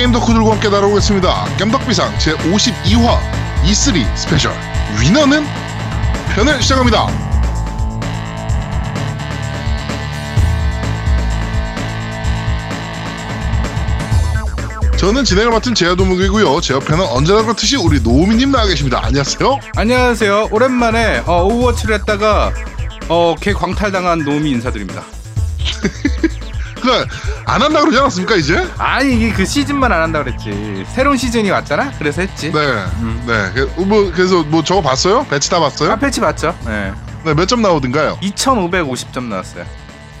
[0.00, 1.56] 게임 덕후들과 함께 다뤄보겠습니다.
[1.58, 3.18] 겜덕비상 제52화
[3.64, 4.50] E3 special
[4.98, 5.44] winner는
[6.34, 7.06] 편을 시작합니다.
[14.96, 16.62] 저는 진행을 맡은 제야도목이고요.
[16.62, 19.02] 제 옆에는 언제나 그렇듯이 우리 노우미님 나와 계십니다.
[19.04, 19.60] 안녕하세요.
[19.76, 20.48] 안녕하세요.
[20.50, 22.54] 오랜만에 어, Overwatch를 했다가
[23.10, 25.04] 어, 개 광탈당한 노미 인사드립니다.
[26.80, 27.06] 그
[27.52, 28.64] 안 한다 그러지 않았습니까 이제?
[28.78, 30.86] 아니 이게 그 시즌만 안 한다 그랬지.
[30.92, 31.90] 새로운 시즌이 왔잖아.
[31.98, 32.52] 그래서 했지.
[32.52, 32.84] 네,
[33.26, 33.50] 네.
[33.54, 35.26] 그, 뭐 그래서 뭐 저거 봤어요?
[35.28, 35.90] 배치 다 봤어요?
[35.92, 36.56] 아 패치 봤죠?
[36.64, 36.92] 네.
[37.24, 38.18] 네, 몇 점 나오던가요?
[38.22, 39.64] 2,550점 나왔어요.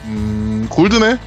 [0.06, 1.18] 음, 골드네.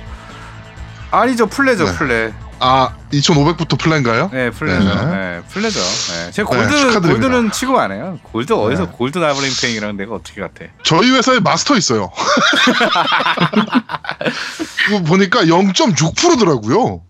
[1.12, 1.94] 아니죠 플레죠 네.
[1.94, 2.34] 플레.
[2.60, 4.30] 아, 2,500부터 플랜가요?
[4.32, 4.84] 네 플레죠.
[4.86, 5.06] 네.
[5.06, 5.80] 네, 플레죠.
[5.80, 6.32] 네.
[6.32, 7.10] 제가 네, 골드 축하드립니다.
[7.28, 8.20] 골드는 취급 안 해요.
[8.24, 8.92] 골드 어디서 네.
[8.94, 10.66] 골드 나블링 팽이랑 내가 어떻게 같아?
[10.84, 12.10] 저희 회사에 마스터 있어요.
[14.90, 17.02] 이거 보니까 0.6%더라고요.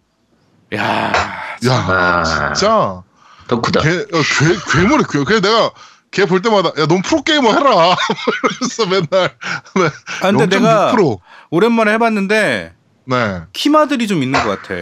[0.75, 1.11] 야,
[1.65, 2.23] 야, 아,
[2.53, 3.03] 진짜
[3.47, 3.81] 덕후다.
[3.81, 5.23] 괴, 어, 괴, 괴물이 괴.
[5.23, 5.71] 그래서 내가
[6.11, 7.95] 걔 볼 때마다 야, 넌 프로게이머 해라.
[8.43, 9.35] 이러면서 맨날
[9.75, 9.89] 네.
[10.21, 11.19] 아, 근데 내가 0.6%.
[11.51, 12.73] 오랜만에 해봤는데
[13.05, 13.41] 네.
[13.53, 14.73] 키마들이 좀 있는 것 같아.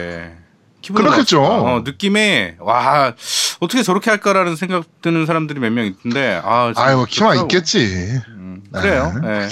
[0.94, 1.42] 그렇겠죠.
[1.42, 3.14] 어, 느낌에 와
[3.60, 7.42] 어떻게 저렇게 할까라는 생각 드는 사람들이 몇 명 있는데 아 아이 뭐 키만 좋더라고.
[7.42, 8.20] 있겠지.
[8.28, 9.12] 음, 그래요.
[9.22, 9.48] 네.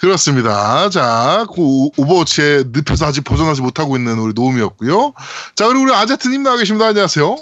[0.00, 0.88] 그렇습니다.
[0.88, 5.12] 자, 그 오버워치에 늪에서 아직 벗어나지 못하고 있는 우리 노움이었고요.
[5.54, 6.86] 자, 그리고 우리 아제트님 나와 계십니다.
[6.86, 7.36] 안녕하세요.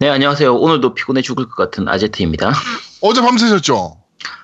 [0.00, 0.52] 네, 안녕하세요.
[0.54, 2.52] 오늘도 피곤해 죽을 것 같은 아제트입니다.
[3.00, 3.98] 어제 밤새셨죠?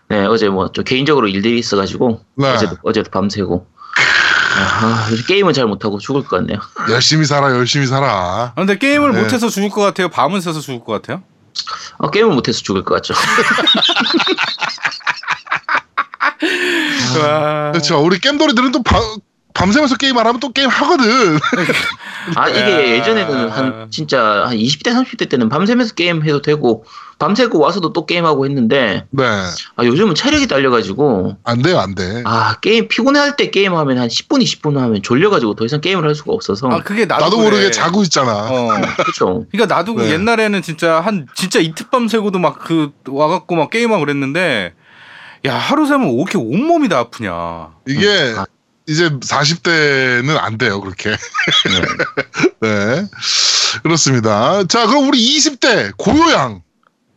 [0.08, 2.48] 네, 어제 뭐좀 개인적으로 일들이 있어가지고 네.
[2.54, 3.66] 어제도 어제도 밤새고
[4.56, 6.58] 아, 게임은 잘 못하고 죽을 것 같네요.
[6.90, 8.08] 열심히 살아, 열심히 살아.
[8.08, 9.22] 아, 근데 게임을 네.
[9.22, 10.08] 못해서 죽을 것 같아요.
[10.08, 11.22] 밤은 새서 죽을 것 같아요.
[11.98, 13.14] 아, 게임을 못해서 죽을 것 같죠.
[17.16, 17.72] 와.
[17.72, 17.98] 그렇죠.
[18.02, 19.00] 우리 겜돌이들은 또 밤,
[19.54, 21.38] 밤새면서 게임 안 하면 또 게임 하거든.
[22.36, 22.54] 아 야.
[22.54, 26.84] 이게 예전에는 한 진짜 한 20대 30대 때는 밤새면서 게임 해도 되고
[27.18, 29.24] 밤새고 와서도 또 게임하고 했는데 네.
[29.24, 32.22] 아, 요즘은 체력이 딸려가지고 안 돼요, 안 돼.
[32.24, 36.32] 아 게임 피곤할 때 게임하면 한 10분 20분 하면 졸려가지고 더 이상 게임을 할 수가
[36.32, 37.50] 없어서 아 그게 나도, 나도 그래.
[37.50, 38.46] 모르게 자고 있잖아.
[38.48, 38.68] 어.
[39.02, 39.46] 그렇죠.
[39.50, 40.12] 그러니까 나도 그 네.
[40.12, 44.74] 옛날에는 진짜 한 진짜 이틀 밤 새고도 막 그 와갖고 막 게임하고 그랬는데
[45.46, 47.74] 야 하루 새면 왜 이렇게 온몸이 다 아프냐.
[47.86, 48.46] 이게 아.
[48.86, 51.10] 이제 40대는 안 돼요, 그렇게.
[52.60, 53.06] 네.
[53.82, 54.64] 그렇습니다.
[54.64, 56.62] 자, 그럼 우리 20대 고요양.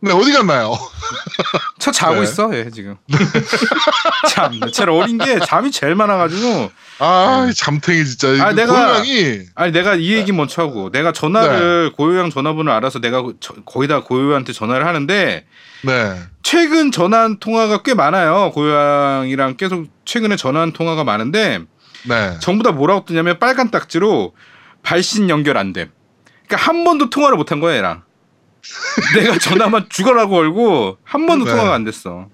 [0.00, 0.76] 네, 어디 갔나요?
[1.78, 2.22] 저 자고 네.
[2.24, 2.96] 있어 얘 지금.
[4.28, 6.70] 참, 제일 어린 게 잠이 제일 많아가지고.
[7.04, 8.28] 아, 이 잠탱이 진짜.
[8.44, 13.00] 아, 이 내가- 고요양이 아니 내가 이 얘기 먼저 하고 내가 전화를 고요양 전화번호 알아서
[13.00, 15.44] 내가 저- 거의 다 고요한테 전화를 하는데
[15.84, 16.14] 네.
[16.42, 18.52] 최근 전화한 통화가 꽤 많아요.
[18.54, 21.60] 고요양이랑 계속 최근에 전화한 통화가 많은데
[22.08, 22.36] 네.
[22.40, 24.32] 전부 다 뭐라고 뜨냐면 빨간 딱지로
[24.82, 25.90] 발신 연결 안 됨.
[26.46, 28.02] 그러니까 한 번도 통화를 못 한 거야 얘랑.
[29.16, 31.50] 내가 전화만 죽어라고 걸고 한 번도 네.
[31.50, 32.28] 통화가 안 됐어.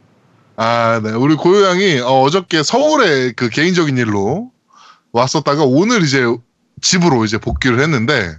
[0.57, 1.13] 아, 네.
[1.13, 4.51] 우리 고요양이 어, 어저께 서울에 그 개인적인 일로
[5.19, 6.25] 왔었다가 오늘 이제
[6.81, 8.35] 집으로 이제 복귀를 했는데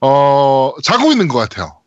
[0.00, 1.78] 어, 자고 있는 것 같아요.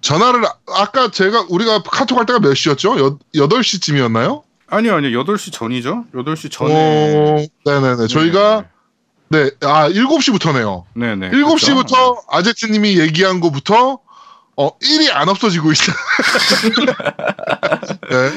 [0.00, 2.98] 전화를 아- 아까 제가 우리가 카톡 할 때가 몇 시였죠?
[3.00, 4.42] 여, 8시쯤이었나요?
[4.70, 6.04] 아니요 아니요 8시 전이죠.
[6.14, 6.74] 8시 전에.
[6.74, 8.06] 어, 네네네.
[8.08, 8.64] 저희가
[9.30, 10.84] 네, 아, 7시부터네요.
[10.94, 11.30] 네네.
[11.30, 13.98] 7시부터 아제트님이 얘기한 거부터
[14.60, 15.94] 어, 일이 안 없어지고 있어요.
[18.10, 18.32] 네.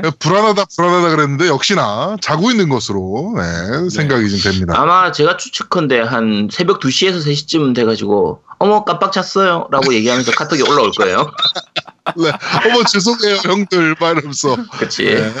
[0.00, 0.10] 네.
[0.20, 4.80] 불안하다, 불안하다 그랬는데 역시나 자고 있는 것으로 네, 생각이 좀 됩니다.
[4.80, 10.92] 아마 제가 추측컨대 한 새벽 2시에서 3시쯤 돼가지고 어머 깜빡 잤어요 라고 얘기하면서 카톡이 올라올
[10.92, 11.28] 거예요.
[12.16, 12.30] 네.
[12.66, 13.96] 어머, 죄송해요, 형들.
[13.98, 14.56] 막 이러면서.
[14.78, 15.06] 그치.
[15.06, 15.32] 네.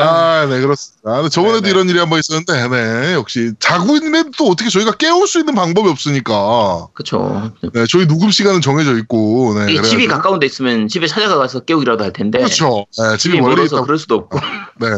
[0.00, 1.12] 아, 네, 그렇습니다.
[1.16, 1.70] 근데 저번에도 네네.
[1.70, 5.54] 이런 일이 한 번 있었는데, 네, 역시 자고 있는데 또 어떻게 저희가 깨울 수 있는
[5.54, 6.88] 방법이 없으니까.
[6.94, 7.52] 그쵸.
[7.72, 9.66] 네, 저희 녹음 시간은 정해져 있고, 네.
[9.66, 12.38] 집이 그래가지고- 가까운 데 있으면 집에 찾아가서 깨우기라도 할 텐데.
[12.38, 12.86] 그렇죠.
[12.98, 13.82] 네, 집이 집이 멀리 있다.
[13.82, 14.38] 그럴 수도 없고.
[14.80, 14.88] 네.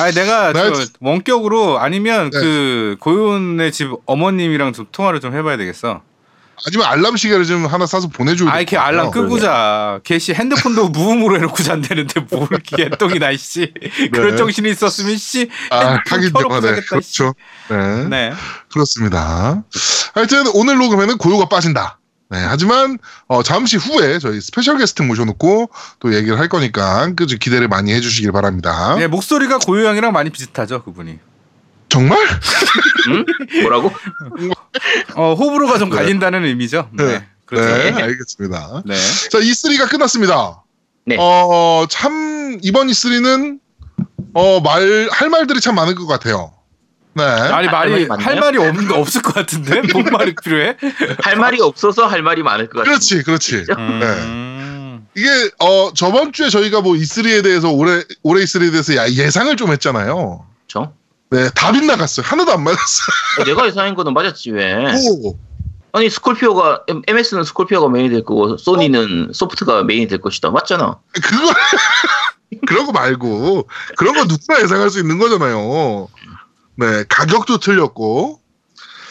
[0.00, 2.38] 아니 내가 나저 원격으로 아니면 네.
[2.40, 6.00] 그 고윤의 집 어머님이랑 좀 통화를 좀 해봐야 되겠어.
[6.66, 10.00] 아니면 알람 시계를 좀 하나 사서 보내줘야 아 이렇게 알람 끄고 자.
[10.04, 13.72] 걔씨 핸드폰도 무음으로 해놓고 잔다는데 뭘 개똥이 나 씨.
[14.12, 15.50] 그런 정신이 있었으면 씨.
[15.70, 16.66] 아, 핸드폰 하긴 켜놓고 좀 하네.
[16.68, 17.18] 자겠다, 씨.
[17.18, 17.34] 그렇죠.
[17.68, 18.04] 네.
[18.08, 18.32] 네.
[18.72, 19.64] 그렇습니다.
[20.14, 21.98] 하여튼 오늘 녹음에는 고요가 빠진다.
[22.30, 22.98] 네, 하지만
[23.28, 25.70] 어, 잠시 후에 저희 스페셜 게스트 모셔놓고
[26.00, 28.96] 또 얘기를 할 거니까 그 기대를 많이 해주시길 바랍니다.
[28.96, 31.18] 네, 목소리가 고유형이랑 많이 비슷하죠 그분이.
[31.94, 32.18] 정말?
[33.08, 33.24] 응?
[33.62, 33.92] 뭐라고?
[35.14, 35.96] 어 호불호가 좀 네.
[35.96, 36.88] 갈린다는 의미죠.
[36.92, 37.04] 네.
[37.04, 37.26] 네.
[37.46, 37.68] 그렇죠.
[37.68, 38.02] 네, 네.
[38.02, 38.82] 알겠습니다.
[38.84, 38.94] 네.
[39.30, 40.62] 자, E3가 끝났습니다.
[41.06, 41.16] 네.
[41.20, 43.58] 어, 참, 이번 E3는,
[44.32, 46.52] 어, 말, 할 말들이 참 많을 것 같아요.
[47.12, 47.22] 네.
[47.22, 48.26] 아니 할 말이 말이 많네요?
[48.26, 50.76] 할 말이 없는 거 없을 것 같은데 뭔 말이 필요해?
[51.22, 52.84] 할 말이 없어서 할 말이 많을 것 같아요.
[52.94, 53.66] 그렇지, 그렇지.
[53.78, 55.06] 음.
[55.16, 55.28] 이게
[55.60, 60.44] 어 저번 주에 저희가 뭐 E3에 대해서 올해 올해 E3에 대해서 야- 예상을 좀 했잖아요.
[60.66, 60.92] 그렇죠?
[61.30, 62.24] 네, 다 빗나갔어요.
[62.26, 63.44] 하나도 안 맞았어요.
[63.46, 64.74] 내가 예상한 거는 맞았지 왜?
[64.94, 65.36] 오,
[65.92, 70.50] 아니 스콜피오가 MS는 스콜피오가 메인이 될 거고 소니는 소프트가 메인이 될 것이다.
[70.50, 70.98] 맞잖아.
[71.12, 71.54] 그거
[72.66, 76.08] 그런 거 말고 그런 거 누구나 예상할 수 있는 거잖아요.
[76.76, 78.40] 네, 가격도 틀렸고.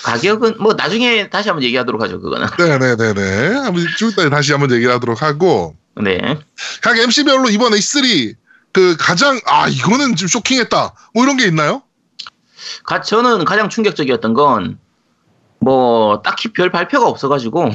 [0.04, 2.19] 가격은 뭐 나중에 다시 한번 얘기하도록 하죠.
[2.19, 2.48] 그거는.
[2.57, 3.54] 네, 네, 네, 네.
[3.56, 6.38] 한번 좀 이따 다시 한번 얘기를 하도록 하고 네.
[6.81, 8.36] 각 MC별로 이번 E3
[8.74, 10.94] 그 가장 아 이거는 좀 쇼킹했다.
[11.13, 11.83] 뭐 이런 게 있나요?
[12.83, 14.79] 가, 저는 가장 충격적이었던 건,
[15.59, 17.71] 뭐, 딱히 별 발표가 없어가지고,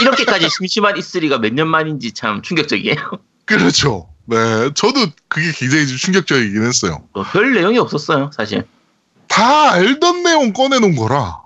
[0.00, 2.96] 이렇게까지 심심한 E3가 몇 년 만인지 참 충격적이에요.
[3.46, 4.08] 그렇죠.
[4.26, 7.02] 네, 저도 그게 굉장히 좀 충격적이긴 했어요.
[7.14, 8.64] 또별 내용이 없었어요, 사실.
[9.26, 11.38] 다 알던 내용 꺼내놓은 거라.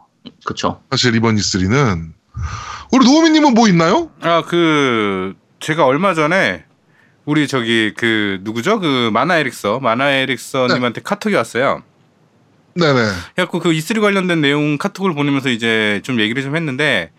[0.44, 0.80] 그쵸.
[0.90, 2.12] 사실 이번 E3는
[2.92, 4.10] 우리 노우미님은 뭐 있나요?
[4.20, 6.64] 아 그 제가 얼마 전에
[7.24, 8.80] 우리 저기 그 누구죠?
[8.80, 11.82] 그 마나 에릭서 마나 에릭서님한테 카톡이 왔어요.
[12.76, 13.00] 네네.
[13.34, 17.12] 그래갖고 그 E3 관련된 내용 카톡을 보내면서 이제 좀 얘기를 좀 했는데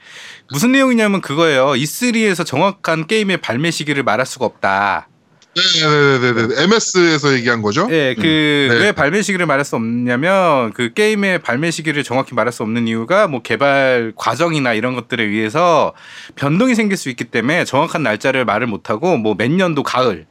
[0.52, 1.68] 무슨 내용이냐면 그거예요.
[1.68, 5.08] E3에서 정확한 게임의 발매 시기를 말할 수가 없다.
[5.56, 6.64] 네네네네.
[6.64, 7.88] MS에서 얘기한 거죠?
[7.90, 8.78] 예, 그 네.
[8.78, 13.28] 왜 발매 시기를 말할 수 없냐면 그 게임의 발매 시기를 정확히 말할 수 없는 이유가
[13.30, 15.94] 뭐 개발 과정이나 이런 것들에 의해서
[16.36, 20.26] 변동이 생길 수 있기 때문에 정확한 날짜를 말을 못 하고 뭐 몇 년도 가을,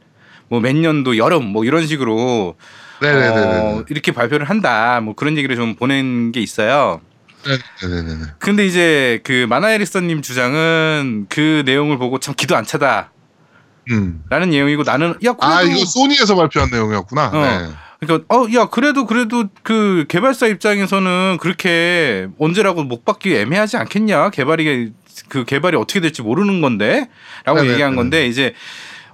[0.49, 2.55] 뭐 몇 년도 여름 뭐 이런 식으로.
[3.01, 4.99] 어, 이렇게 발표를 한다.
[5.01, 7.01] 뭐 그런 얘기를 좀 보낸 게 있어요.
[7.81, 8.25] 네네네.
[8.39, 13.11] 근데 이제 그 마나에리스님 주장은 그 내용을 보고 참 기도 안 차다.
[13.91, 14.23] 음.
[14.29, 17.27] 라는 내용이고 나는 야 그래도 아 이거 소니에서 발표한 내용이었구나.
[17.27, 17.41] 어.
[17.41, 17.69] 네.
[17.99, 24.91] 그러니까 어 야 그래도 그래도 그 개발사 입장에서는 그렇게 언제라고 못 받기 애매하지 않겠냐 개발이
[25.29, 27.95] 그 개발이 어떻게 될지 모르는 건데라고 얘기한.
[27.95, 28.53] 건데 이제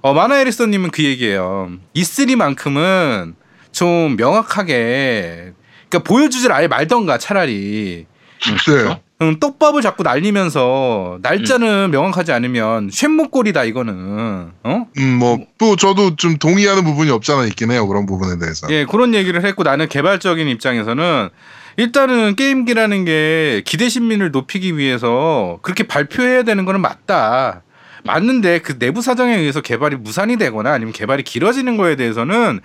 [0.00, 3.34] 어 마나 에리스님은 그 얘기예요 E3만큼은
[3.72, 5.52] 좀 명확하게
[5.88, 8.06] 그러니까 보여주질 아예 말던가 차라리
[8.48, 9.00] 음, 네.
[9.22, 16.38] 음, 떡밥을 자꾸 날리면서 날짜는 명확하지 않으면 쇳목골이다 이거는 어 음, 뭐, 또 저도 좀
[16.38, 17.86] 동의하는 부분이 없잖아 있긴 해요.
[17.86, 18.66] 그런 부분에 대해서.
[18.70, 21.28] 예, 그런 얘기를 했고 나는 개발적인 입장에서는
[21.76, 27.62] 일단은 게임기라는 게 기대 심리를 높이기 위해서 그렇게 발표해야 되는 거는 맞다.
[28.04, 32.60] 맞는데 그 내부 사정에 의해서 개발이 무산이 되거나 아니면 개발이 길어지는 거에 대해서는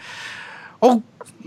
[0.82, 1.02] 어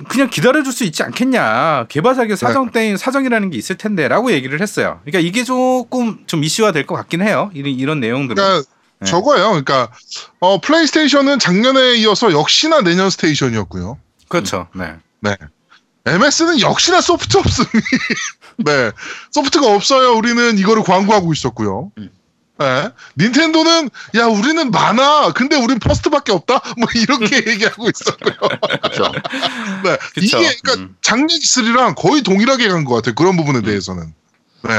[0.08, 5.00] 그냥 기다려줄 수 있지 않겠냐 개발사의 사정 때인 사정이라는 게 있을 텐데라고 얘기를 했어요.
[5.04, 7.50] 그러니까 이게 조금 좀 이슈화 될 것 같긴 해요.
[7.54, 8.42] 이런 이런 내용들은.
[8.42, 9.06] 그러니까 네.
[9.10, 9.48] 저거예요.
[9.48, 9.88] 그러니까
[10.40, 13.98] 어, 플레이스테이션은 작년에 이어서 역시나 내년 스테이션이었고요.
[14.28, 14.68] 그렇죠.
[14.74, 14.94] 네.
[16.06, 17.68] MS는 역시나 소프트 없음이
[18.64, 18.90] 네
[19.32, 20.12] 소프트가 없어요.
[20.16, 21.92] 우리는 이거를 광고하고 있었고요.
[21.98, 22.10] 음.
[22.60, 22.90] 네.
[23.18, 25.32] 닌텐도는 야 우리는 많아.
[25.32, 26.60] 근데 우린 first밖에 없다.
[26.76, 28.34] 뭐 이렇게 얘기하고 있었고요.
[28.82, 29.10] 그쵸.
[29.82, 29.96] 네.
[30.16, 30.94] 이게 그러니까 음.
[31.00, 33.14] 작년 E3랑 거의 동일하게 간 것 같아요.
[33.14, 34.12] 그런 부분에 대해서는.
[34.62, 34.70] 네.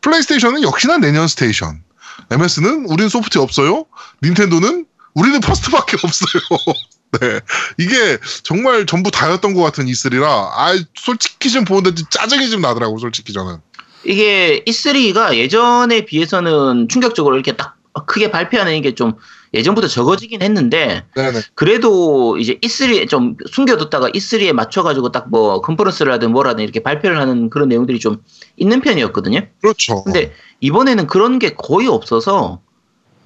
[0.00, 1.82] PlayStation은 역시나 내년 station.
[2.30, 3.86] MS는 우린 소프트 없어요.
[4.22, 6.42] 닌텐도는 우리는 first밖에 없어요.
[7.20, 7.40] 네.
[7.78, 12.98] 이게 정말 전부 다였던 것 같은 E3라, 아, 솔직히 좀 보는데 좀 짜증이 좀 나더라고,
[12.98, 13.58] 솔직히 저는.
[14.06, 19.14] 이게 E3가 예전에 비해서는 충격적으로 이렇게 딱 크게 발표하는 게 좀
[19.54, 21.40] 예전부터 적어지긴 했는데 네네.
[21.54, 27.48] 그래도 이제 E3에 좀 숨겨뒀다가 E3에 맞춰가지고 딱 뭐 컨퍼런스를 하든 뭐라든 이렇게 발표를 하는
[27.50, 28.18] 그런 내용들이 좀
[28.56, 29.46] 있는 편이었거든요.
[29.60, 30.04] 그렇죠.
[30.04, 32.60] 근데 이번에는 그런 게 거의 없어서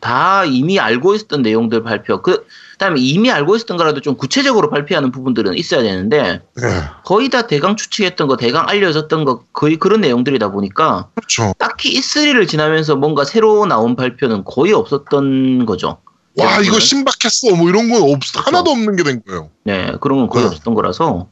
[0.01, 2.23] 다 이미 알고 있었던 내용들 발표.
[2.23, 2.47] 그
[2.79, 6.83] 다음에 이미 알고 있었던 거라도 좀 구체적으로 발표하는 부분들은 있어야 되는데 네.
[7.05, 11.53] 거의 다 대강 추측했던 거, 대강 알려졌던 거 거의 그런 내용들이다 보니까 그렇죠.
[11.59, 15.99] 딱히 E3를 지나면서 뭔가 새로 나온 발표는 거의 없었던 거죠.
[16.37, 16.65] 와, 대부분은.
[16.69, 17.57] 이거 신박했어.
[17.57, 18.41] 뭐 이런 건 없, 그렇죠.
[18.41, 19.51] 하나도 없는 게 된 거예요.
[19.65, 20.49] 네, 그런 건 거의 네.
[20.49, 21.29] 없었던 거라서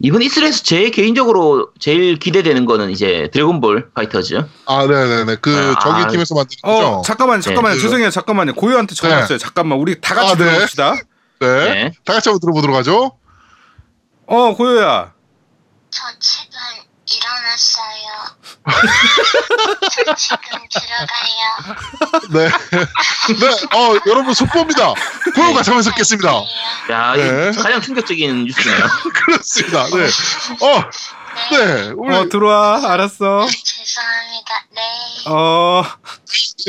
[0.00, 4.46] 이번 E3에서 제일 개인적으로 제일 기대되는 거는 이제 드래곤볼 FighterZ.
[4.66, 5.36] 아, 네네네.
[5.40, 6.06] 그, 아, 저기 아.
[6.08, 7.02] 팀에서 만든 어 거죠?
[7.06, 7.80] 잠깐만 잠깐만요 네.
[7.80, 9.20] 죄송해요 잠깐만요 고요한테 전화 네.
[9.22, 10.44] 왔어요 잠깐만 우리 다 같이 아, 네.
[10.44, 10.94] 들어봅시다
[11.40, 11.46] 네.
[11.74, 11.92] 네.
[12.04, 13.12] 다 같이 한번 들어보도록 하죠.
[14.26, 15.14] 어 고요야
[15.88, 16.58] 저 지금
[17.08, 18.36] 일어났어요.
[19.90, 21.78] 저 지금 들어가요.
[22.30, 22.48] 네.
[23.38, 23.76] 네.
[23.76, 24.94] 어, 여러분, 속보입니다.
[25.34, 26.32] 고요가 잠에서 깼습니다.
[26.90, 27.50] 야, 네.
[27.50, 28.86] 이 가장 충격적인 뉴스네요.
[29.14, 29.84] 그렇습니다.
[29.84, 30.08] 네.
[30.66, 30.90] 어,
[31.50, 31.92] 네.
[31.96, 34.64] 우리 어 들어와 알았어 죄송합니다.
[34.74, 34.82] 네.
[35.26, 35.84] 어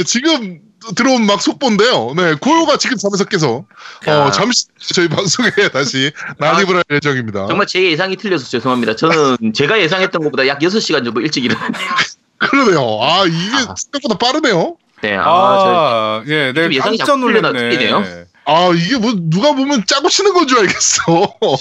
[0.05, 0.59] 지금
[0.95, 2.13] 들어온 막 속보인데요.
[2.15, 3.65] 네, 고요가 지금 잠에서 깨서
[4.07, 4.25] 야.
[4.25, 7.47] 어, 잠시 저희 방송에 다시 난입을 할 예정입니다.
[7.47, 8.95] 정말 제 예상이 틀려서 죄송합니다.
[8.95, 11.89] 저는 제가 예상했던 것보다 약 6시간 정도 일찍 일어났네요.
[12.39, 12.99] 그러네요.
[13.01, 13.75] 아 이게 아.
[13.77, 14.77] 생각보다 빠르네요.
[15.01, 17.59] 네, 아, 저 아, 예, 내가 예상이 깜짝 자꾸 틀리나- 놀랐네.
[17.69, 18.03] 틀리네요.
[18.45, 21.03] 아 이게 뭐 누가 보면 짜고 치는 건 줄 알겠어.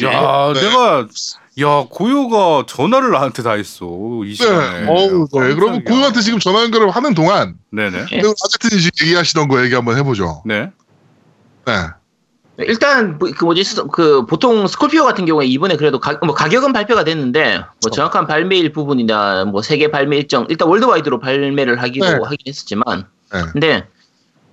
[0.05, 0.61] 야, 네.
[0.63, 1.07] 내가
[1.59, 3.87] 야 고요가 전화를 나한테 다 했어
[4.25, 4.35] 이 네.
[4.35, 4.87] 시간에.
[4.89, 5.55] 어우, 네.
[5.55, 5.85] 그럼 깜짝이야.
[5.87, 7.91] 고요한테 지금 전화 연결을 하는 동안 네네.
[8.11, 8.19] 네.
[8.19, 10.43] 아제트님 지금 얘기하시던 거 얘기 한번 해보죠.
[10.45, 10.71] 네.
[11.65, 11.73] 네.
[12.59, 16.73] 일단 뭐- 그 뭐지 스- 그 보통 스콜피오 같은 경우에 이번에 그래도 가, 뭐 가격은
[16.75, 22.13] 발표가 됐는데 뭐 정확한 발매일 부분이나 뭐 세계 발매 일정 일단 worldwide로 발매를 하기로 네.
[22.23, 23.43] 하긴 했었지만 네.
[23.53, 23.87] 근데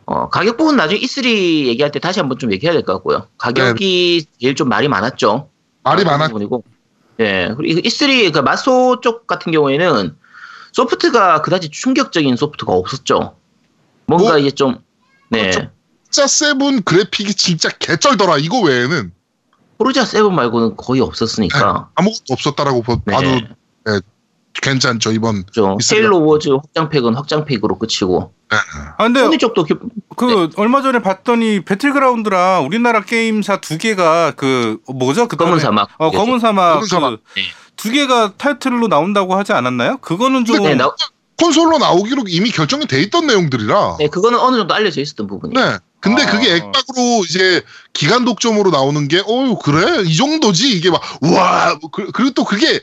[0.06, 1.26] 어, 가격 부분 나중에 E3
[1.68, 3.28] 얘기할 때 다시 한번 좀 얘기해야 될 것 같고요.
[3.38, 5.50] 가격이 제일 좀 말이 많았죠.
[5.84, 6.28] 말이 그런 많았.
[6.30, 6.64] 부분이고.
[7.20, 7.54] 예.
[7.56, 10.16] 그리고 E3 그 마소 쪽 같은 경우에는
[10.72, 13.36] 소프트가 그다지 충격적인 소프트가 없었죠.
[14.08, 14.80] 뭔가 뭐, 이제 좀
[15.30, 15.42] 네.
[15.52, 15.70] 그렇죠.
[16.10, 18.38] 진짜 세븐 그래픽이 진짜 개쩔더라.
[18.38, 19.12] 이거 외에는
[19.78, 21.90] 포르자 7 말고는 거의 없었으니까.
[21.96, 23.14] 아무것도 없었다라고 봐- 네.
[23.14, 23.28] 봐도
[24.64, 25.44] 괜찮죠 이번.
[25.52, 25.96] 좀 있습니다.
[26.02, 29.74] 헤일로 워즈 확장팩은 확장팩으로 끝이고 아 근데 소니 쪽도 기-
[30.16, 35.28] 그 얼마 전에 봤더니 배틀그라운드랑 우리나라 게임사 두 개가 그 뭐죠?
[35.28, 37.10] 그 검은 사막 어 검은 사막 검은 사막.
[37.12, 37.46] 그 네.
[37.76, 39.98] 두 개가 타이틀로 나온다고 하지 않았나요?
[39.98, 40.94] 그거는 좀 네, 나,
[41.42, 43.98] 콘솔로 나오기로 이미 결정이 돼 있던 내용들이라.
[44.00, 45.54] 네, 그거는 어느 정도 알려져 있었던 부분이.
[45.56, 45.78] 네.
[46.00, 46.26] 근데 아.
[46.32, 50.04] 그게 액박으로 이제 기간 독점으로 나오는 게, 어 그래?
[50.06, 50.78] 이 정도지?
[50.78, 51.78] 이게 막, 우와!
[51.82, 52.82] 뭐 그, 그리고 또 그게,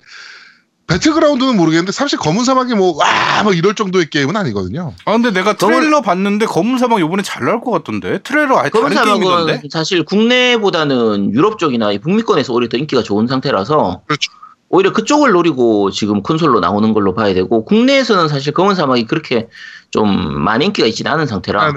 [0.90, 3.42] 배틀그라운드는 모르겠는데, 사실 검은 사막이 뭐, 와!
[3.44, 4.92] 막 이럴 정도의 게임은 아니거든요.
[5.04, 8.90] 아 근데 내가 트레일러 봤는데 검은 사막 요번에 잘 나올 것 같던데 트레일러 아예 검은
[8.90, 14.32] 다른 사막은 게임이던데 사실 국내보다는 유럽 쪽이나 이 북미권에서 오히려 더 인기가 좋은 상태라서 그렇죠.
[14.68, 19.48] 오히려 그쪽을 노리고 지금 콘솔로 나오는 걸로 봐야 되고 국내에서는 사실 검은 사막이 그렇게
[19.90, 20.08] 좀
[20.42, 21.72] 많은 인기가 있지는 않은 상태라 아,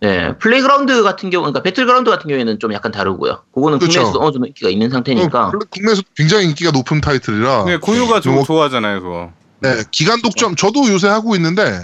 [0.00, 3.42] 네, 플레이그라운드 같은 경우, 그러니까 배틀그라운드 같은 경우에는 좀 약간 다르고요.
[3.54, 3.98] 그거는 그렇죠.
[4.00, 5.48] 국내에서도 어느 정도 인기가 있는 상태니까.
[5.48, 7.64] 어, 국내에서 굉장히 인기가 높은 타이틀이라.
[7.64, 11.80] 네, 고유가 좀 뭐- 좋아하잖아요 그거 네, 기간 독점, 저도 요새 하고 있는데,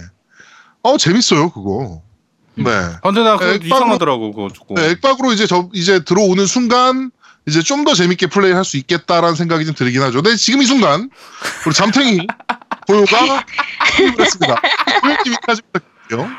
[0.83, 2.01] 어, 재밌어요, 그거.
[2.55, 2.71] 네.
[2.71, 7.11] 아, 근데 나 그거 액박으로- 이상하더라고 그거 조금 네, 액박으로 이제 저, 이제 들어오는 순간,
[7.47, 10.23] 이제 좀 더 재밌게 플레이 할 수 있겠다라는 생각이 좀 들긴 하죠.
[10.23, 11.11] 근데 지금 이 순간,
[11.67, 12.27] 우리 잠탱이
[12.87, 13.45] 고요가
[14.19, 14.61] 했습니다.
[15.03, 16.31] 고요님 인사 좀 부탁드릴게요.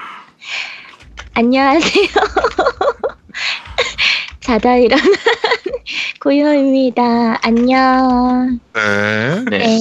[1.37, 2.07] 안녕하세요.
[4.41, 5.05] 자다 일어난
[6.19, 7.37] 고요입니다.
[7.43, 8.59] 안녕.
[8.73, 9.43] 네.
[9.47, 9.59] 네.
[9.59, 9.69] 네.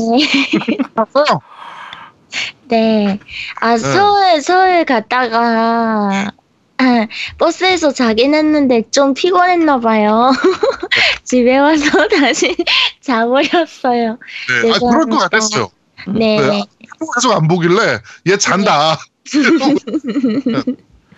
[2.68, 3.18] 네.
[3.58, 6.30] 아, 서울, 서울 갔다가,
[6.76, 7.06] 아,
[7.38, 10.32] 버스에서 자긴 했는데 좀 피곤했나 봐요.
[11.24, 12.54] 집에 와서 다시
[13.00, 14.18] 자버렸어요.
[14.62, 14.72] 네.
[14.72, 15.70] 아, 그럴 것 어, 같았어요.
[16.08, 16.38] 네.
[16.38, 16.64] 네.
[17.14, 18.98] 계속 안 보길래, 얘 잔다.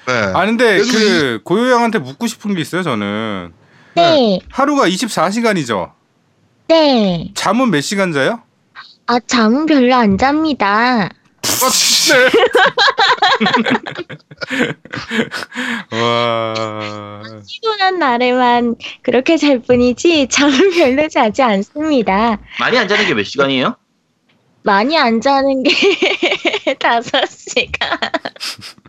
[0.08, 0.12] 네.
[0.34, 3.52] 아 근데 그 고요 형한테 묻고 싶은 게 있어요 저는
[3.94, 4.40] 네.
[4.50, 5.92] 하루가 24시간이죠
[6.68, 7.30] 네.
[7.34, 8.42] 잠은 몇 시간 자요?
[9.06, 11.04] 아, 잠은 별로 안 잡니다.
[11.04, 11.08] 아,
[11.72, 12.14] 진짜.
[15.92, 22.38] 와 피곤한 날에만 그렇게 잘 뿐이지 잠은 별로 자지 않습니다.
[22.60, 23.76] 많이 안 자는 게 몇 시간이에요?
[24.62, 25.70] 많이 안 자는 게
[26.78, 27.98] 다섯 시간.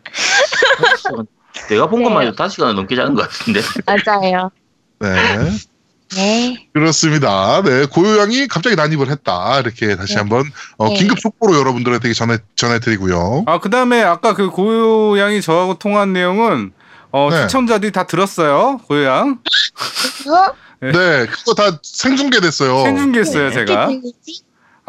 [1.69, 2.27] 내가 본 것만 네.
[2.27, 3.61] 해도 5시간은 넘게 자는 것 같은데.
[3.85, 4.51] 맞아요.
[4.99, 5.49] 네.
[6.15, 6.67] 네.
[6.73, 7.61] 그렇습니다.
[7.63, 9.59] 네, 고요양이 갑자기 난입을 했다.
[9.59, 10.19] 이렇게 다시 네.
[10.19, 10.43] 한번
[10.77, 10.95] 어, 네.
[10.95, 13.43] 긴급 속보로 여러분들한테 전해 전해드리고요.
[13.45, 16.71] 아 그 다음에 아까 그 고요 양이 저하고 통한 내용은
[17.11, 17.41] 어 네.
[17.43, 19.29] 시청자들이 다 들었어요 고요 양
[20.27, 20.53] 어?
[20.81, 20.91] 네.
[20.91, 22.83] 네, 그거 다 생중계됐어요.
[22.83, 23.89] 생중계했어요 제가?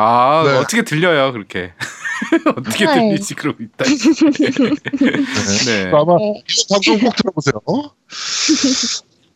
[0.03, 0.53] 아 네.
[0.57, 1.73] 어떻게 들려요 그렇게
[2.57, 2.95] 어떻게 네.
[2.95, 5.65] 들리지 그러고 있다 네.
[5.67, 5.91] 네.
[5.93, 6.43] 아마 네.
[6.49, 7.53] 이거 방송 꼭 들어보세요.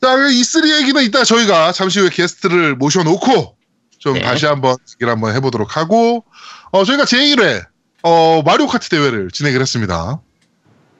[0.00, 3.56] 자, 그 E3 얘기는 이따 저희가 잠시 후에 게스트를 모셔놓고
[3.99, 4.21] 좀 네.
[4.23, 6.25] 다시 한번 얘기를 한번 해보도록 하고
[6.73, 7.64] 어, 저희가 제1회
[8.02, 10.21] 어, 마리오 카트 대회를 진행을 했습니다.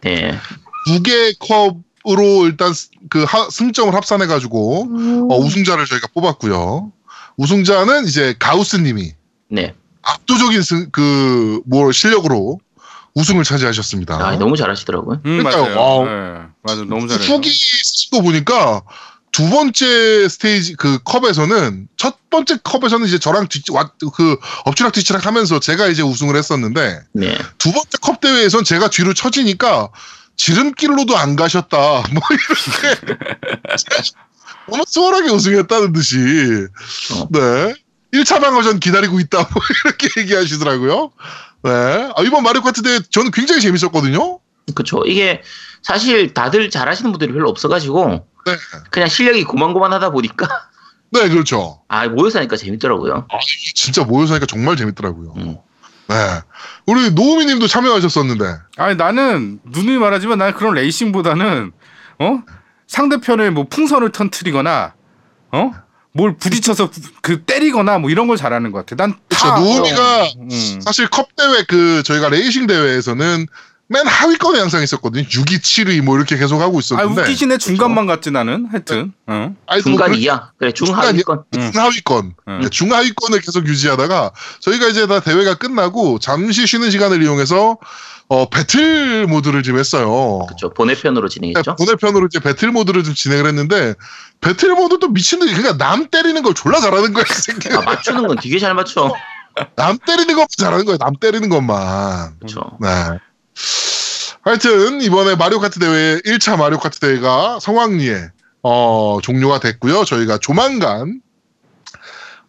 [0.03, 0.39] 네.
[0.87, 6.93] 두 개 컵으로 일단 스- 그 하- 승점을 합산해가지고 음, 어, 우승자를 저희가 뽑았고요.
[7.37, 9.13] 우승자는 이제 가우스님이
[9.49, 9.75] 네.
[10.03, 12.59] 압도적인 승, 그, 뭐, 실력으로
[13.15, 14.17] 우승을 차지하셨습니다.
[14.17, 15.21] 아, 너무 잘하시더라고요.
[15.25, 15.63] 음 그러니까요.
[15.63, 16.05] 맞아요 wow.
[16.05, 16.43] 네.
[16.63, 17.51] 맞아 너무 잘해요 후기
[18.11, 18.83] 거 보니까
[19.35, 25.27] 두 번째 스테이지, 그 컵에서는, 첫 번째 컵에서는 이제 저랑 뒤, 와, 그, 엎치락 뒤치락
[25.27, 27.37] 하면서 제가 이제 우승을 했었는데, 네.
[27.59, 29.91] 두 번째 컵 대회에선 제가 뒤로 처지니까,
[30.37, 31.77] 지름길로도 안 가셨다.
[32.15, 33.17] 뭐, 이렇게.
[34.71, 36.17] 너무 수월하게 우승했다는 듯이.
[37.15, 37.29] 어.
[37.31, 37.75] 네.
[38.15, 39.39] 1차 방어전 기다리고 있다.
[39.39, 41.11] 뭐 이렇게 얘기하시더라고요.
[41.65, 41.71] 네.
[42.17, 44.39] 아, 이번 마리오 카트 대회 저는 굉장히 재밌었거든요.
[44.75, 45.03] 그쵸.
[45.07, 45.43] 이게
[45.83, 48.57] 사실 다들 잘하시는 분들이 별로 없어가지고 네.
[48.91, 50.49] 그냥 실력이 고만고만하다 보니까
[51.11, 51.83] 네, 그렇죠.
[51.89, 53.29] 아 모여서 하니까 재밌더라고요.
[53.75, 55.35] 진짜 모여서 하니까 정말 재밌더라고요.
[55.37, 55.57] 음.
[56.09, 56.15] 네.
[56.87, 58.45] 우리 노우미님도 참여하셨었는데.
[58.77, 61.73] 아니 나는 누누이 말하지만 나는 그런 레이싱보다는
[62.19, 62.43] 어
[62.87, 64.95] 상대편의 뭐 풍선을 터트리거나
[65.53, 65.73] 어
[66.17, 68.95] 뭘 부딪혀서 부- 그 때리거나 뭐 이런 걸 잘하는 것 같아.
[68.97, 70.81] 난 그쵸, 다- 노우미가 음.
[70.81, 73.47] 사실 컵 대회 그 저희가 레이싱 대회에서는
[73.89, 75.25] 맨 하위권에 항상 있었거든요.
[75.25, 77.21] 6위, 7위 뭐 이렇게 계속 하고 아 있었는데.
[77.23, 79.13] 웃기시네 중간만 갔지 나는 하여튼.
[79.27, 79.55] 어.
[79.67, 81.03] 아니, 뭐 중간 그 이하 그래 중간이야?
[81.23, 81.45] 중하위권.
[81.57, 81.73] 응.
[81.73, 82.71] 중하위권, 응.
[82.71, 84.31] 중하위권을 계속 유지하다가
[84.61, 87.77] 저희가 이제 다 대회가 끝나고 잠시 쉬는 시간을 이용해서
[88.29, 90.47] 어, 배틀 모드를 좀 했어요.
[90.77, 91.77] 번외편으로 네, 진행했죠.
[91.77, 93.95] 본회편으로 이제 배틀 모드를 좀 진행을 했는데
[94.41, 97.25] 배틀 모드도 미친 듯이 그러니까 남 때리는 걸 졸라 잘하는 거야.
[97.77, 99.13] 아 맞추는 건 되게 잘 맞춰.
[99.77, 100.97] 남 때리는 것만 잘하는 거야.
[100.97, 102.39] 남 때리는 것만.
[102.41, 102.61] 그쵸.
[102.81, 102.89] 네.
[104.43, 108.31] 하여튼 이번에 마리오 카트 대회 1차 마리오 카트 대회가 성황리에
[108.63, 110.05] 어, 종료가 됐고요.
[110.05, 111.21] 저희가 조만간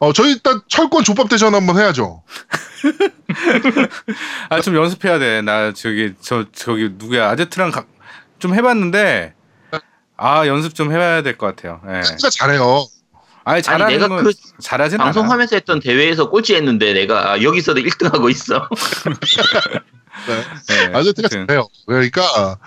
[0.06, 2.22] 어, 저희 일단 철권 족밥 대전 한번 해야죠.
[4.50, 5.42] 아 좀 연습해야 돼.
[5.42, 7.86] 나 저기 저 저기 누구야 아제트랑 가-
[8.40, 9.34] 좀 해봤는데
[10.18, 11.82] 아 연습 좀 해봐야 될 것 같아요.
[11.90, 12.02] 예.
[12.04, 12.86] 진짜 잘해요.
[13.44, 14.32] 아니 잘하는 내가 건 그
[14.62, 15.12] 잘하진 않아.
[15.12, 18.68] 방송하면서 했던 대회에서 꼴찌했는데 내가 아, 여기서도 1등하고 있어.
[20.28, 20.44] 네.
[20.92, 21.28] 예, 아제트가.
[21.30, 21.68] 잘해요.
[21.86, 22.58] 그러니까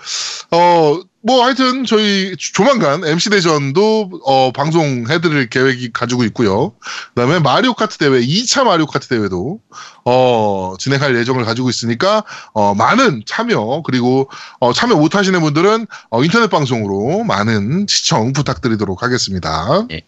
[0.51, 6.73] 어, 뭐 하여튼 저희 조만간 MC 대전도 어, 방송해드릴 계획이 가지고 있고요.
[7.13, 9.59] 그다음에 마리오 카트 대회 2차 마리오 카트 대회도
[10.05, 12.23] 어, 진행할 예정을 가지고 있으니까
[12.53, 19.85] 어, 많은 참여 그리고 어, 참여 못하시는 분들은 어, 인터넷 방송으로 많은 시청 부탁드리도록 하겠습니다.
[19.91, 20.01] 예.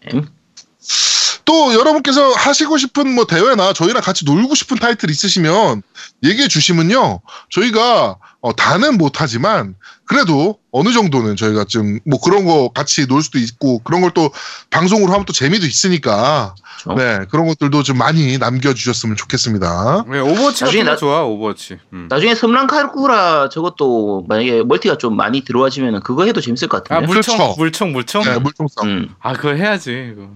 [1.44, 5.82] 또 여러분께서 하시고 싶은 뭐 대회나 저희랑 같이 놀고 싶은 타이틀 있으시면
[6.22, 7.20] 얘기해 주시면요.
[7.50, 9.74] 저희가 어, 다는 못하지만
[10.04, 14.30] 그래도 어느 정도는 저희가 좀 뭐 그런 거 같이 놀 수도 있고 그런 걸 또
[14.70, 16.94] 방송으로 하면 또 재미도 있으니까 그쵸.
[16.94, 20.04] 네 그런 것들도 좀 많이 남겨주셨으면 좋겠습니다.
[20.10, 21.78] 네, 오버워치 나중에 나- 좋아 오버워치.
[21.92, 22.08] 음.
[22.10, 27.06] 나중에 섬랑 칼쿠라 저것도 만약에 멀티가 좀 많이 들어와지면 그거 해도 재밌을 것 같은데.
[27.06, 27.54] 물총 그렇죠.
[27.58, 28.22] 물총 물총.
[28.24, 28.88] 네 물총싸움.
[28.88, 29.14] 음.
[29.20, 30.28] 아 그거 해야지 이거.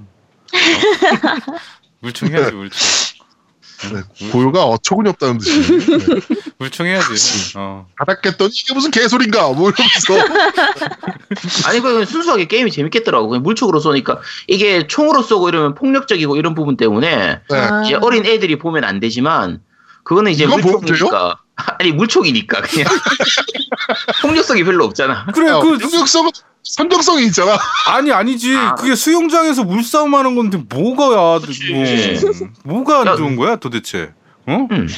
[0.52, 1.56] 어?
[2.00, 2.78] 물총 해야지 물총.
[3.92, 6.20] 네, 고요가 어처구니 없다는 듯이 네.
[6.58, 7.52] 물총 해야지.
[7.56, 7.86] 어.
[7.98, 10.34] 바닥겠더니 이게 무슨 개소린가 뭐 이러면서
[11.68, 13.28] 아니 그 순수하게 게임이 재밌겠더라고.
[13.28, 17.56] 그냥 물총으로 쏘니까 이게 총으로 쏘고 이러면 폭력적이고 이런 부분 때문에 네.
[17.56, 17.82] 아.
[17.84, 19.60] 이제 어린 애들이 보면 안 되지만
[20.04, 22.88] 그거는 이제 이건 보면 물총이니까 아니 물총이니까 그냥
[24.22, 25.26] 폭력성이 별로 없잖아.
[25.32, 26.30] 그래 야, 그 능력성
[26.62, 27.58] 선정성이 있잖아.
[27.86, 28.74] 아니 아니지 아.
[28.74, 31.72] 그게 수영장에서 물싸움하는 건데 뭐가 그치.
[31.72, 33.16] 뭐, 뭐가 안 야.
[33.16, 34.12] 좋은 거야 도대체?
[34.46, 34.66] 어?
[34.70, 34.88] 음.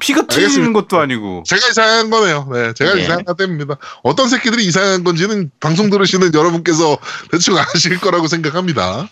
[0.00, 0.72] 피가 튀는.
[0.72, 1.42] 것도 아니고.
[1.44, 2.48] 제가 이상한 거네요.
[2.52, 3.02] 네, 제가 네.
[3.02, 3.76] 이상한 겁니다.
[4.04, 6.98] 어떤 새끼들이 이상한 건지는 방송 들으시는 여러분께서
[7.32, 9.08] 대충 아실 거라고 생각합니다.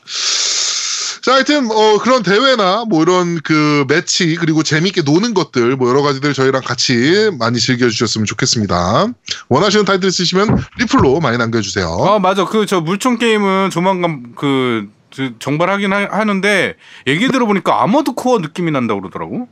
[1.27, 6.01] 자, 하여튼 어, 그런 대회나 뭐 이런 그 매치 그리고 재미있게 노는 것들 뭐 여러
[6.01, 9.09] 가지들 저희랑 같이 많이 즐겨주셨으면 좋겠습니다.
[9.49, 11.89] 원하시는 타이틀 있으시면 리플로 많이 남겨주세요.
[11.89, 16.77] 아 맞아 그 저 물총 게임은 조만간 그, 그 정발하긴 하, 하는데
[17.09, 19.49] 얘기 들어보니까 아머드 코어 느낌이 난다고 그러더라고.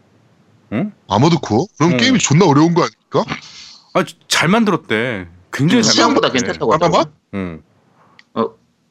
[1.08, 1.66] 아머드코?
[1.76, 1.96] 그럼 음.
[1.96, 3.24] 게임이 존나 어려운 거 아닙니까?
[3.94, 5.26] 아 잘 만들었대.
[5.52, 6.46] 굉장히 잘 시장보다 만들었대.
[6.46, 7.00] 괜찮다고 하나만?
[7.00, 7.10] 하더라고.
[7.34, 7.62] 응.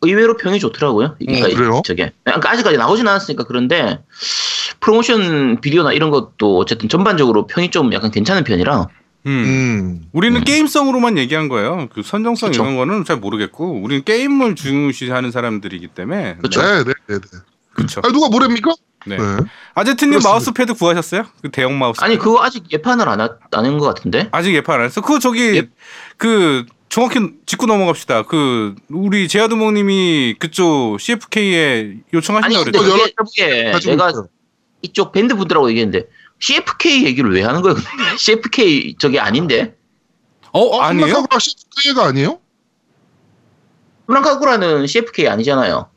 [0.04, 1.16] 의외로 평이 좋더라고요.
[1.20, 1.82] 이게 음, 그래요?
[1.86, 4.00] 저게 그러니까 아직까지 나오진 않았으니까 그런데
[4.80, 8.88] 프로모션 비디오나 이런 것도 어쨌든 전반적으로 평이 좀 약간 괜찮은 편이라
[9.26, 9.32] 음.
[9.32, 10.06] 음.
[10.12, 10.44] 우리는 음.
[10.44, 11.88] 게임성으로만 얘기한 거예요.
[11.94, 12.64] 그 선정성 그쵸.
[12.64, 16.38] 이런 거는 잘 모르겠고 우리는 게임을 중시하는 사람들이기 때문에.
[16.42, 16.62] 그쵸.
[16.62, 17.20] 네, 네, 네.
[17.20, 17.38] 네.
[17.74, 18.02] 그렇죠.
[18.04, 18.74] 아, 누가 뭐랍니까?
[19.06, 19.18] 네.
[19.18, 19.24] 네.
[19.76, 20.20] 아제트님.
[20.24, 21.26] 마우스패드 구하셨어요?
[21.42, 22.02] 그 대형 마우스.
[22.02, 25.02] 아니 그거 아직 예판을 안한것 같은데 아직 예판 안 했어.
[25.02, 25.70] 그거 저기 예.
[26.18, 28.22] 그 정확히 짚고 넘어갑시다.
[28.28, 32.92] 그 우리 제아두목님이 그쪽 CFK에 요청하신다 아니 근데 그랬죠.
[32.92, 34.28] 연락 그게, 그게 가지고 내가.
[34.84, 37.74] 이쪽 밴드 분들하고 얘기했는데 CFK 얘기를 왜 하는 거야?
[37.74, 37.88] 근데
[38.20, 39.76] CFK 저게 아닌데
[40.52, 41.26] 어, 아니에요?
[41.40, 42.40] CFK가 아니에요?
[44.06, 45.90] 프랑카구라는 CFK 아니잖아요.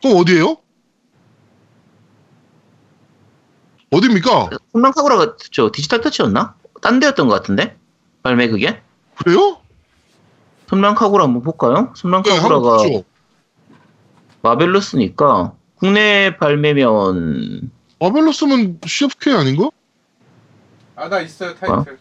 [0.00, 0.56] 그럼 어디예요?
[3.90, 4.48] 어딥니까?
[4.72, 6.54] 프랑카구라가 저 디지털 터치였나?
[6.80, 7.76] 딴 데였던 것 같은데
[8.22, 8.80] 발매 그게
[9.16, 9.61] 그래요?
[10.72, 11.74] 섬랑카구라 한번 볼까요?
[11.74, 13.04] 네, 섬랑카구라가 보죠.
[14.40, 19.68] 마벨러스니까 국내 발매면 마벨로스면 CFK 아닌가?
[20.96, 21.98] 아, 나 있어요 타이틀.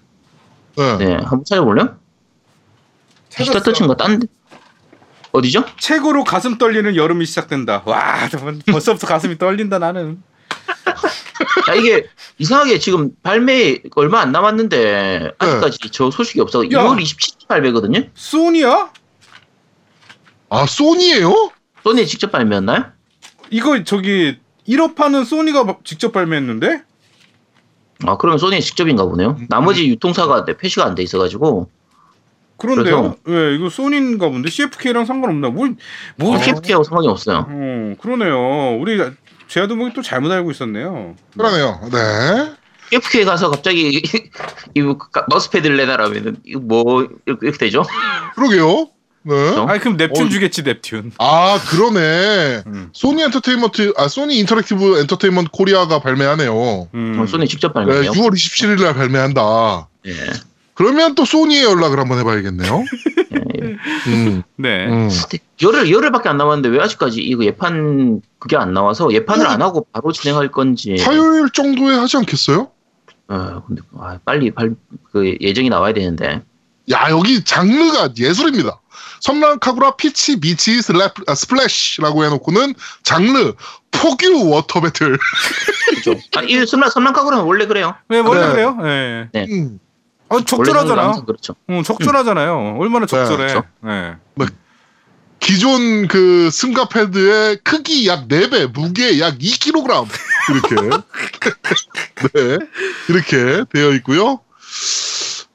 [0.77, 0.97] 네.
[0.97, 1.97] 네 한번 찾아볼래요?
[3.27, 4.27] 디지털 터치인가 딴 데?
[5.33, 5.65] 어디죠?
[5.77, 7.83] 최고로 가슴 떨리는 여름이 시작된다.
[7.85, 8.29] 와,
[8.71, 10.23] 벌써부터 가슴이 떨린다 나는.
[11.65, 16.59] 자 이게 이상하게 지금 발매 얼마 안 남았는데 아직까지 저 소식이 없어.
[16.61, 18.03] 6월 27일 발매거든요.
[18.13, 18.91] 소니야?
[20.49, 21.51] 아 소니예요?
[21.83, 22.85] 소니 직접 발매였나요?
[23.49, 26.83] 이거 저기 1업 파는 소니가 막 직접 발매했는데?
[28.05, 29.37] 아 그러면 소니 직접인가 보네요.
[29.49, 31.69] 나머지 유통사가 내 표시가 안 돼 있어가지고
[32.57, 33.15] 그런데요?
[33.23, 35.49] 왜 이거 소니인가 본데 CFK랑 상관없나?
[35.49, 35.75] 뭘,
[36.15, 37.47] 뭐 어, KFK하고 상관이 없어요.
[37.49, 38.77] 어, 그러네요.
[38.79, 38.99] 우리
[39.51, 41.15] 제아도목이 또 잘못 알고 있었네요.
[41.37, 41.81] 그러네요.
[41.91, 42.53] 네.
[42.89, 44.01] KFK 가서 갑자기
[44.75, 44.81] 이
[45.29, 47.83] 마우스패드를 내놔라면은 이거 뭐 이렇게 되죠?
[48.35, 48.87] 그러게요.
[49.23, 49.35] 네.
[49.67, 50.29] 아니 그럼 넵튠 어.
[50.29, 51.11] 주겠지 넵튠.
[51.17, 52.63] 아 그러네.
[52.65, 52.89] 음.
[52.93, 56.87] 소니 엔터테인먼트 아 소니 인터랙티브 엔터테인먼트 코리아가 발매하네요.
[56.93, 57.19] 음.
[57.19, 58.11] 어, 소니 직접 네, 발매해요.
[58.11, 59.89] 6월 27일 날 발매한다.
[60.07, 60.13] 예.
[60.81, 62.83] 그러면 또 소니에 연락을 한번 해봐야겠네요.
[63.61, 63.77] 예.
[64.07, 64.87] 음, 네.
[64.87, 65.09] 음.
[65.61, 69.51] 열흘 열흘밖에 안 남았는데 왜 아직까지 이거 예판 그게 안 나와서 예판을 음.
[69.51, 70.95] 안 하고 바로 진행할 건지.
[70.99, 72.71] 화요일 정도에 하지 않겠어요?
[73.27, 74.73] 어, 근데 아, 빨리 발,
[75.11, 76.41] 그 예정이 나와야 되는데.
[76.91, 78.81] 야 여기 장르가 예술입니다.
[79.19, 83.53] 섬란 카구라 Peach Beach 슬랩, 아, Splash라고 해놓고는 장르
[83.91, 85.19] 폭유 water battle.
[85.95, 86.15] 그죠?
[86.35, 87.93] 아, 이 섬란 섬란카구라는 원래 그래요.
[88.09, 88.51] 왜 원래 네.
[88.51, 88.77] 그래요?
[88.81, 89.29] 예.
[89.31, 89.45] 네.
[89.51, 89.79] 음,
[90.31, 91.21] 어 원래 적절하잖아.
[91.25, 91.55] 그렇죠.
[91.69, 92.77] 응, 적절하잖아요.
[92.79, 93.37] 얼마나 적절해.
[93.37, 93.63] 그렇죠.
[93.85, 94.15] 예.
[95.41, 100.07] 기존 그 슴가 패드의 크기 약 4배, 무게 약 2kg
[100.51, 100.75] 이렇게
[102.33, 102.57] 네
[103.09, 104.39] 이렇게 되어 있고요.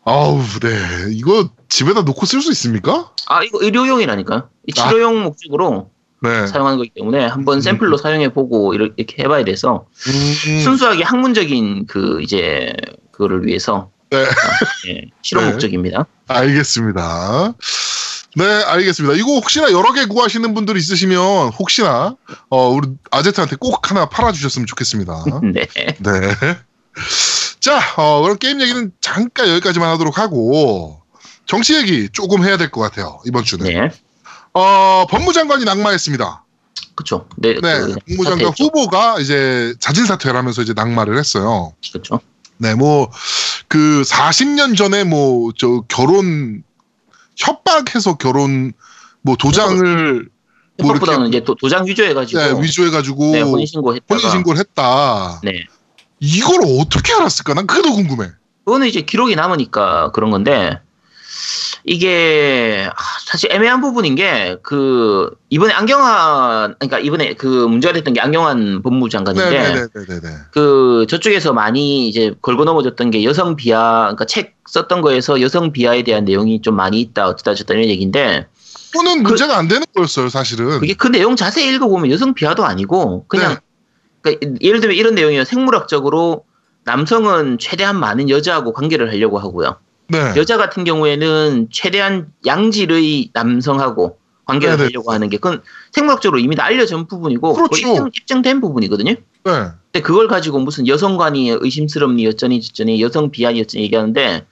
[0.05, 3.13] 아우 네 이거 집에다 놓고 쓸 수 있습니까?
[3.29, 4.51] 아 이거 의료용이라니까요.
[4.67, 4.89] 이 아.
[4.89, 6.47] 치료용 목적으로 네.
[6.49, 12.75] 사용하는 거기 때문에 한번 샘플로 사용해 보고 이렇게 해봐야 돼서 음, 순수하게 학문적인 그 이제
[13.13, 14.19] 그거를 위해서 네.
[14.25, 14.29] 아,
[14.89, 15.51] 예, 실험 네.
[15.53, 16.07] 목적입니다.
[16.29, 17.55] 알겠습니다.
[18.37, 19.15] 네, 알겠습니다.
[19.17, 22.15] 이거 혹시나 여러 개 구하시는 분들 있으시면 혹시나
[22.51, 25.25] 어, 우리 아제트한테 꼭 하나 팔아 주셨으면 좋겠습니다.
[25.53, 25.67] 네.
[25.99, 26.37] 네.
[27.61, 31.01] 자, 어, 그럼 게임 얘기는 잠깐 여기까지만 하도록 하고
[31.47, 33.67] 정치 얘기 조금 해야 될 것 같아요 이번 주는.
[33.67, 33.89] 네.
[34.53, 36.45] 어, 법무장관이 낙마했습니다.
[36.95, 37.29] 그쵸.
[37.37, 37.55] 네.
[37.55, 38.65] 네, 그 법무장관 사퇴했죠.
[38.65, 41.73] 후보가 이제 자진 사퇴를 하면서 이제 낙마를 했어요.
[41.93, 42.21] 그쵸.
[42.59, 43.11] 네, 뭐,
[43.69, 46.63] 그 40년 전에 뭐, 저 결혼,
[47.37, 48.73] 협박해서 결혼,
[49.23, 50.29] 뭐 도장을
[50.79, 55.41] 뭐 협박보다는 이제 도, 도장 위조해가지고 네, 위조해가지고 네, 혼인신고 했다가 혼인신고를 했다.
[55.43, 55.65] 네.
[56.21, 57.55] 이걸 어떻게 알았을까?
[57.55, 58.31] 난 그게 더 궁금해.
[58.65, 60.81] 그거는 이제 기록이 남으니까 그런 건데
[61.85, 62.95] 이게 아,
[63.27, 69.51] 사실 애매한 부분인 게 그 이번에 안경환 그러니까 이번에 그 문제가 됐던 게 안경환 법무장관인데
[69.51, 70.37] 네네네네네.
[70.51, 76.03] 그 저쪽에서 많이 이제 걸고 넘어졌던 게 여성 비하 그러니까 책 썼던 거에서 여성 비하에
[76.03, 78.49] 대한 내용이 좀 많이 있다 어쩌다 저쩌다 이런 얘기인데
[78.93, 80.81] 그거는 문제가 안 되는 거였어요, 사실은.
[80.81, 83.59] 그게 그 내용 자세히 읽어보면 여성 비하도 아니고 그냥 네.
[84.23, 86.45] 그러니까 예를 들면 이런 내용이에요 생물학적으로
[86.85, 89.77] 남성은 최대한 많은 여자하고 관계를 하려고 하고요.
[90.09, 90.35] 네.
[90.37, 94.87] 여자 같은 경우에는 최대한 양질의 남성하고 관계를 네네.
[94.89, 97.77] 하려고 하는 게 그건 생물학적으로 이미 다 알려진 부분이고 그렇죠.
[97.77, 99.13] 입증, 입증된 부분이거든요.
[99.13, 99.21] 네.
[99.43, 104.47] 근데 그걸 가지고 무슨 여성관이 의심스럽니 여전히 저전이 여성 비하니 여전히 얘기하는데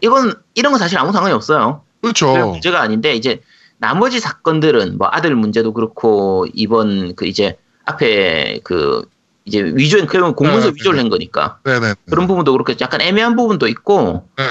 [0.00, 1.82] 이건 이런 건 사실 아무 상관이 없어요.
[2.00, 2.50] 별 그렇죠.
[2.50, 3.40] 문제가 아닌데 이제
[3.78, 9.04] 나머지 사건들은 뭐 아들 문제도 그렇고 이번 그 이제 앞에 그
[9.44, 11.94] 이제 위조는 그러면 공문서 네, 위조를 한 거니까 네네.
[12.08, 14.44] 그런 부분도 그렇고 약간 애매한 부분도 있고 네.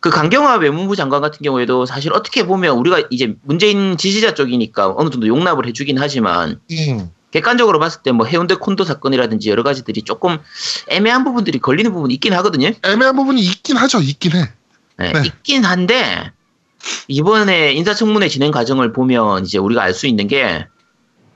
[0.00, 5.10] 그 강경화 외무부 장관 같은 경우에도 사실 어떻게 보면 우리가 이제 문재인 지지자 쪽이니까 어느
[5.10, 7.10] 정도 용납을 해주긴 하지만 음.
[7.30, 10.38] 객관적으로 봤을 때 뭐 해운대 콘도 사건이라든지 여러 가지들이 조금
[10.88, 12.70] 애매한 부분들이 걸리는 부분이 있긴 하거든요.
[12.84, 14.52] 애매한 부분이 있긴 하죠, 있긴 해.
[14.98, 15.22] 네, 네.
[15.26, 16.32] 있긴 한데
[17.08, 20.66] 이번에 인사청문회 진행 과정을 보면 이제 우리가 알 수 있는 게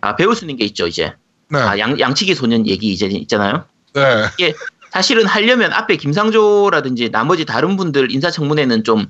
[0.01, 1.12] 아, 배울 수 있는 게 있죠 이제
[1.51, 1.59] 네.
[1.59, 3.64] 아, 양, 양치기 소년 얘기 이제 있잖아요.
[3.94, 4.01] 네.
[4.38, 4.55] 이게
[4.92, 9.07] 사실은 하려면 앞에 김상조라든지 나머지 다른 분들 인사청문회는 좀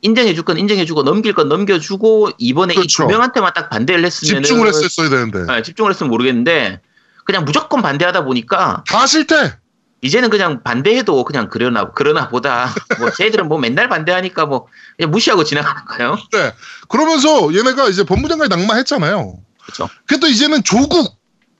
[0.00, 3.02] 인정해줄 건 인정해주고 넘길 건 넘겨주고 이번에 그렇죠.
[3.02, 5.44] 이두 명한테만 딱 반대를 했으면 집중을 했었어야 되는데.
[5.52, 6.80] 네, 집중을 했으면 모르겠는데
[7.24, 9.54] 그냥 무조건 반대하다 보니까 다 싫대.
[10.02, 12.68] 이제는 그냥 반대해도 그냥 그러나 그러나 보다
[13.00, 16.16] 뭐 쟤들은 뭐 맨날 반대하니까 뭐 그냥 무시하고 지나가는 거예요.
[16.30, 16.52] 네.
[16.88, 19.40] 그러면서 얘네가 이제 법무장관이 낙마했잖아요.
[19.64, 19.88] 그렇죠.
[20.06, 21.16] 그래도 이제는 조국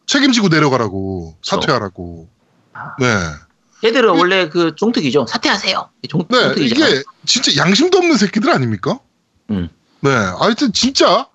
[0.06, 1.38] 책임지고 내려가라고.
[1.42, 2.28] 사퇴하라고.
[2.74, 2.94] 아.
[3.00, 3.06] 네.
[3.84, 5.26] 쟤들은 원래 그 종특이죠.
[5.28, 5.90] 사퇴하세요.
[6.08, 6.40] 종, 네.
[6.40, 6.90] 종특이잖아요.
[6.94, 8.98] 이게 진짜 양심도 없는 새끼들 아닙니까?
[9.50, 9.68] 음.
[10.00, 10.10] 네.
[10.10, 11.28] 하여튼 진짜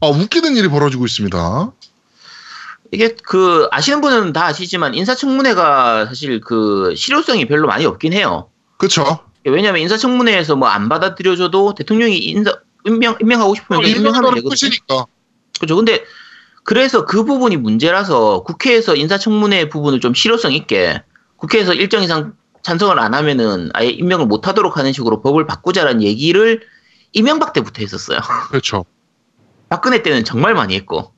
[0.00, 1.72] 아, 웃기는 일이 벌어지고 있습니다.
[2.92, 8.50] 이게 그 아시는 분은 다 아시지만 인사청문회가 사실 그 실효성이 별로 많이 없긴 해요.
[8.76, 9.20] 그쵸?
[9.46, 12.52] 왜냐하면 인사청문회에서 뭐 안 받아들여줘도 대통령이 인사
[12.84, 15.06] 임명 임명하고 싶으면 그냥 임명하면 되거든요.
[15.58, 15.76] 그렇죠.
[15.76, 16.04] 근데
[16.64, 21.02] 그래서 그 부분이 문제라서 국회에서 인사청문회 부분을 좀 실효성 있게
[21.44, 26.62] 국회에서 일정 이상 찬성을 안 하면은 아예 임명을 못 하도록 하는 식으로 법을 바꾸자라는 얘기를
[27.12, 28.18] 이명박 때부터 했었어요.
[28.48, 28.84] 그렇죠.
[29.68, 31.12] 박근혜 때는 정말 많이 했고.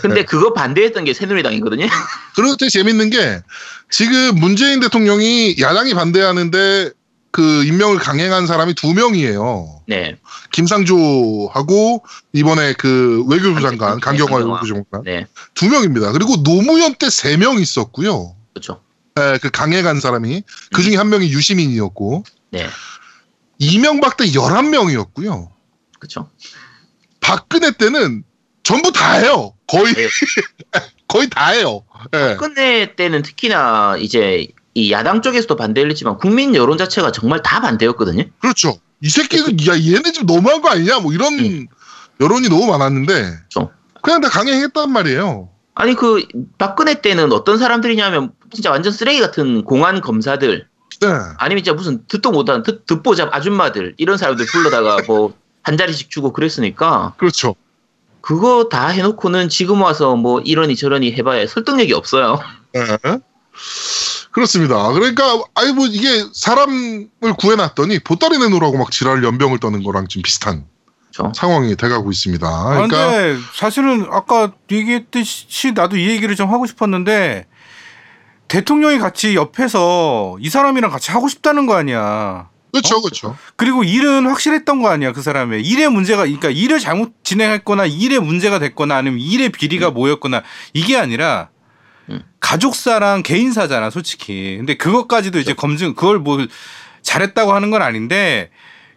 [0.00, 1.86] 근데 그거 반대했던 게 새누리당이거든요.
[2.58, 3.42] 때 재밌는 게
[3.90, 6.90] 지금 문재인 대통령이 야당이 반대하는데
[7.32, 9.82] 그 임명을 강행한 사람이 두 명이에요.
[9.88, 10.16] 네,
[10.52, 14.36] 김상조하고 이번에 그 외교부 장관 강경화.
[14.36, 16.12] 외교부 장관 네, 두 명입니다.
[16.12, 18.36] 그리고 노무현 때 세 명 있었고요.
[18.54, 18.80] 그렇죠.
[19.14, 22.66] 네, 그 강행한 사람이 그 중에 한 명이 유시민이었고 네,
[23.58, 25.48] 이명박 때 11명이었고요.
[25.98, 26.30] 그렇죠.
[27.20, 28.24] 박근혜 때는
[28.62, 29.54] 전부 다 해요.
[29.66, 30.08] 거의 네.
[31.08, 31.84] 거의 다 해요.
[32.14, 32.36] 예.
[32.36, 38.24] 박근혜 때는 특히나 이제 이 야당 쪽에서도 반대를 했지만 국민 여론 자체가 정말 다 반대였거든요.
[38.40, 38.78] 그렇죠.
[39.02, 41.66] 이 새끼는 야 얘네 좀 너무한 거 아니냐 뭐 이런 음.
[42.20, 43.70] 여론이 너무 많았는데 그렇죠.
[44.02, 45.51] 그냥 다 강행했단 말이에요.
[45.74, 46.26] 아니 그
[46.58, 50.66] 박근혜 때는 어떤 사람들이냐면 진짜 완전 쓰레기 같은 공안 검사들
[51.00, 51.08] 네.
[51.38, 56.32] 아니면 진짜 무슨 듣도 못한 듣, 듣보잡 아줌마들 이런 사람들 불러다가 뭐 한 자리씩 주고
[56.32, 57.54] 그랬으니까 그렇죠.
[58.20, 62.38] 그거 다 해놓고는 지금 와서 뭐 이러니 저러니 해봐야 설득력이 없어요.
[62.72, 62.80] 네.
[64.30, 64.92] 그렇습니다.
[64.92, 67.08] 그러니까 아이 뭐 이게 사람을
[67.38, 70.64] 구해놨더니 보따리 내놓으라고 막 지랄 연병을 떠는 거랑 좀 비슷한
[71.12, 71.32] 그렇죠.
[71.36, 72.46] 상황이 돼가고 있습니다.
[72.46, 77.46] 아, 그러니까 사실은 아까 얘기했듯이 나도 이 얘기를 좀 하고 싶었는데
[78.48, 82.48] 대통령이 같이 옆에서 이 사람이랑 같이 하고 싶다는 거 아니야.
[82.72, 83.36] 그렇죠, 그렇죠.
[83.56, 88.58] 그리고 일은 확실했던 거 아니야 그 사람의 일의 문제가 그러니까 일을 잘못 진행했거나 일에 문제가
[88.58, 91.50] 됐거나 아니면 일의 비리가 모였거나 이게 아니라
[92.08, 92.22] 음.
[92.40, 96.46] 가족사랑 개인사잖아 솔직히 근데 그것까지도 이제 검증 그걸 뭐
[97.02, 98.50] 잘했다고 하는 건 아닌데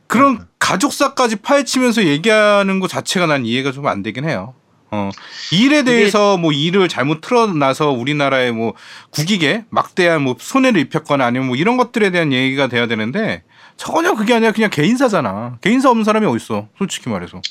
[0.07, 4.53] 그런 가족사까지 파헤치면서 얘기하는 것 자체가 난 이해가 좀 안 되긴 해요.
[4.91, 5.09] 어.
[5.51, 8.73] 일에 대해서 뭐 일을 잘못 틀어놔서 우리나라의 뭐
[9.11, 13.43] 국익에 막대한 뭐 손해를 입혔거나 아니면 뭐 이런 것들에 대한 얘기가 돼야 되는데
[13.77, 15.57] 전혀 그게 아니라 그냥 개인사잖아.
[15.61, 16.69] 개인사 없는 사람이 어딨어.
[16.77, 17.41] 솔직히 말해서.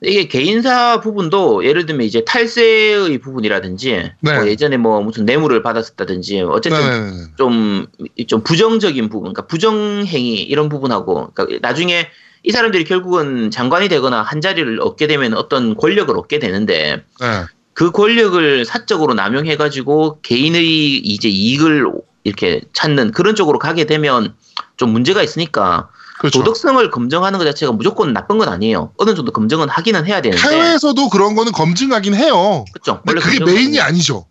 [0.00, 4.34] 이게 개인사 부분도 예를 들면 이제 탈세의 부분이라든지 네.
[4.34, 7.22] 뭐 예전에 뭐 무슨 뇌물을 받았었다든지 어쨌든 네네네.
[7.36, 7.86] 좀,
[8.28, 12.08] 좀 부정적인 부분, 그러니까 부정행위 이런 부분하고, 그러니까 나중에
[12.44, 17.44] 이 사람들이 결국은 장관이 되거나 한 자리를 얻게 되면 어떤 권력을 얻게 되는데 네.
[17.72, 21.90] 그 권력을 사적으로 남용해가지고 개인의 이제 이익을
[22.22, 24.34] 이렇게 찾는 그런 쪽으로 가게 되면
[24.76, 26.38] 좀 문제가 있으니까 그렇죠.
[26.40, 28.92] 도덕성을 검증하는 것 자체가 무조건 나쁜 건 아니에요.
[28.96, 30.42] 어느 정도 검증은 하기는 해야 되는데.
[30.42, 32.64] 해외에서도 그런 거는 검증하긴 해요.
[32.72, 33.00] 그렇죠.
[33.06, 34.26] 근데 그게 메인이 아니죠.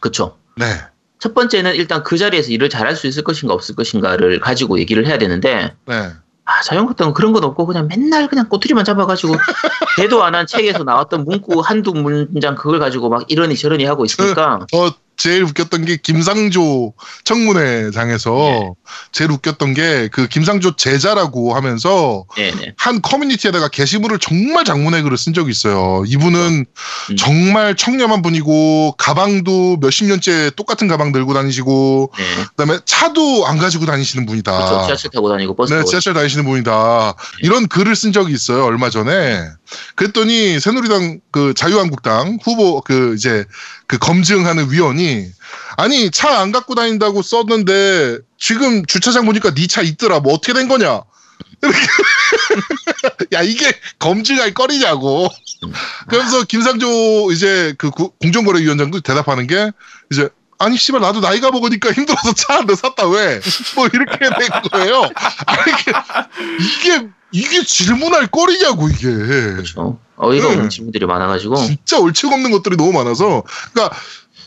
[0.00, 0.36] 그렇죠.
[0.56, 0.66] 네.
[1.18, 5.16] 첫 번째는 일단 그 자리에서 일을 잘할 수 있을 것인가 없을 것인가를 가지고 얘기를 해야
[5.18, 6.10] 되는데 네.
[6.46, 9.34] 아, 자연같은 그런 건 없고 그냥 맨날 그냥 꼬투리만 잡아가지고
[9.96, 14.66] 대도 안 한 책에서 나왔던 문구 한두 문장 그걸 가지고 막 이러니 저러니 하고 있으니까
[14.70, 16.92] 저 제일 웃겼던 게 김상조
[17.24, 18.70] 청문회장에서 네.
[19.12, 25.32] 제일 웃겼던 게 그 김상조 제자라고 하면서 네네 한 커뮤니티에다가 게시물을 정말 장문의 글을 쓴
[25.32, 26.04] 적이 있어요.
[26.06, 26.66] 이분은
[27.10, 27.16] 음.
[27.16, 32.24] 정말 청렴한 분이고 가방도 몇십 년째 똑같은 가방 들고 다니시고 네.
[32.56, 34.52] 그다음에 차도 안 가지고 다니시는 분이다.
[34.52, 37.14] 그렇죠 지하철 타고 다니고 버스 네, 타고 지하철 다니시는 분이다.
[37.42, 39.48] 이런 글을 쓴 적이 있어요, 얼마 전에.
[39.96, 43.44] 그랬더니 새누리당 그 자유한국당 후보 그 이제
[43.86, 45.26] 그 검증하는 위원이
[45.76, 50.20] 아니 차 안 갖고 다닌다고 썼는데 지금 주차장 보니까 네 차 있더라.
[50.20, 51.02] 뭐 어떻게 된 거냐?
[53.32, 55.28] 야 이게 검증할 거리냐고.
[56.08, 59.70] 그러면서 김상조 이제 그 구- 공정거래위원장도 대답하는 게
[60.10, 63.40] 이제 아니 씨발 나도 나이가 먹으니까 힘들어서 차한대 샀다 왜?
[63.74, 65.02] 뭐 이렇게 된 거예요.
[66.60, 69.08] 이게 이게 질문할 거리냐고 이게.
[69.08, 70.54] 그렇죠 어이가 네.
[70.54, 73.42] 없는 질문들이 많아가지고 진짜 얼척 없는 것들이 너무 많아서
[73.72, 73.96] 그러니까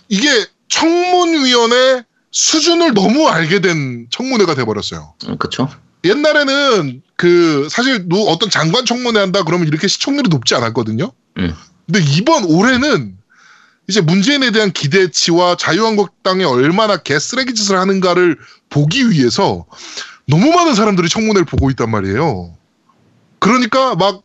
[0.08, 0.30] 이게
[0.70, 5.14] 청문위원회 수준을 너무 알게 된 청문회가 돼버렸어요.
[5.28, 5.70] 음, 그렇죠
[6.06, 11.12] 옛날에는 그 사실 누- 어떤 장관 청문회 한다 그러면 이렇게 시청률이 높지 않았거든요.
[11.40, 11.54] 음.
[11.86, 13.18] 근데 이번 올해는
[13.90, 18.38] 이제 문재인에 대한 기대치와 자유한국당이 얼마나 개쓰레기 짓을 하는가를
[18.70, 19.66] 보기 위해서
[20.28, 22.54] 너무 많은 사람들이 청문회를 보고 있단 말이에요.
[23.40, 24.24] 그러니까 막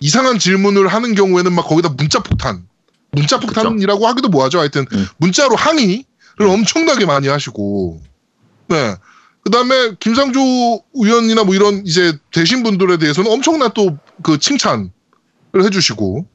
[0.00, 2.66] 이상한 질문을 하는 경우에는 막 거기다 문자 폭탄,
[3.12, 4.60] 문자 폭탄이라고 하기도 뭐하죠.
[4.60, 5.06] 하여튼 음.
[5.18, 6.04] 문자로 항의를
[6.38, 8.00] 엄청나게 많이 하시고,
[8.68, 8.96] 네.
[9.42, 10.40] 그 다음에 김상조
[10.94, 14.90] 의원이나 뭐 이런 이제 되신 분들에 대해서는 엄청난 또 그 칭찬을
[15.56, 16.26] 해주시고,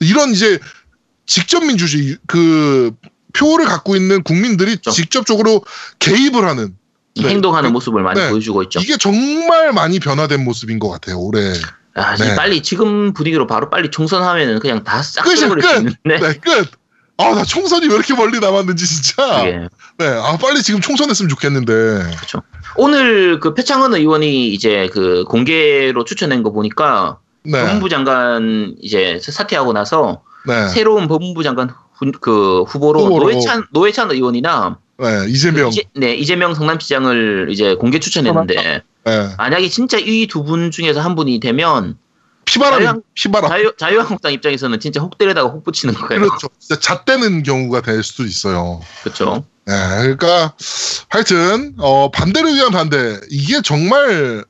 [0.00, 0.58] 이런 이제
[1.26, 2.92] 직접 민주주의, 그
[3.32, 4.76] 표를 갖고 있는 국민들이.
[4.78, 5.64] 직접적으로
[6.00, 6.76] 개입을 하는
[7.16, 7.28] 네.
[7.28, 8.30] 행동하는 모습을 많이 네.
[8.30, 11.52] 보여주고 있죠 이게 정말 많이 변화된 모습인 것 같아요, 올해.
[11.94, 12.34] 아, 네.
[12.36, 15.76] 빨리 지금 분위기로 바로 빨리 총선하면은 그냥 다싹 끝이야, 쓸어버릴 수 끝!
[15.78, 16.70] 있는데 네, 끝!
[17.18, 19.44] 아, 나 총선이 왜 이렇게 멀리 남았는지 진짜.
[19.46, 19.68] 예.
[19.98, 21.72] 네, 아 빨리 지금 총선했으면 좋겠는데.
[22.16, 22.42] 그렇죠.
[22.76, 29.74] 오늘 그 표창원 의원이 이제 그 공개로 추천한 거 보니까 네, 법무부 장관 이제 사퇴하고
[29.74, 33.24] 나서 네, 새로운 법무부 장관 후, 그 후보로, 후보로.
[33.24, 35.68] 노회찬 노회찬 의원이나 네, 이재명.
[35.68, 39.34] 이재, 네 이재명 성남시장을 이제 공개 추천했는데 네.
[39.38, 41.96] 만약에 진짜 이 두 분 중에서 한 분이 되면
[42.44, 43.48] 피바람, 자유한- 피바람.
[43.50, 46.20] 자유 자유한국당 입장에서는 진짜 혹 때리다가 혹 붙이는 거예요.
[46.22, 46.48] 그렇죠.
[46.58, 48.80] 진짜 잣대는 경우가 될 수도 있어요.
[49.02, 49.44] 그렇죠.
[49.66, 50.54] 네, 그러니까
[51.08, 54.44] 하여튼 어, 반대를 위한 반대 이게 정말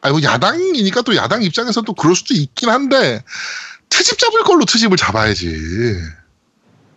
[0.00, 3.22] 아이고 야당이니까 또 야당 입장에서 또 그럴 수도 있긴 한데
[3.90, 5.54] 트집 잡을 걸로 트집을 잡아야지.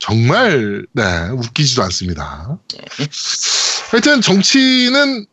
[0.06, 2.60] 정말 네 웃기지도 않습니다.
[2.78, 2.86] 네.
[3.90, 5.26] 하여튼 정치는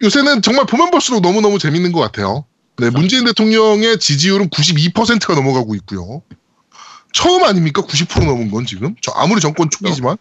[0.00, 2.44] 요새는 정말 보면 볼수록 너무 너무 재밌는 것 같아요.
[2.76, 6.22] 네, 문재인 대통령의 지지율은 92%가 넘어가고 있고요.
[7.12, 7.82] 처음 아닙니까?
[7.82, 8.94] 90% 넘은 건 지금.
[9.02, 10.16] 저 아무리 정권 초기지만.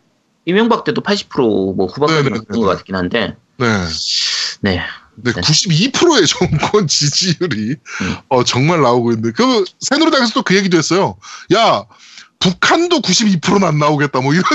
[0.46, 2.24] 이명박 때도 80%뭐 후반까지.
[2.24, 3.68] 넘은 것 같긴 한데 네.
[4.62, 4.82] 네
[5.16, 5.42] 네, 네.
[5.42, 8.16] 92%의 정권 지지율이 음.
[8.30, 11.18] 어, 정말 나오고 있는데 그 새누리당에서 또 그 얘기도 했어요.
[11.54, 11.86] 야
[12.40, 14.44] 북한도 92%는 안 나오겠다 뭐 이런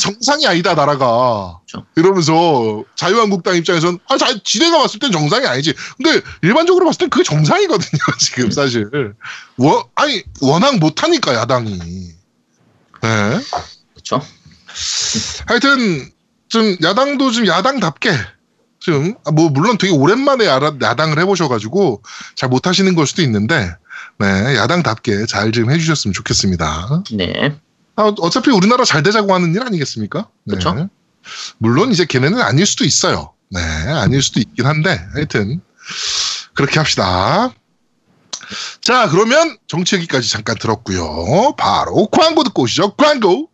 [0.00, 1.58] 정상이 아니다 나라가.
[1.66, 1.86] 그렇죠.
[1.96, 5.74] 이러면서 자유한국당 입장에서는 아, 자, 지네가 봤을 땐 정상이 아니지.
[5.96, 8.90] 근데 일반적으로 봤을 땐 그게 정상이거든요 지금 사실.
[9.56, 11.78] 워, 아니 워낙 못하니까 야당이.
[13.02, 13.40] 네.
[13.94, 14.20] 그렇죠.
[15.46, 16.10] 하여튼
[16.48, 18.10] 좀 야당도 좀 야당답게
[18.84, 22.02] 좀 뭐 물론 되게 오랜만에 야당을 해보셔가지고
[22.34, 23.74] 잘 못하시는 걸 수도 있는데
[24.18, 27.02] 네 야당답게 잘 좀 해주셨으면 좋겠습니다.
[27.12, 27.56] 네
[27.96, 30.28] 아, 어차피 우리나라 잘 되자고 하는 일 아니겠습니까?
[30.44, 30.54] 네.
[30.56, 30.88] 그쵸.
[31.58, 33.32] 물론 이제 걔네는 아닐 수도 있어요.
[33.50, 35.60] 네 아닐 수도 있긴 한데 하여튼
[36.54, 37.52] 그렇게 합시다.
[38.80, 41.54] 자 그러면 정치 얘기까지 잠깐 들었고요.
[41.56, 42.94] 바로 광고 듣고 오시죠.
[42.96, 43.48] 광고.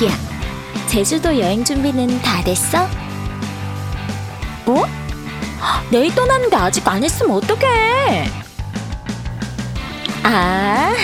[0.00, 0.16] 자기야,
[0.86, 2.88] 제주도 여행 준비는 다 됐어?
[4.64, 4.86] 뭐?
[5.90, 8.30] 내일 떠나는데 아직 안 했으면 어떡해?
[10.22, 10.94] 아,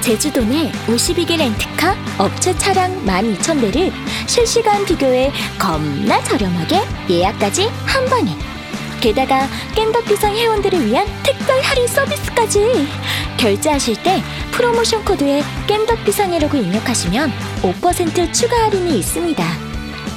[0.00, 3.92] 제주도 내 52개 렌트카 업체 차량 12,000대를
[4.28, 8.57] 실시간 비교해 겁나 저렴하게 예약까지 한 번에.
[9.00, 12.88] 게다가 깸덕비상 회원들을 위한 특별 할인 서비스까지.
[13.36, 17.30] 결제하실 때 프로모션 코드에 깸덕비상이라고 입력하시면
[17.62, 19.44] 5% 추가 할인이 있습니다.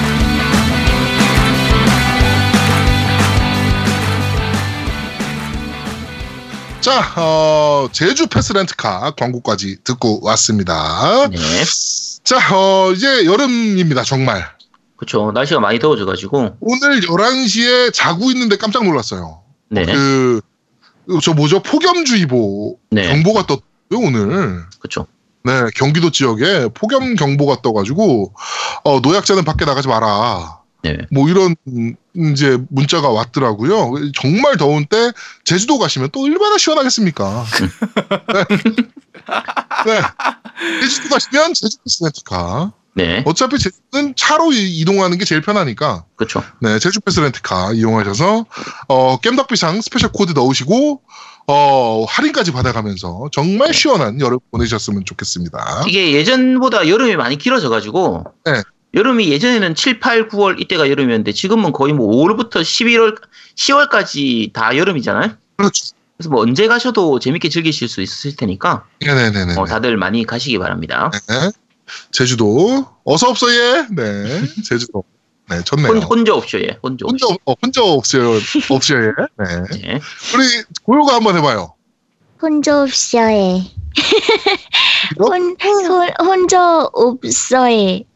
[6.89, 11.29] 자, 어, 제주 패스 렌트카 광고까지 듣고 왔습니다.
[11.29, 11.39] 네
[12.25, 14.43] 자, 어, 이제 여름입니다, 정말.
[14.97, 15.31] 그렇죠.
[15.33, 19.43] 날씨가 많이 더워져가지고 오늘 11시에 자고 있는데 깜짝 놀랐어요.
[19.69, 20.41] 네 그,
[21.23, 21.61] 저 뭐죠?
[21.61, 23.09] 폭염주의보 네.
[23.09, 24.65] 경보가 떴어요, 오늘.
[24.79, 25.07] 그렇죠.
[25.45, 28.33] 네, 경기도 지역에 폭염 경보가 떠가지고,
[28.85, 30.58] 어, 노약자는 밖에 나가지 마라.
[30.83, 31.95] 네뭐 이런, 음,
[32.33, 33.93] 이제 문자가 왔더라고요.
[34.15, 35.13] 정말 더운 때
[35.45, 37.45] 제주도 가시면 또 얼마나 시원하겠습니까?
[39.87, 39.93] 네.
[39.93, 40.01] 네.
[40.81, 42.73] 제주도 가시면 제주 패스 렌트카.
[42.95, 46.43] 네 어차피 제주는 차로 이- 이동하는 게 제일 편하니까 그렇죠.
[46.61, 48.45] 네 제주 패스 렌트카 이용하셔서
[48.89, 51.01] 어 겜덕비상 스페셜 코드 넣으시고
[51.47, 55.85] 어 할인까지 받아가면서 정말 시원한 여름 보내셨으면 좋겠습니다.
[55.87, 58.63] 이게 예전보다 여름이 많이 길어져 가지고 네.
[58.99, 63.17] 여름이 예전에는 7, 8, 9월 이때가 여름이었는데 지금은 거의 뭐 5월부터 11월,
[63.55, 65.31] 10월까지 다 여름이잖아요.
[65.57, 65.95] 그렇죠.
[66.17, 69.55] 그래서 뭐 언제 가셔도 재밌게 즐기실 수 있으실 테니까 네네네네.
[69.57, 71.13] 어, 다들 많이 가시기 바랍니다.
[71.29, 71.51] 네.
[72.11, 73.87] 제주도 어서 없어 예.
[73.93, 75.05] 네 제주도
[75.49, 75.87] 네 좋네요.
[75.93, 77.39] 혼, 혼자 옵쇼에 혼자 혼자 옵쇼.
[77.47, 78.33] 어, 혼자 없어요
[78.69, 79.13] 없어요 예.
[79.45, 79.79] 네.
[79.81, 80.01] 네.
[80.35, 80.45] 우리
[80.83, 81.75] 고요가 한번 해봐요.
[82.43, 83.61] 혼자 없어요.
[85.21, 88.01] 혼, 혼, 혼자 없어요.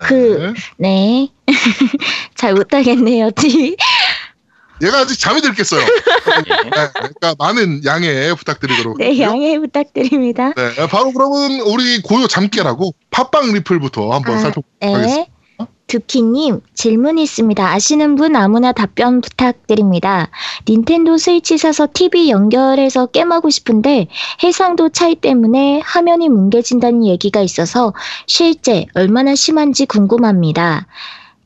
[0.00, 1.28] 그, 네.
[1.28, 1.28] 네.
[2.34, 3.30] 잘 못하겠네요.
[3.32, 3.76] 뒤.
[4.82, 5.80] 얘가 아직 잠이 들겠어요.
[5.80, 5.86] 네.
[6.64, 9.22] 네, 그러니까 많은 양해 부탁드리도록 네, 하고요.
[9.22, 10.52] 양해 부탁드립니다.
[10.54, 15.29] 네, 바로 그러면 우리 고요 잠깨라고 팟빵 리플부터 한번 아, 살펴보도록 하겠습니다.
[15.60, 15.66] 네.
[15.90, 17.68] 두키님, 질문 있습니다.
[17.68, 20.28] 아시는 분 아무나 답변 부탁드립니다.
[20.68, 24.06] 닌텐도 스위치 사서 TV 연결해서 게임하고 싶은데
[24.44, 27.92] 해상도 차이 때문에 화면이 뭉개진다는 얘기가 있어서
[28.26, 30.86] 실제 얼마나 심한지 궁금합니다.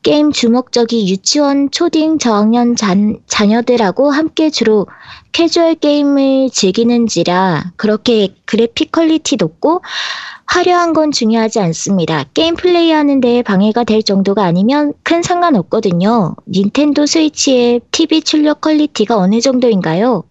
[0.03, 4.87] 게임 주목적이 유치원, 초딩, 저학년 잔, 자녀들하고 함께 주로
[5.35, 9.82] 캐주얼 게임을 즐기는지라 그렇게 그래픽 퀄리티 높고
[10.47, 12.24] 화려한 건 중요하지 않습니다.
[12.35, 16.37] 게임 플레이하는 데에 방해가 될 정도가 아니면 큰 상관없거든요.
[16.49, 20.22] 닌텐도 스위치의 TV 출력 퀄리티가 어느 정도인가요?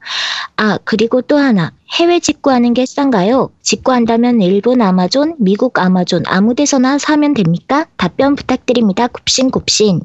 [0.56, 1.74] 아, 그리고 또 하나.
[2.00, 3.50] 해외 직구하는 게 싼가요?
[3.62, 7.88] 직구한다면 일본 아마존, 미국 아마존 아무 데서나 사면 됩니까?
[7.98, 9.08] 답변 부탁드립니다.
[9.08, 10.00] 굽신굽신.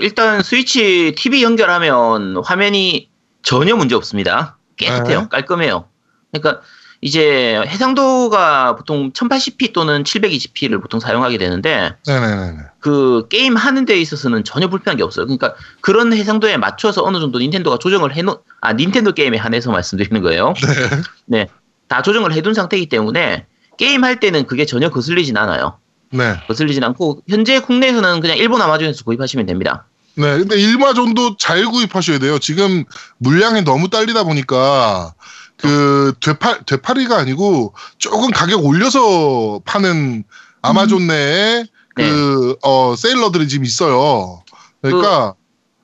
[0.00, 3.08] 일단 스위치 TV 연결하면 화면이
[3.42, 4.58] 전혀 문제 없습니다.
[4.76, 5.22] 깨끗해요.
[5.22, 5.28] 네.
[5.28, 5.86] 깔끔해요.
[6.32, 6.62] 그러니까
[7.00, 12.58] 이제 해상도가 보통 1080p 또는 720p를 보통 사용하게 되는데 네네네.
[12.80, 15.26] 그 게임 하는 데 있어서는 전혀 불편한 게 없어요.
[15.26, 20.54] 그러니까 그런 해상도에 맞춰서 어느 정도 닌텐도가 조정을 해놓 아 닌텐도 게임에 한해서 말씀드리는 거예요.
[21.26, 21.48] 네.
[21.86, 25.78] 다 조정을 해둔 상태이기 때문에 게임 할 때는 그게 전혀 거슬리진 않아요.
[26.10, 26.34] 네.
[26.48, 29.86] 거슬리진 않고 현재 국내에서는 그냥 일본 아마존에서 구입하시면 됩니다.
[30.18, 30.38] 네.
[30.38, 32.38] 근데 일마존도 잘 구입하셔야 돼요.
[32.40, 32.84] 지금
[33.18, 35.14] 물량이 너무 딸리다 보니까
[35.56, 40.24] 그 되팔 되팔이가 아니고 조금 가격 올려서 파는
[40.60, 41.64] 아마존 내에
[41.94, 44.42] 그어 세일러들이 지금 있어요.
[44.82, 45.34] 그러니까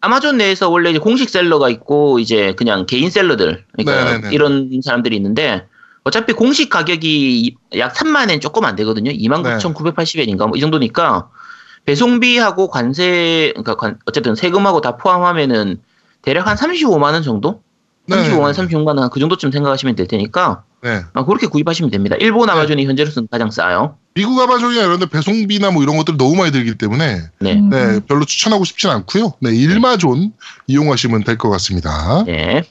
[0.01, 4.35] 아마존 내에서 원래 이제 공식 셀러가 있고 이제 그냥 개인 셀러들 그러니까 네네네.
[4.35, 5.67] 이런 사람들이 있는데
[6.03, 9.11] 어차피 공식 가격이 약 3만 엔 조금 안 되거든요.
[9.13, 11.31] 29,980엔인가 뭐 이 정도니까
[11.87, 15.81] 배송비하고 관세 그러니까 관- 어쨌든 세금하고 다 포함하면은
[16.23, 17.61] 대략 한 35만 원 정도?
[18.09, 21.01] 35만 원, 36만 원 그 정도쯤 생각하시면 될 테니까 네.
[21.15, 22.17] 아, 그렇게 구입하시면 됩니다.
[22.21, 23.97] 일본 아마존이 현재로서는 가장 싸요.
[24.15, 27.53] 미국 아마존이나 이런 데 배송비나 뭐 이런 것들 너무 많이 들기 때문에 네.
[27.55, 27.71] 음.
[27.71, 29.33] 네 별로 추천하고 싶진 않고요.
[29.41, 30.33] 네 일마존
[30.67, 32.23] 이용하시면 될 것 같습니다.
[32.27, 32.63] 네.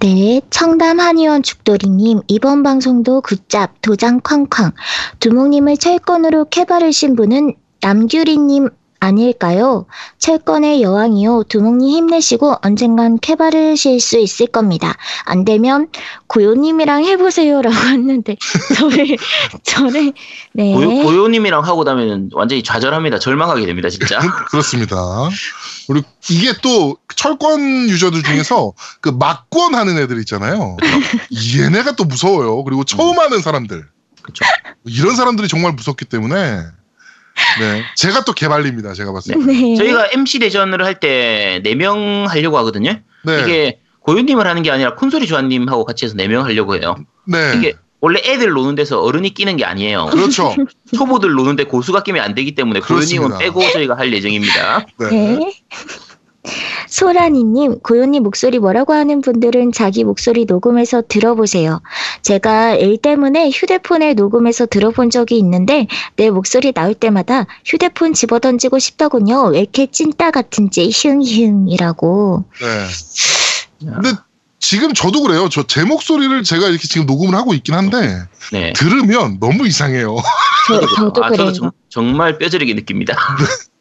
[0.00, 4.72] 네, 청담 한의원 죽돌이님, 이번 방송도 굿잡, 도장 쾅쾅.
[5.20, 8.68] 두목님을 철권으로 캐바르신 분은 남규리님
[9.02, 9.86] 아닐까요?
[10.18, 11.44] 철권의 여왕이요.
[11.48, 14.94] 두목님 힘내시고 언젠간 캐바르실 수 있을 겁니다.
[15.24, 15.88] 안 되면
[16.26, 18.36] 고요님이랑 해보세요라고 했는데,
[18.76, 19.16] 저를,
[19.62, 20.12] 저를,
[20.52, 20.74] 네.
[20.74, 23.18] 고요, 고요님이랑 하고 나면은 완전히 좌절합니다.
[23.18, 24.18] 절망하게 됩니다, 진짜.
[24.50, 24.96] 그렇습니다.
[25.86, 30.76] 그리고 이게 또 철권 유저들 중에서 그 막권 하는 애들 있잖아요.
[31.56, 32.62] 얘네가 또 무서워요.
[32.64, 33.82] 그리고 처음 하는 사람들.
[34.20, 34.44] 그쵸.
[34.84, 36.64] 이런 사람들이 정말 무섭기 때문에
[37.60, 38.92] 네 제가 또 개발립니다.
[38.94, 39.40] 제가 봤을 때.
[39.44, 39.76] 네.
[39.76, 42.98] 저희가 MC 대전을 할 때 4명 하려고 하거든요.
[43.24, 43.40] 네.
[43.42, 46.96] 이게 고유님을 하는 게 아니라 콘솔이 조아님하고 같이 해서 4명 하려고 해요.
[47.26, 47.52] 네.
[47.56, 50.06] 이게 원래 애들 노는 데서 어른이 끼는 게 아니에요.
[50.06, 50.54] 그렇죠.
[50.96, 53.38] 초보들 노는데 고수가 끼면 안 되기 때문에 고유님은.
[53.38, 54.86] 빼고 저희가 할 예정입니다.
[54.98, 55.52] 네.
[56.90, 56.96] 네.
[56.96, 61.80] 소라니님, 고요님 목소리 뭐라고 하는 분들은 자기 목소리 녹음해서 들어보세요.
[62.22, 65.86] 제가 일 때문에 휴대폰에 녹음해서 들어본 적이 있는데
[66.16, 69.44] 내 목소리 나올 때마다 휴대폰 집어던지고 싶더군요.
[69.44, 72.44] 왜 이렇게 찐따 같은지 흉흉이라고.
[72.60, 73.86] 네.
[73.86, 74.10] 근데
[74.58, 75.48] 지금 저도 그래요.
[75.48, 78.72] 저 제 목소리를 제가 이렇게 지금 녹음을 하고 있긴 한데 네.
[78.74, 80.16] 들으면 너무 이상해요.
[80.68, 81.46] 저, 저도 아, 그래요.
[81.46, 83.16] 저도 정, 정말 뼈저리게 느낍니다.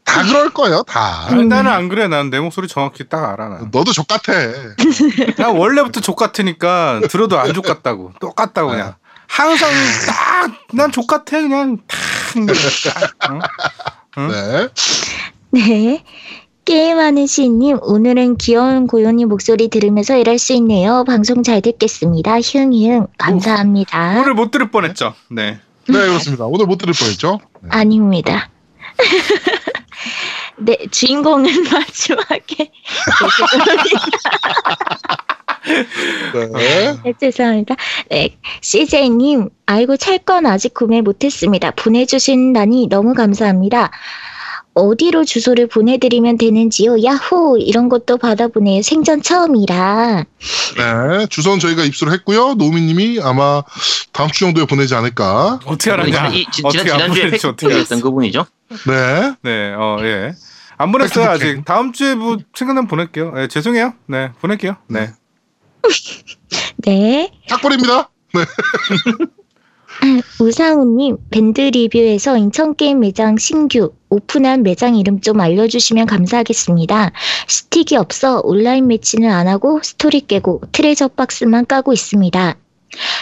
[0.09, 0.83] 다 그럴 거예요.
[0.83, 1.27] 다.
[1.27, 2.07] 아니, 나는 안 그래.
[2.07, 3.49] 난 내 목소리 정확히 딱 알아.
[3.49, 3.59] 나.
[3.71, 4.33] 너도 족 같아.
[5.37, 8.11] 난 원래부터 족 같으니까 들어도 안 족 같다고.
[8.19, 8.95] 똑같다고 그냥.
[9.27, 9.69] 항상
[10.07, 13.31] 딱 난 족 같아 그냥 탁.
[13.31, 13.39] 어?
[14.17, 14.27] 응?
[14.29, 14.67] 네.
[15.51, 16.03] 네.
[16.65, 21.03] 게임하는 시인님, 오늘은 귀여운 고요님 목소리 들으면서 일할 수 있네요.
[21.03, 22.39] 방송 잘 듣겠습니다.
[22.41, 23.07] 흉흉.
[23.17, 24.19] 감사합니다.
[24.19, 25.15] 오늘 못 들을 뻔했죠.
[25.31, 25.59] 네.
[25.87, 26.45] 네, 그렇습니다.
[26.45, 27.39] 오늘 못 들을 뻔했죠.
[27.61, 27.69] 네.
[27.71, 28.49] 아닙니다.
[30.61, 32.71] 네, 주인공은 마지막에.
[36.53, 36.97] 네.
[37.03, 37.75] 네, 죄송합니다.
[38.09, 41.71] 네, CJ님, 아이고, 찰건 아직 구매 못했습니다.
[41.71, 43.91] 보내주신다니 너무 감사합니다.
[44.73, 47.03] 어디로 주소를 보내드리면 되는지요?
[47.03, 47.57] 야호!
[47.57, 48.81] 이런 것도 받아보네요.
[48.81, 50.23] 생전 처음이라.
[50.77, 51.25] 네.
[51.29, 52.53] 주소는 저희가 입수를 했고요.
[52.53, 53.63] 노미님이 아마
[54.13, 55.59] 다음 주 정도에 보내지 않을까.
[55.65, 56.27] 어떻게 알았냐?
[56.29, 57.99] 이, 지, 지난주에 팩트였던?
[58.01, 58.45] 그분이죠.
[58.87, 59.35] 네.
[59.43, 60.33] 네, 어, 예.
[60.77, 61.65] 안 보냈어요, 아직.
[61.65, 63.33] 다음 주에 뭐, 생각나면 보낼게요.
[63.37, 63.93] 예, 죄송해요.
[64.07, 64.77] 네, 보낼게요.
[64.87, 65.09] 네.
[66.77, 67.31] 네.
[67.49, 68.09] 탁벌입니다.
[70.39, 77.11] 우상우님, 밴드 리뷰에서 인천게임 매장 신규 오픈한 매장 이름 좀 알려주시면 감사하겠습니다.
[77.47, 82.55] 스틱이 없어 온라인 매치는 안 하고 스토리 깨고 treasure box만 까고 있습니다.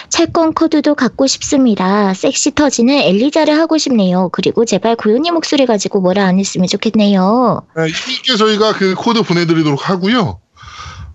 [0.08, 2.14] 철권 코드도 갖고 싶습니다.
[2.14, 4.30] 섹시 터지는 엘리자를 하고 싶네요.
[4.32, 7.62] 그리고 제발 고요님 목소리 가지고 뭐라 안 했으면 좋겠네요.
[7.76, 10.40] 네, 이게 저희가 그 코드 보내드리도록 하고요.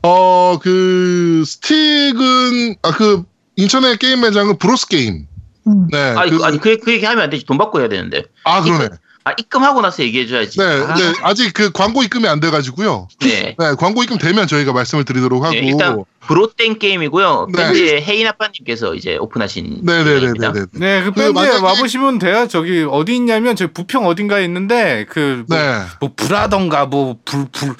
[0.05, 3.23] 어, 그, 스틱은, 아, 그,
[3.55, 5.27] 인천의 게임 매장은 브로스 게임.
[5.65, 5.87] 음.
[5.89, 5.97] 네.
[5.97, 7.45] 아니, 그, 그, 아니 그, 그 얘기 하면 안 되지.
[7.45, 8.23] 돈 받고 해야 되는데.
[8.43, 8.89] 아, 그러네.
[9.25, 10.59] 아, 입금하고 나서 얘기해줘야지.
[10.59, 13.07] 네, 아, 네, 아직 그 광고 입금이 안 돼가지고요.
[13.21, 13.55] 네.
[13.57, 15.53] 네, 광고 입금 되면 저희가 말씀을 드리도록 하고.
[15.53, 17.47] 네, 일단 브로땡 게임이고요.
[17.53, 17.63] 네.
[17.63, 20.19] 밴드의 혜인 아빠님께서 이제 오픈하신 네네네네네.
[20.19, 20.53] 게임입니다.
[20.73, 22.47] 네, 그그 밴드에 만약에- 와보시면 돼요.
[22.49, 25.81] 저기 어디 있냐면 저 부평 어딘가에 있는데 그 뭐, 네.
[25.99, 27.75] 뭐 불하던가 뭐 불 불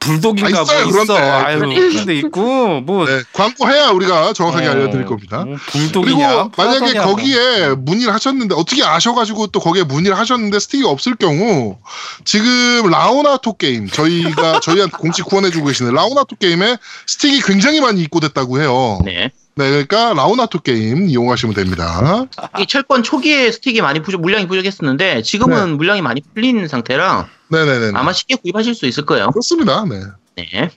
[0.00, 1.16] 불독인가 아, 있어요, 뭐 있어.
[1.16, 5.44] 아유 그런데 있고 뭐 네, 광고해야 우리가 정확하게 어, 알려드릴 겁니다.
[5.44, 6.28] 뭐 그리고 불독이냐?
[6.56, 7.14] 만약에 불하더냐, 뭐.
[7.16, 11.78] 거기에 문의를 하셨는데 어떻게 아셔가지고 또 거기에 문의를 하셨는데 스틱이 없을 경우
[12.24, 16.76] 지금 라오나토 게임 저희가 저희한테 공식 후원해주고 계시는 라오나토 게임에
[17.06, 18.98] 스틱이 굉장히 많이 입고됐다고 해요.
[19.04, 19.30] 네.
[19.54, 19.70] 네.
[19.70, 22.26] 그러니까 라오나토 게임 이용하시면 됩니다.
[22.60, 27.92] 이 철권 초기에 스틱이 많이 부족, 물량이 부족했었는데 지금은 물량이 많이 풀린 상태라 네네네.
[27.94, 29.30] 아마 쉽게 구입하실 수 있을 거예요.
[29.30, 29.84] 그렇습니다.
[29.84, 30.00] 네.
[30.36, 30.70] 네.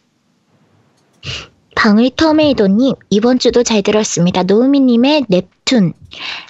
[1.82, 4.44] 방울터메이도님 이번 주도 잘 들었습니다.
[4.44, 5.94] 노우미님의 넵튠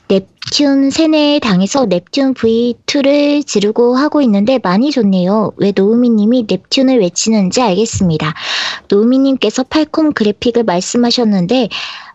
[0.10, 5.54] 넵튠 세뇌에 당해서 넵튠 V2를 지르고 하고 있는데 많이 좋네요.
[5.56, 8.34] 왜 노우미님이 넵튠을 외치는지 알겠습니다.
[8.90, 11.70] 노우미님께서 팔콤 그래픽을 말씀하셨는데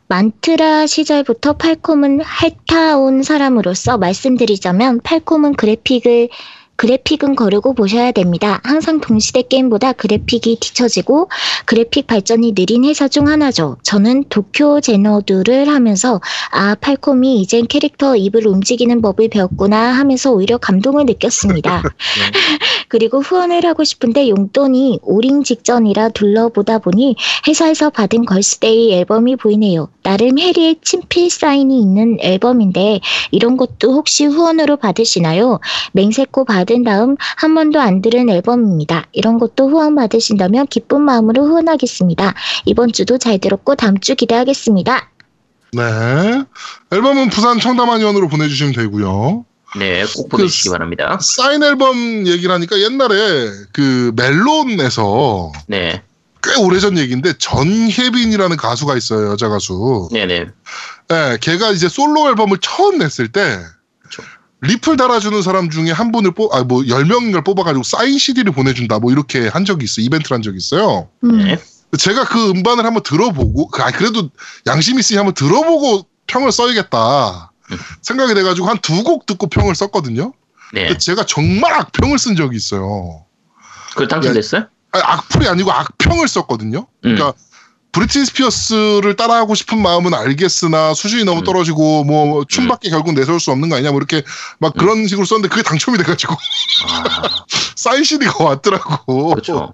[0.09, 6.29] 만트라 시절부터 팔콤은 핥아온 사람으로서 말씀드리자면 팔콤은 그래픽을
[6.77, 8.61] 그래픽은 거르고 보셔야 됩니다.
[8.63, 11.31] 항상 동시대 게임보다 그래픽이 뒤처지고
[11.65, 13.79] 그래픽 발전이 느린 회사 중 하나죠.
[13.83, 16.21] 저는 도쿄 제너두를 하면서
[16.51, 21.83] 아 팔콤이 이젠 캐릭터 입을 움직이는 법을 배웠구나 하면서 오히려 감동을 느꼈습니다.
[22.89, 27.17] 그리고 후원을 하고 싶은데 용돈이 오링 직전이라 둘러보다 보니
[27.49, 29.89] 회사에서 받은 걸스데이 앨범이 보이네요.
[30.03, 33.01] 나름 해리의 친필 사인이 있는 앨범인데
[33.31, 35.59] 이런 것도 혹시 후원으로 받으시나요?
[35.93, 39.07] 맹세코 받은 다음 한 번도 안 들은 앨범입니다.
[39.13, 42.35] 이런 것도 후원 받으신다면 기쁜 마음으로 후원하겠습니다.
[42.65, 45.11] 이번 주도 잘 들었고 다음 주 기대하겠습니다.
[45.73, 45.83] 네.
[46.91, 49.45] 앨범은 부산 청담한의원으로 보내주시면 되고요.
[49.79, 51.19] 네, 꼭 보내주시기 바랍니다.
[51.21, 56.03] 사인 앨범 얘기를 하니까 옛날에 그 멜론에서 네,
[56.43, 60.09] 꽤 오래전 얘기인데 전혜빈이라는 가수가 있어요 여자 가수.
[60.13, 60.47] 네, 네.
[61.13, 63.59] 예, 걔가 이제 솔로 앨범을 처음 냈을 때.
[64.67, 69.13] 리플 달아주는 사람 중에 한 분을 뽑, 아, 뭐, 10명인가를 뽑아가지고 사인 CD를 보내준다, 뭐,
[69.13, 70.01] 이렇게 한 적이 있어.
[70.01, 71.09] 이벤트를 한 적이 있어요.
[71.25, 71.59] 음, 네.
[71.99, 74.31] 제가 그 음반을 한번 들어보고, 그, 아, 그래도
[74.67, 77.53] 양심 있으니 한번 들어보고 평을 써야겠다.
[77.73, 77.77] 음.
[78.03, 80.33] 생각이 돼가지고 한 두 곡 듣고 평을 썼거든요.
[80.73, 80.97] 네.
[80.99, 83.25] 제가 정말 악평을 쓴 적이 있어요.
[83.97, 84.67] 그 당첨됐어요?
[84.93, 86.79] 아니, 악플이 아니고 악평을 썼거든요.
[86.81, 86.87] 음.
[87.01, 87.33] 그러니까
[87.97, 91.45] 브리티 스피어스를 따라하고 싶은 마음은 알겠으나 수준이 너무 음.
[91.45, 94.23] 떨어지고 뭐 춤밖에 결국 내세울 수 없는 거 아니냐 뭐 이렇게
[94.59, 97.23] 막 그런 식으로 썼는데 그게 당첨이 돼가지고 아,
[97.75, 99.31] 사인 CD가 왔더라고.
[99.31, 99.73] 그렇죠.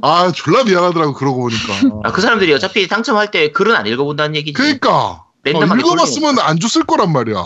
[0.00, 1.98] 아 졸라 미안하더라고 그러고 보니까.
[2.04, 4.52] 아, 그 사람들이 어차피 당첨할 때 글은 안 읽어본다는 얘기지.
[4.52, 7.42] 그러니까 어, 읽어봤으면 안 줬을 거란 말이야.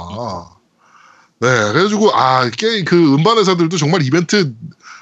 [1.41, 4.53] 네, 그래가지고 아 이게 그 음반 회사들도 정말 이벤트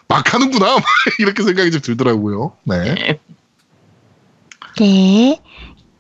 [0.07, 0.77] 막 하는구나
[1.19, 2.53] 이렇게 생각이 좀 들더라고요.
[2.63, 2.95] 네.
[2.95, 3.21] 네.
[4.79, 5.41] 네.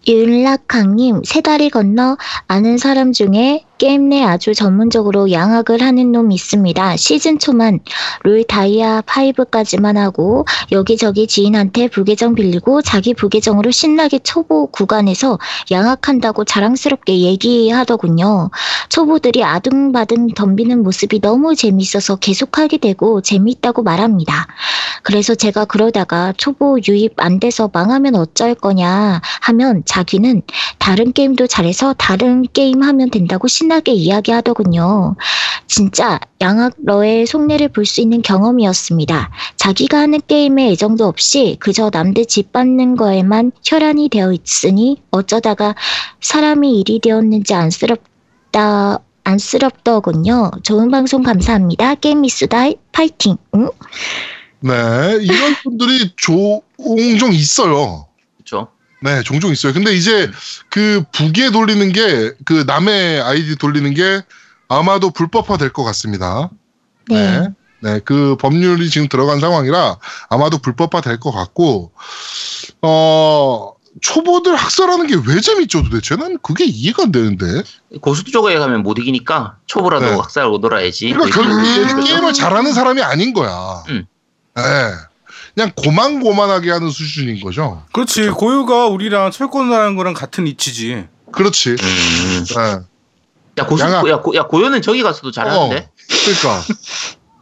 [0.06, 2.16] 윤락강님, 세 다리 건너
[2.46, 6.98] 아는 사람 중에 게임 내 아주 전문적으로 양악을 하는 놈 있습니다.
[6.98, 7.80] 시즌 초만
[8.24, 15.38] 롤 다이아 5까지만 하고 여기저기 지인한테 부계정 빌리고 자기 부계정으로 신나게 초보 구간에서
[15.70, 18.50] 양악한다고 자랑스럽게 얘기하더군요.
[18.90, 24.46] 초보들이 아둥바둥 덤비는 모습이 너무 재밌어서 계속하게 되고 재밌다고 말합니다.
[25.02, 30.42] 그래서 제가 그러다가 초보 유입 안 돼서 망하면 어쩔 거냐 하면 자기는
[30.78, 35.14] 다른 게임도 잘해서 다른 게임 하면 된다고 신 나게 이야기하더군요.
[35.68, 39.30] 진짜 양악러의 속내를 볼 수 있는 경험이었습니다.
[39.56, 45.74] 자기가 하는 게임에 애정도 없이 그저 남들 짓밟는 거에만 혈안이 되어 있으니 어쩌다가
[46.20, 50.50] 사람이 일이 되었는지 안쓰럽다 안쓰럽더군요.
[50.64, 51.94] 좋은 방송 감사합니다.
[51.94, 53.36] 게임 미수다 파이팅.
[53.54, 53.70] 응?
[54.62, 54.72] 네,
[55.22, 58.06] 이런 분들이 종종 있어요.
[59.02, 59.72] 네, 종종 있어요.
[59.72, 60.30] 근데 이제
[60.68, 64.22] 그 부계 돌리는 게 그 남의 아이디 돌리는 게
[64.68, 66.50] 아마도 불법화 될 것 같습니다.
[67.08, 67.40] 네.
[67.40, 67.48] 네.
[67.82, 69.96] 네, 그 법률이 지금 들어간 상황이라
[70.28, 71.92] 아마도 불법화 될 것 같고,
[72.82, 73.72] 어,
[74.02, 76.14] 초보들 학살하는 게 왜 재밌죠 도대체?
[76.16, 77.62] 난 그게 이해가 안 되는데.
[78.02, 80.12] 고수도 쪽에 가면 못 이기니까 초보라도 네.
[80.12, 81.10] 학살하고 놀아야지.
[81.12, 81.64] 그러니까 뭐 결국
[81.96, 82.00] 거죠.
[82.04, 83.82] 게임을 잘하는 사람이 아닌 거야.
[83.88, 84.06] 음.
[84.56, 84.62] 네.
[85.60, 87.84] 그냥 고만고만하게 하는 수준인 거죠.
[87.92, 91.06] 그렇지 고유가 우리랑 철권하는 거랑 같은 이치지.
[91.32, 91.70] 그렇지.
[91.72, 91.76] 음.
[91.76, 92.78] 네.
[93.58, 93.84] 야 고수.
[93.84, 95.76] 야, 고, 야 고요는 저기 가서도 잘하는데.
[95.76, 95.90] 어,
[96.24, 96.62] 그러니까.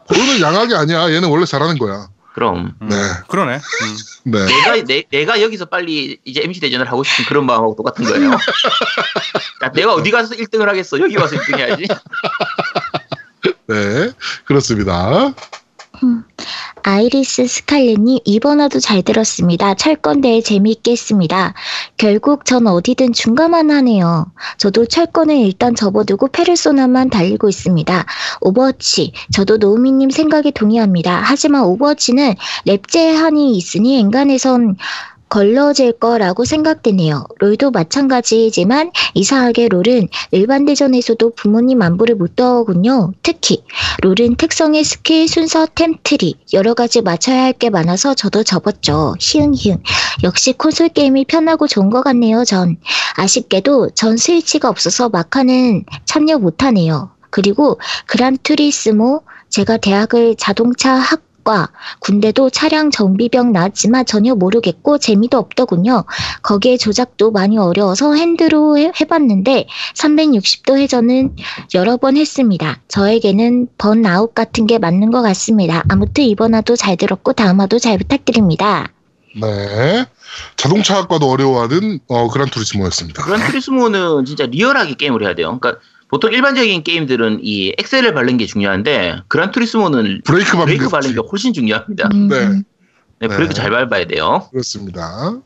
[0.08, 1.12] 고유는 양악이 아니야.
[1.12, 2.08] 얘는 원래 잘하는 거야.
[2.34, 2.96] 그럼 음, 네.
[3.28, 3.54] 그러네.
[3.54, 3.96] 음.
[4.32, 4.46] 네.
[4.46, 8.32] 내가 내, 내가 여기서 빨리 이제 MC 대전을 하고 싶은 그런 마음하고 똑같은 거예요.
[9.62, 10.98] 야, 내가 어디 가서 1등을 하겠어?
[10.98, 11.86] 여기 와서 1등 해야지.
[13.68, 14.10] 네.
[14.44, 15.34] 그렇습니다.
[16.82, 19.74] 아이리스 스칼렛님 이번 화도 잘 들었습니다.
[19.74, 21.54] 철권대회 재미있게 했습니다.
[21.96, 24.26] 결국 전 어디든 중간만 하네요.
[24.56, 28.06] 저도 철권을 일단 접어두고 페르소나만 달리고 있습니다.
[28.40, 31.20] 오버워치 저도 노우미님 생각에 동의합니다.
[31.24, 32.34] 하지만 오버워치는
[32.66, 34.76] 렙 제한이 있으니 엔간에선
[35.28, 37.26] 걸러질 거라고 생각되네요.
[37.38, 43.12] 롤도 마찬가지지만 이상하게 롤은 일반 대전에서도 부모님 안부를 묻더군요.
[43.22, 43.62] 특히
[44.02, 49.14] 롤은 특성의 스킬, 순서, 템트리 여러 가지 맞춰야 할 게 많아서 저도 접었죠.
[49.18, 49.82] 히응히응.
[50.22, 52.44] 역시 콘솔 게임이 편하고 좋은 것 같네요.
[52.44, 52.76] 전
[53.16, 57.10] 아쉽게도 전 스위치가 없어서 마카는 참여 못하네요.
[57.30, 61.70] 그리고 그란투리스모 제가 대학을 자동차 학 과
[62.00, 66.04] 군대도 차량 정비병 나왔지만 전혀 모르겠고 재미도 없더군요.
[66.42, 71.36] 거기에 조작도 많이 어려워서 핸드로 해, 해봤는데 360도 회전은
[71.72, 72.82] 여러 번 했습니다.
[72.88, 75.82] 저에게는 번아웃 같은 게 맞는 것 같습니다.
[75.88, 78.92] 아무튼 이번 화도 잘 들었고 다음 화도 잘 부탁드립니다.
[79.40, 80.04] 네.
[80.56, 83.24] 자동차학과도 어려워하는 어, 그란투리스모였습니다.
[83.24, 85.58] 그란투리스모는 진짜 리얼하게 게임을 해야 돼요.
[85.58, 85.80] 그러니까
[86.10, 91.20] 보통 일반적인 게임들은 이 엑셀을 밟는 게 중요한데 그란투리스모는 브레이크 밟는 브레이크 게 밟는 게
[91.20, 92.08] 훨씬 중요합니다.
[92.12, 92.48] 음, 네.
[93.20, 93.60] 네, 브레이크 네.
[93.60, 94.48] 잘 밟아야 돼요.
[94.50, 95.36] 그렇습니다.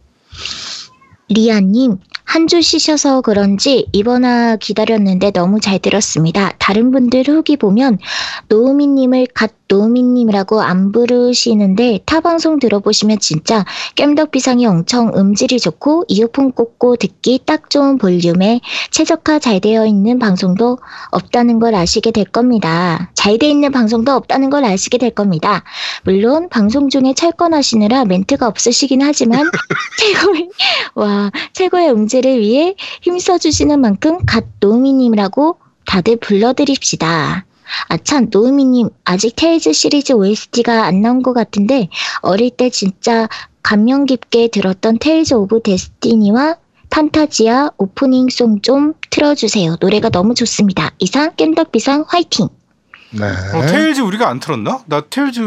[1.29, 6.52] 리아님, 한 주 쉬셔서 그런지 이번 화 기다렸는데 너무 잘 들었습니다.
[6.63, 7.99] 다른 분들 후기 보면
[8.47, 13.65] 노우미님을 갓 노우미님이라고 안 부르시는데 타 방송 들어보시면 진짜
[13.97, 18.61] 깸덕비상이 엄청 음질이 좋고 이어폰 꽂고 듣기 딱 좋은 볼륨에
[18.93, 20.79] 최적화 잘 되어 있는 방송도
[21.11, 23.11] 없다는 걸 아시게 될 겁니다.
[23.15, 25.65] 잘 돼 있는 방송도 없다는 걸 아시게 될 겁니다.
[26.05, 29.51] 물론 방송 중에 철권하시느라 멘트가 없으시긴 하지만
[29.99, 30.49] 최고의
[30.95, 37.45] 와 최고의 음질을 위해 힘써 주시는 만큼 갓 노우미님이라고 다들 불러드립시다.
[37.89, 41.89] 아참 노우미님 아직 테일즈 시리즈 OST가 안 나온 것 같은데
[42.21, 43.29] 어릴 때 진짜
[43.63, 46.57] 감명 깊게 들었던 테일즈 오브 데스티니와
[46.91, 49.77] 판타지아 오프닝송 좀 틀어주세요.
[49.81, 50.91] 노래가 너무 좋습니다.
[50.99, 52.49] 이상 겜덕비상 화이팅!
[53.15, 53.25] 네.
[53.25, 54.81] 어, 테일즈 우리가 안 틀었나?
[54.87, 55.41] 나 테일즈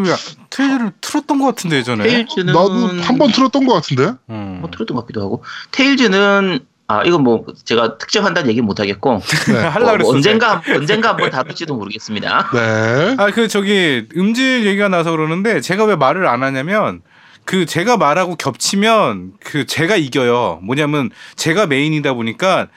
[0.49, 2.03] 테일즈를 틀었던 것 같은데 예전에.
[2.07, 4.13] 테일즈는 나도 한 번 틀었던 것 같은데.
[4.31, 4.57] 음.
[4.61, 9.19] 뭐 틀었던 것 같기도 하고 테일즈는 아 이건 뭐 제가 특정한다는 얘기 못 하겠고
[9.51, 9.53] 네.
[9.59, 10.09] 할라 뭐 그랬어.
[10.11, 12.49] 언젠가 언젠가 한번 다룰지도 모르겠습니다.
[12.53, 13.15] 네.
[13.17, 17.01] 아 그 저기 음질 얘기가 나서 그러는데 제가 왜 말을 안 하냐면
[17.43, 20.59] 그 제가 말하고 겹치면 그 제가 이겨요.
[20.63, 22.67] 뭐냐면 제가 메인이다 보니까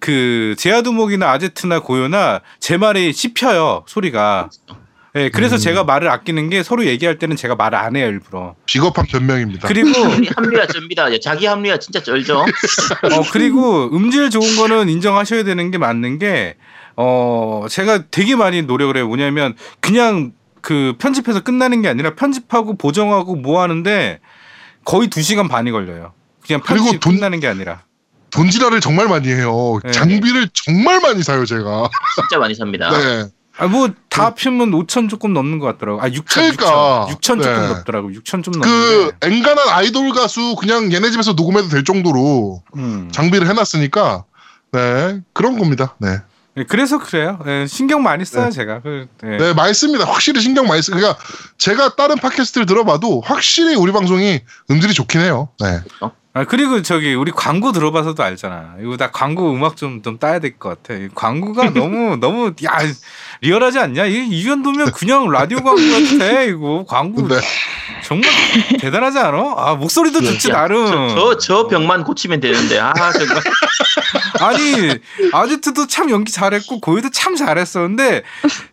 [0.00, 4.50] 그 제아두목이나 아제트나 고요나 제 말이 씹혀요 소리가.
[5.14, 5.58] 예, 그래서 음.
[5.58, 8.54] 제가 말을 아끼는 게 서로 얘기할 때는 제가 말을 안 해요 일부러.
[8.66, 9.68] 비겁한 변명입니다.
[9.68, 9.88] 그리고
[10.36, 11.06] 합리화 쩝니다.
[11.20, 12.38] 자기 합리화 진짜 쩔죠.
[12.40, 16.56] 어 그리고 음질 좋은 거는 인정하셔야 되는 게 맞는 게
[16.94, 19.06] 어 제가 되게 많이 노력을 해요.
[19.08, 24.20] 뭐냐면 그냥 그 편집해서 끝나는 게 아니라 편집하고 보정하고 뭐 하는데
[24.84, 26.12] 거의 2시간 반이 걸려요.
[26.46, 27.82] 그냥 그리고 편집 돈- 끝나는 게 아니라.
[28.30, 29.78] 돈지랄을 정말 많이 해요.
[29.84, 29.90] 네.
[29.90, 31.88] 장비를 정말 많이 사요, 제가.
[32.14, 32.90] 진짜 많이 삽니다.
[32.90, 33.24] 네.
[33.58, 36.00] 아 뭐다 합치면 5천 조금 넘는 것 같더라고.
[36.00, 37.06] 아 6천 그러니까.
[37.10, 37.68] 6천 6천 조금 네.
[37.68, 38.08] 넘더라고.
[38.10, 39.16] 6천 좀그 넘는데.
[39.26, 43.08] 엔간한 아이돌 가수 그냥 얘네 집에서 녹음해도 될 정도로 음.
[43.12, 44.24] 장비를 해놨으니까
[44.72, 45.94] 네 그런 겁니다.
[45.98, 46.18] 네,
[46.54, 47.38] 네, 그래서 그래요.
[47.46, 48.50] 예, 신경 많이 써요 네.
[48.50, 48.80] 제가.
[48.80, 49.36] 그, 예.
[49.36, 50.04] 네 많이 씁니다.
[50.06, 50.90] 확실히 신경 많이 쓰.
[50.90, 51.18] 그러니까
[51.58, 54.40] 제가 다른 팟캐스트를 들어봐도 확실히 우리 방송이
[54.70, 55.50] 음질이 좋긴 해요.
[55.60, 55.80] 네,
[56.34, 58.76] 아 그리고 저기 우리 광고 들어봐서도 알잖아.
[58.80, 60.98] 이거 나 광고 음악 좀 좀 따야 될 것 같아.
[60.98, 62.78] 이 광고가 너무 너무 야
[63.42, 64.06] 리얼하지 않냐?
[64.06, 65.82] 이, 이 정도면 그냥 라디오 광고
[66.18, 66.42] 같아.
[66.42, 67.40] 이거 광고 네.
[68.04, 68.30] 정말
[68.78, 69.54] 대단하지 않아?
[69.56, 70.86] 아 목소리도 좋지 야, 나름.
[70.86, 73.42] 저, 저, 저 병만 고치면 되는데 아 정말
[74.38, 74.94] 아니
[75.32, 78.22] 아지트도 참 연기 잘했고 고유도 참 잘했었는데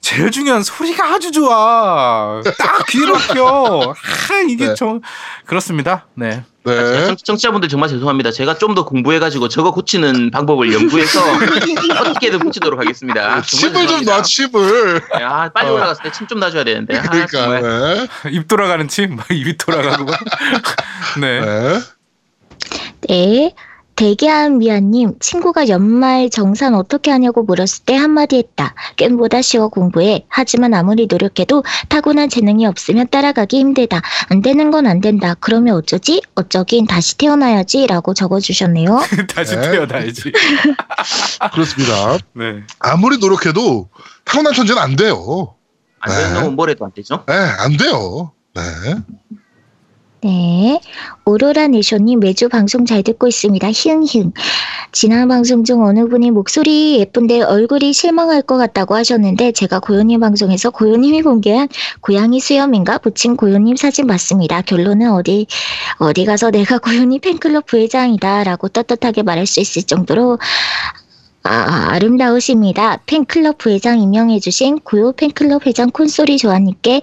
[0.02, 2.42] 제일 중요한 소리가 아주 좋아.
[2.60, 3.96] 딱 귀에 막혀.
[3.96, 4.74] 아 이게 네.
[4.76, 5.02] 좀
[5.46, 6.06] 그렇습니다.
[6.14, 6.44] 네.
[6.70, 7.06] 네.
[7.08, 8.32] 청- 청취자분들 정말 죄송합니다.
[8.32, 11.20] 제가 좀 더 공부해가지고 저거 고치는 방법을 연구해서
[12.02, 13.42] 어떻게든 고치도록 하겠습니다.
[13.42, 14.06] 정말 칩을 좀.
[14.06, 15.02] 놔, 칩을.
[15.18, 15.74] 네, 아, 빨리 어.
[15.74, 16.98] 올라갔을 때 침 좀 놔줘야 되는데.
[16.98, 17.60] 아, 그러니까.
[17.60, 18.08] 네.
[18.32, 20.06] 입 돌아가는 침, 막 입이 돌아가고.
[21.20, 21.42] 네.
[21.42, 21.80] 네.
[23.08, 23.54] 네.
[24.00, 28.74] 대기한 미아님, 친구가 연말 정산 어떻게 하냐고 물었을 때 한마디 했다.
[28.96, 30.26] 게임보다 쉬워 공부해.
[30.30, 34.02] 하지만 아무리 노력해도 타고난 재능이 없으면 따라가기 힘들다.
[34.30, 35.36] 안 되는 건 안 된다.
[35.42, 36.22] 그러면 어쩌지?
[36.36, 37.88] 어쩌긴 다시 태어나야지.
[37.88, 39.02] 라고 적어주셨네요.
[39.36, 39.70] 다시 네.
[39.70, 40.32] 태어나야지.
[41.52, 42.18] 그렇습니다.
[42.32, 42.64] 네.
[42.80, 43.90] 아무리 노력해도
[44.24, 45.56] 타고난 천재는 안 돼요.
[46.00, 46.42] 안 되는 네.
[46.44, 47.26] 건 뭐래도 안 되죠.
[47.28, 48.32] 네, 안 돼요.
[48.56, 48.62] 네.
[50.22, 50.82] 네.
[51.24, 53.70] 오로라 네쇼님 매주 방송 잘 듣고 있습니다.
[53.72, 54.34] 히응히응.
[54.92, 60.72] 지난 방송 중 어느 분이 목소리 예쁜데 얼굴이 실망할 것 같다고 하셨는데 제가 고요님 방송에서
[60.72, 61.70] 고요님이 공개한
[62.02, 64.62] 고양이 수염인가 붙인 고요님 사진 맞습니다.
[64.62, 65.48] 결론은 어디
[66.00, 70.38] 어디 가서 내가 고요님 팬클럽 부회장이다라고 떳떳하게 말할 수 있을 정도로
[71.52, 72.98] 아, 아름다우십니다.
[73.08, 77.02] 팬클럽 부회장 임명해주신 고요 팬클럽 회장 콘솔이 조아님께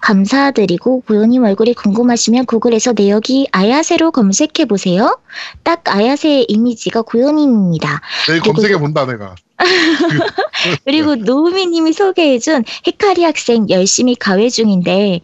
[0.00, 5.18] 감사드리고 고요님 얼굴이 궁금하시면 구글에서 내역이 아야세로 검색해보세요.
[5.64, 8.00] 딱 아야세의 이미지가 고요님입니다.
[8.28, 9.34] 내일 검색해 본다 내가.
[10.84, 15.22] 그리고 노우미님이 소개해준 헤카리 학생 열심히 가외 중인데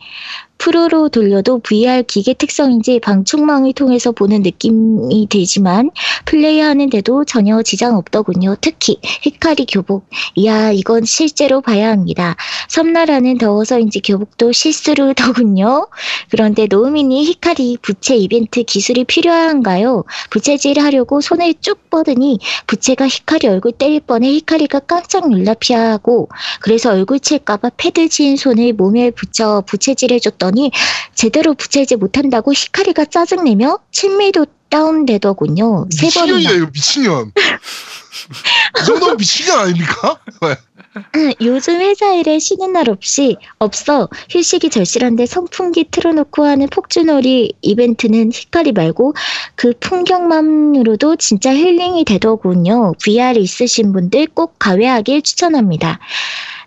[0.59, 5.91] 프로로 돌려도 VR 기계 특성인지 방충망을 통해서 보는 느낌이 들지만
[6.25, 8.57] 플레이하는데도 전혀 지장 없더군요.
[8.61, 10.07] 특히 히카리 교복.
[10.37, 12.37] 이야 이건 실제로 봐야 합니다.
[12.69, 15.89] 섬나라는 더워서인지 교복도 실수로더군요.
[16.31, 20.05] 그런데 노우미니 히카리 부채 이벤트 기술이 필요한가요?
[20.31, 26.29] 부채질 하려고 손을 쭉 뻗으니 부채가 히카리 얼굴 때릴 뻔해 히카리가 깜짝 놀라 피하고
[26.61, 30.72] 그래서 얼굴 칠까봐 패드 친 손을 몸에 붙여 부채질해줬 더니
[31.14, 35.86] 제대로 부채질 못한다고 히카리가 짜증내며 친밀도 다운되더군요.
[35.90, 36.51] 세 번이나.
[36.51, 37.32] 이거 미친년.
[38.80, 40.18] 이 정도면 미친년 아닙니까?
[40.42, 40.57] 왜?
[41.40, 48.72] 요즘 회사 일에 쉬는 날 없이 없어 휴식이 절실한데 선풍기 틀어놓고 하는 폭주놀이 이벤트는 히카리
[48.72, 49.14] 말고
[49.57, 52.92] 그 풍경만으로도 진짜 힐링이 되더군요.
[53.03, 55.99] VR 있으신 분들 꼭 가외하길 추천합니다.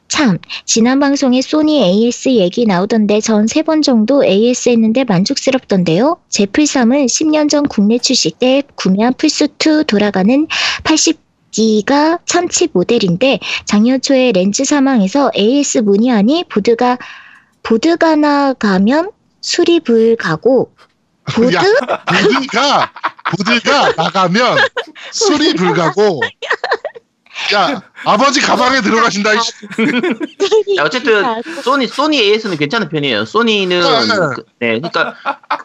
[0.08, 6.18] 참, 지난 방송에 소니 AS 얘기 나오던데 전 세 번 정도 AS 했는데 만족스럽던데요.
[6.30, 10.47] 제 풀3은 10년 전 국내 출시 때 구매한 플스2 돌아가는
[10.84, 11.20] 80
[11.51, 16.97] 기가 참치 모델인데 작년 초에 렌즈 사망해서 AS 문의하니 보드가
[17.64, 20.72] 보드가 나가면 수리 불 가고
[21.34, 21.53] 보드?
[21.55, 21.62] 야,
[22.05, 22.91] 보드가
[23.32, 24.58] 보드가 나가면
[25.12, 26.22] 술이 불가고.
[27.54, 29.34] 야 아버지 가방에 들어가신다.
[29.36, 29.52] 이씨.
[30.78, 31.24] 야, 어쨌든
[31.64, 33.26] 소니 소니 AS는 괜찮은 편이에요.
[33.26, 34.08] 소니는 네.
[34.36, 35.16] 그- 네, 그러니까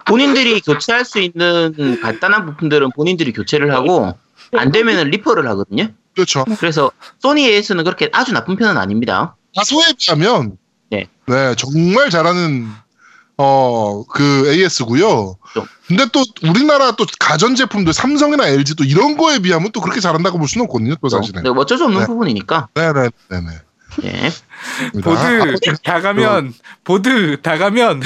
[0.06, 4.14] 본인들이 교체할 수 있는 간단한 부품들은 본인들이 교체를 하고
[4.56, 5.88] 안 되면은 리퍼를 하거든요.
[6.14, 6.44] 그렇죠.
[6.58, 9.34] 그래서 소니 AS는 그렇게 아주 나쁜 편은 아닙니다.
[9.56, 10.58] 타사에 비하면
[10.90, 11.08] 네.
[11.26, 12.66] 네, 정말 잘하는
[13.42, 15.36] 어 그 AS고요.
[15.54, 15.64] 좀.
[15.88, 20.48] 근데 또 우리나라 또 가전 제품들 삼성이나 LG도 이런 거에 비하면 또 그렇게 잘한다고 볼
[20.48, 20.94] 수는 없거든요.
[21.02, 21.42] 또 사실은.
[21.42, 22.06] 네, 뭐 어쩔 수 없는 네.
[22.06, 22.68] 부분이니까.
[22.74, 23.58] 네 네 네 네.
[24.04, 24.30] 예.
[25.02, 28.02] 보드 나가면 보드 나가면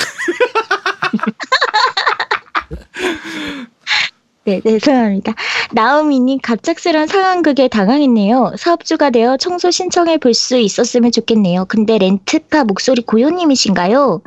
[4.47, 5.34] 네, 네, 죄송합니다.
[5.72, 8.53] 나우미님 갑작스런 상황극에 당황했네요.
[8.57, 11.64] 사업주가 되어 청소 신청해 볼 수 있었으면 좋겠네요.
[11.64, 14.20] 근데 렌트카 목소리 고요님이신가요?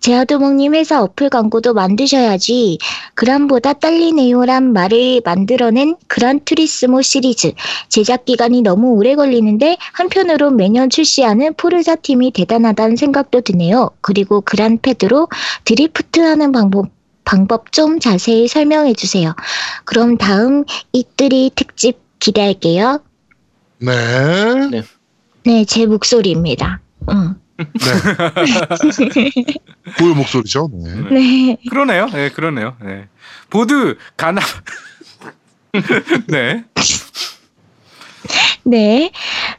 [0.00, 2.78] 제아도목님 회사 어플 광고도 만드셔야지.
[3.14, 7.52] 그란보다 딸리네요란 말을 만들어낸 그란투리스모 시리즈.
[7.90, 13.90] 제작 기간이 너무 오래 걸리는데 한편으로 매년 출시하는 포르자 팀이 대단하다는 생각도 드네요.
[14.00, 15.28] 그리고 그란패드로
[15.64, 16.86] 드리프트하는 방법
[17.28, 19.34] 방법 좀 자세히 설명해 주세요.
[19.84, 20.64] 그럼 다음
[20.94, 23.02] 이뜨리 특집 기대할게요.
[23.80, 24.68] 네.
[24.70, 24.82] 네.
[25.44, 26.80] 네, 제 목소리입니다.
[27.10, 27.34] 응.
[27.58, 27.64] 네.
[29.98, 30.70] 고유 목소리죠.
[30.72, 30.94] 네.
[31.10, 31.56] 네.
[31.68, 32.06] 그러네요.
[32.06, 32.78] 네, 그러네요.
[32.82, 33.08] 네.
[33.50, 34.40] 보드 가나
[36.28, 36.64] 네.
[38.68, 39.12] 네.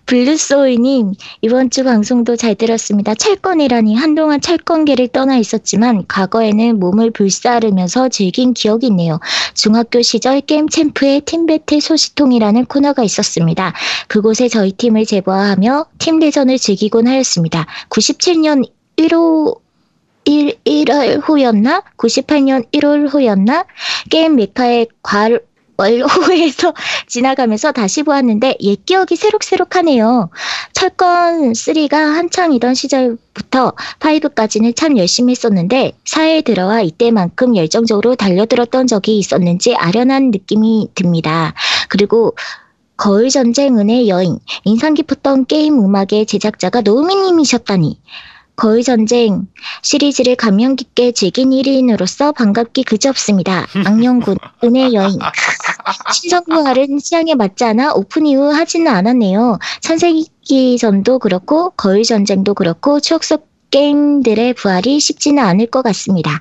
[0.05, 3.15] 블루소이님, 이번 주 방송도 잘 들었습니다.
[3.15, 9.19] 철권이라니 한동안 철권계를 떠나 있었지만 과거에는 몸을 불사르면서 즐긴 기억이 있네요.
[9.55, 13.73] 중학교 시절 게임 챔프의 팀배틀 소식통이라는 코너가 있었습니다.
[14.07, 17.65] 그곳에 저희 팀을 제보하며 팀 대전을 즐기곤 하였습니다.
[17.89, 19.57] 97년 1호
[20.25, 21.81] 1, 1월 후였나?
[21.97, 23.65] 98년 1월 후였나?
[24.11, 25.41] 게임 메카의 괄,
[25.79, 26.73] 월호에서
[27.07, 30.29] 지나가면서 다시 보았는데 옛 기억이 새록새록하네요.
[30.73, 39.73] 철권 3가 한창이던 시절부터 5까지는 참 열심히 했었는데 사회에 들어와 이때만큼 열정적으로 달려들었던 적이 있었는지
[39.75, 41.53] 아련한 느낌이 듭니다.
[41.87, 42.35] 그리고
[42.97, 47.97] 거울 전쟁은의 여인 인상 깊었던 게임 음악의 제작자가 노우미님이셨다니
[48.59, 49.47] 거의 전쟁
[49.83, 53.65] 시리즈를 감명 깊게 즐긴 1인으로서 반갑기 그지없습니다.
[53.85, 54.35] 악령군,
[54.65, 55.17] 은혜 여인.
[56.13, 59.59] 신성부활은 취향에 맞지 않아 오픈 이후 하지는 않았네요.
[59.79, 66.37] 창세기전도 그렇고 거울 전쟁도 그렇고 추억 속 게임들의 부활이 쉽지는 않을 것 같습니다.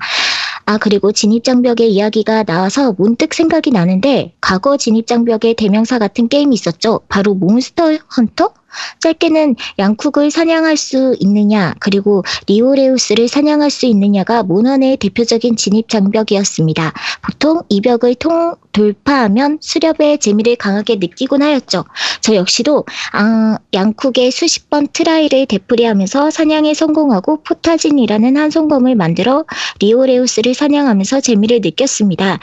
[0.65, 6.99] 아 그리고 진입장벽의 이야기가 나와서 문득 생각이 나는데 과거 진입장벽의 대명사 같은 게임이 있었죠.
[7.07, 8.53] 바로 몬스터 헌터?
[8.99, 16.93] 짧게는 얀쿡을 사냥할 수 있느냐, 그리고 리오레우스를 사냥할 수 있느냐가 모넌의 대표적인 진입 장벽이었습니다.
[17.21, 21.85] 보통 이 벽을 통 돌파하면 수렵의 재미를 강하게 느끼곤 하였죠.
[22.21, 29.45] 저 역시도 아, 얀쿡의 수십 번 try를 되풀이하면서 사냥에 성공하고 포타진이라는 한손검을 만들어
[29.79, 32.39] 리오레우스를 사냥하면서 재미를 느꼈습니다.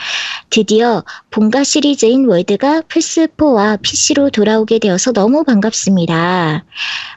[0.51, 6.16] 드디어 본가 시리즈인 월드가 플스4와 PC로 돌아오게 되어서 너무 반갑습니다.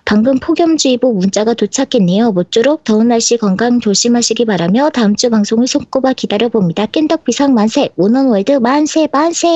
[0.05, 2.31] 방금 폭염주의보 문자가 도착했네요.
[2.31, 6.87] 모쪼록 더운 날씨 건강 조심하시기 바라며 다음 주 방송을 손꼽아 기다려봅니다.
[6.87, 9.47] 겜덕비상 만세, 모넌월드 만세 만세.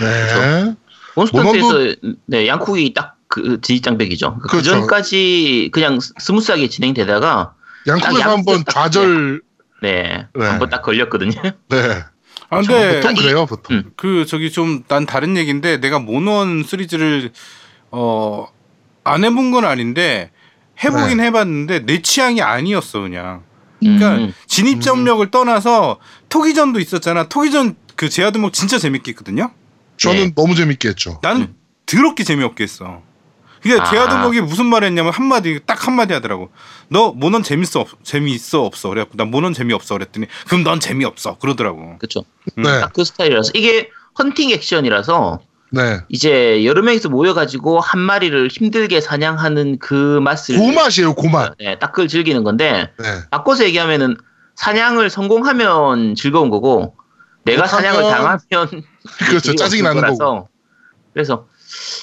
[0.00, 0.74] 네.
[1.16, 1.94] 몬스터에서
[2.26, 4.38] 네, 얀쿡이 딱그 진입장벽이죠.
[4.42, 4.70] 그 그렇죠.
[4.70, 7.54] 전까지 그냥 스무스하게 진행되다가
[7.86, 9.42] 얀쿡에서 얀- 한번 좌절.
[9.82, 10.46] 네, 네.
[10.46, 11.32] 한번 딱 걸렸거든요.
[11.68, 12.04] 네.
[12.50, 13.76] 아, 근데 보통 그래요 보통.
[13.76, 13.90] 음.
[13.96, 17.32] 그 저기 좀 난 다른 얘기인데 내가 모넌 시리즈를
[17.92, 18.48] 어
[19.04, 20.30] 안 해본 건 아닌데
[20.82, 21.24] 해보긴 네.
[21.24, 23.42] 해봤는데 내 취향이 아니었어 그냥.
[23.80, 24.34] 그러니까 음.
[24.46, 27.28] 진입 장벽을 떠나서 토기전도 있었잖아.
[27.28, 29.50] 토기전 그 제아드목 진짜 재밌게 했거든요.
[29.96, 30.32] 저는 네.
[30.36, 31.18] 너무 재밌게 했죠.
[31.22, 31.54] 나는 음.
[31.86, 33.02] 더럽게 재미없게 했어.
[33.60, 33.90] 그러니까 아.
[33.90, 36.50] 제아드목이 무슨 말 했냐면 한마디 딱 한마디 하더라고.
[36.88, 38.88] 너 모넌 재밌어 없, 재미있어 없어.
[38.88, 41.98] 그래갖고 난 모넌 재미없어 그랬더니 그럼 넌 재미없어 그러더라고.
[41.98, 42.24] 그렇죠.
[42.58, 42.62] 음.
[42.62, 42.80] 네.
[42.80, 45.40] 딱그 스타일이라서 이게 헌팅 액션이라서
[45.72, 46.00] 네.
[46.08, 51.54] 이제 여러 명이서 모여가지고 한 마리를 힘들게 사냥하는 그 맛을 고맛이에요 고맛.
[51.58, 53.06] 네, 딱 그걸 즐기는 건데 네.
[53.30, 54.16] 바꿔서 얘기하면은
[54.54, 56.94] 사냥을 성공하면 즐거운 거고
[57.44, 58.38] 내가 사냥을 당하면
[59.28, 59.54] 그렇죠.
[59.56, 60.02] 짜증이 나는.
[60.16, 60.48] 거고.
[61.12, 61.46] 그래서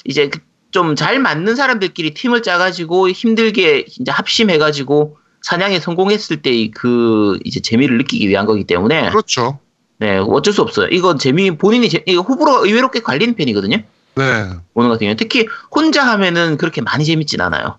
[0.04, 0.30] 이제
[0.70, 8.28] 좀 잘 맞는 사람들끼리 팀을 짜가지고 힘들게 이제 합심해가지고 사냥에 성공했을 때그 이제 재미를 느끼기
[8.28, 9.58] 위한 거기 때문에 그렇죠.
[10.00, 10.88] 네 어쩔 수 없어요.
[10.88, 13.76] 이건 재미 본인이 재, 이거 호불호가 의외로 꽤 갈리는 편이거든요.
[14.16, 14.50] 네.
[14.72, 17.78] 모노 같은 경우 특히 혼자 하면은 그렇게 많이 재밌진 않아요.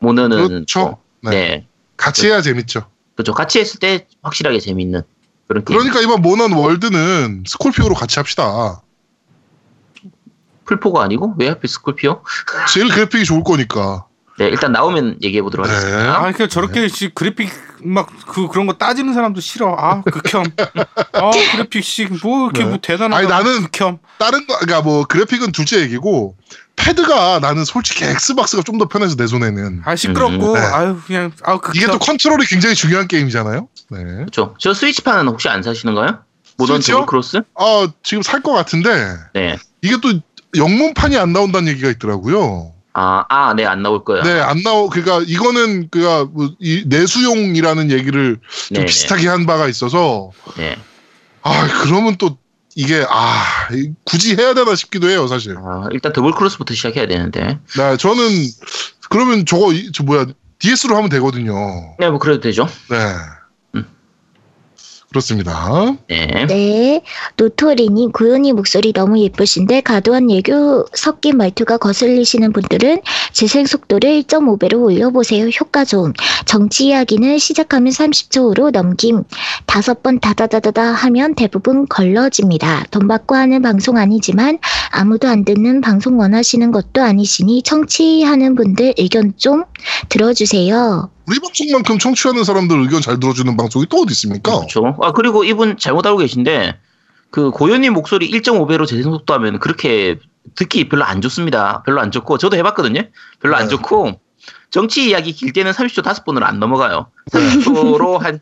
[0.00, 0.98] 모넌은 그렇죠.
[1.22, 1.30] 또, 네.
[1.30, 1.66] 네.
[1.96, 2.86] 같이 해야 재밌죠.
[3.14, 3.32] 그렇죠.
[3.32, 5.02] 같이 했을 때 확실하게 재밌는
[5.48, 5.78] 그런 게임.
[5.78, 8.82] 그러니까 이번 모넌 월드는 스콜피오로 같이 합시다.
[10.66, 12.22] 플포가 아니고 왜 하필 스콜피오?
[12.72, 14.06] 제일 그래픽이 좋을 거니까.
[14.36, 15.72] 네 일단 나오면 얘기해 보도록 네.
[15.72, 16.14] 하겠습니다.
[16.16, 17.50] 아, 그러니까 저렇게 씨 그래픽
[17.84, 19.76] 막 그 그런 거 따지는 사람도 싫어.
[19.78, 20.44] 아, 극혐.
[21.12, 22.70] 아, 그래픽 씨뭐 이렇게 네.
[22.70, 23.16] 뭐 대단하다.
[23.16, 23.98] 아니, 나는- 극혐.
[24.18, 26.36] 다른 거, 그러니까 뭐 그래픽은 둘째 얘기고
[26.76, 29.82] 패드가 나는 솔직히 엑스박스가 좀 더 편해서 내 손에는.
[29.84, 30.60] 아, 시끄럽고 음, 네.
[30.66, 31.76] 아유 그냥 아, 극혐.
[31.76, 33.68] 이게 또 컨트롤이 굉장히 중요한 게임이잖아요.
[33.90, 34.02] 네.
[34.02, 34.56] 그렇죠.
[34.58, 36.18] 저 스위치판은 혹시 안 사시는 거예요?
[36.56, 36.80] 모넌?
[36.80, 37.42] 더블 크로스?
[37.56, 39.56] 아 지금 살 것 같은데 네.
[39.82, 40.12] 이게 또
[40.56, 42.72] 영문판이 안 나온다는 얘기가 있더라고요.
[42.96, 44.22] 아, 아, 네, 안 나올 거예요.
[44.22, 44.88] 네, 안 나오.
[44.88, 48.38] 그러니까 이거는 그가 뭐 이 내수용이라는 얘기를
[48.68, 50.76] 좀 네, 비슷하게 한 바가 있어서 네.
[51.42, 52.38] 아 그러면 또
[52.76, 53.42] 이게 아
[53.72, 55.56] 이- 굳이 해야 되나 싶기도 해요 사실.
[55.58, 57.58] 아, 일단 더블 크로스부터 시작해야 되는데.
[57.76, 58.22] 네, 저는
[59.10, 60.26] 그러면 저거 이- 저 뭐야
[60.60, 61.54] DS로 하면 되거든요.
[61.98, 62.68] 네, 뭐 그래도 되죠.
[62.90, 62.96] 네.
[65.14, 65.24] 음.
[65.24, 65.96] 그렇습니다.
[66.08, 66.46] 네.
[66.46, 67.02] 네,
[67.36, 73.00] 노토리님 고현이 목소리 너무 예쁘신데 과도한 예교 섞인 말투가 거슬리시는 분들은
[73.32, 75.46] 재생 속도를 1.5배로 올려보세요.
[75.60, 76.12] 효과 좋음.
[76.44, 79.22] 정치 이야기는 시작하면 30초로 넘김.
[79.66, 82.84] 다섯 번 다다다다다 하면 대부분 걸러집니다.
[82.90, 84.58] 돈 받고 하는 방송 아니지만
[84.90, 89.64] 아무도 안 듣는 방송 원하시는 것도 아니시니 청취하는 분들 의견 좀
[90.08, 91.13] 들어주세요.
[91.26, 94.56] 우리 방송만큼 청취하는 사람들 의견 잘 들어주는 방송이 또 어디 있습니까?
[94.56, 94.96] 그렇죠.
[95.00, 96.78] 아, 그리고 이분 잘못 알고 계신데,
[97.30, 100.18] 그 고현님 목소리 1.5배로 재생 속도 하면 그렇게
[100.54, 101.82] 듣기 별로 안 좋습니다.
[101.84, 103.02] 별로 안 좋고, 저도 해봤거든요.
[103.40, 103.68] 별로 안 네.
[103.68, 104.20] 좋고,
[104.70, 107.06] 정치 이야기 길 때는 30초 5번으로 안 넘어가요.
[107.30, 108.40] 30초로 한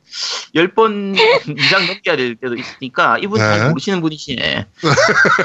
[0.54, 1.14] 10번
[1.58, 3.44] 이상 넘겨야 될 때도 있으니까, 이분 네.
[3.44, 4.66] 잘 모르시는 분이시네.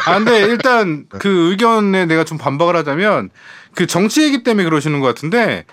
[0.05, 3.29] 아 근데 일단 그 의견에 내가 좀 반박을 하자면
[3.75, 5.65] 그 정치 얘기 때문에 그러시는 것 같은데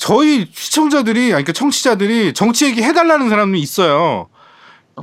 [0.00, 4.28] 저희 시청자들이 아니 그러니까 청취자들이 정치 얘기 해달라는 사람이 있어요.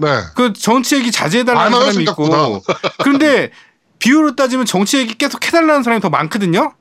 [0.01, 0.07] 네.
[0.35, 2.93] 그 정치 얘기 자제해달라는 사람이 있고 생각보다.
[3.03, 3.51] 그런데
[3.99, 6.73] 비율로 따지면 정치 얘기 계속 해달라는 사람이 더 많거든요.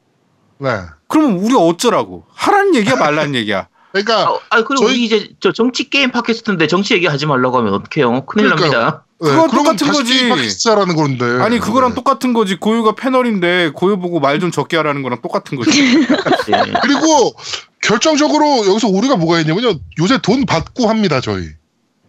[0.58, 0.70] 네.
[1.08, 3.68] 그러면 우리 어쩌라고 하라는 얘기야 말라는 얘기야.
[3.92, 7.58] 그러니까 아, 아, 그리고 저희- 우리 이제 저 정치 게임 팟캐스트인데 정치 얘기 하지 말라고
[7.58, 8.24] 하면 어떡해요?
[8.24, 8.72] 큰일 그러니까요.
[8.72, 9.04] 납니다.
[9.18, 10.28] 네, 그건 똑같은 거지.
[10.28, 11.24] 팟캐스트라는 건데.
[11.42, 11.94] 아니 그거랑 네.
[11.94, 15.70] 똑같은 거지 고유가 패널인데 고유 보고 말 좀 적게 하라는 거랑 똑같은 거지.
[15.96, 16.06] 네.
[16.82, 17.34] 그리고
[17.82, 19.78] 결정적으로 여기서 우리가 뭐가 있냐면요.
[20.00, 21.46] 요새 돈 받고 합니다 저희.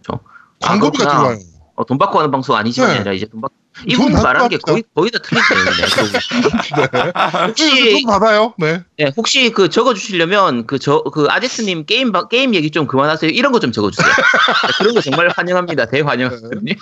[0.04, 0.22] 그렇죠.
[0.62, 1.18] 광고비가 아.
[1.18, 1.40] 들어와요.
[1.76, 2.96] 어, 돈 받고 하는 방송 아니지만 네.
[2.98, 3.56] 아니라 이제 돈 받고
[3.86, 5.66] 이분 돈 말하는 게 거의 거의 다 틀린 거예요.
[5.66, 7.12] 네.
[7.14, 8.54] 네, 혹시 돈 받아요.
[8.58, 8.82] 네.
[8.98, 12.88] 네, 혹시 그 적어 주시려면 그 저 그 아제스 님 게임 바- 게임 얘기 좀
[12.88, 13.30] 그만하세요.
[13.32, 14.08] 이런 거 좀 적어 주세요.
[14.08, 15.86] 네, 그런 거 정말 환영합니다.
[15.88, 16.74] 대환영하거든요.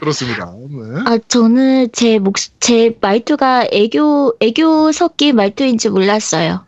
[0.00, 0.52] 그렇습니다.
[0.70, 1.00] 네.
[1.06, 6.64] 아, 저는 제 목, 제 말투가 애교, 애교 섞인 말투인지 몰랐어요.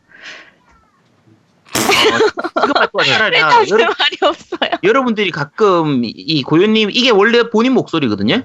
[1.79, 4.71] 이거 말고 차라리 나할 여러, 말이 없어요.
[4.83, 8.43] 여러분들이 가끔 이- 이 고현님 이게 원래 본인 목소리거든요.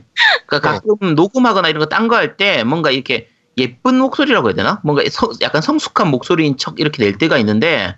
[0.48, 3.28] 그러니까 가끔 녹음하거나 이런 거 딴 거 할 때 뭔가 이렇게
[3.58, 4.80] 예쁜 목소리라고 해야 되나?
[4.84, 7.96] 뭔가 성- 약간 성숙한 목소리인 척 이렇게 낼 때가 있는데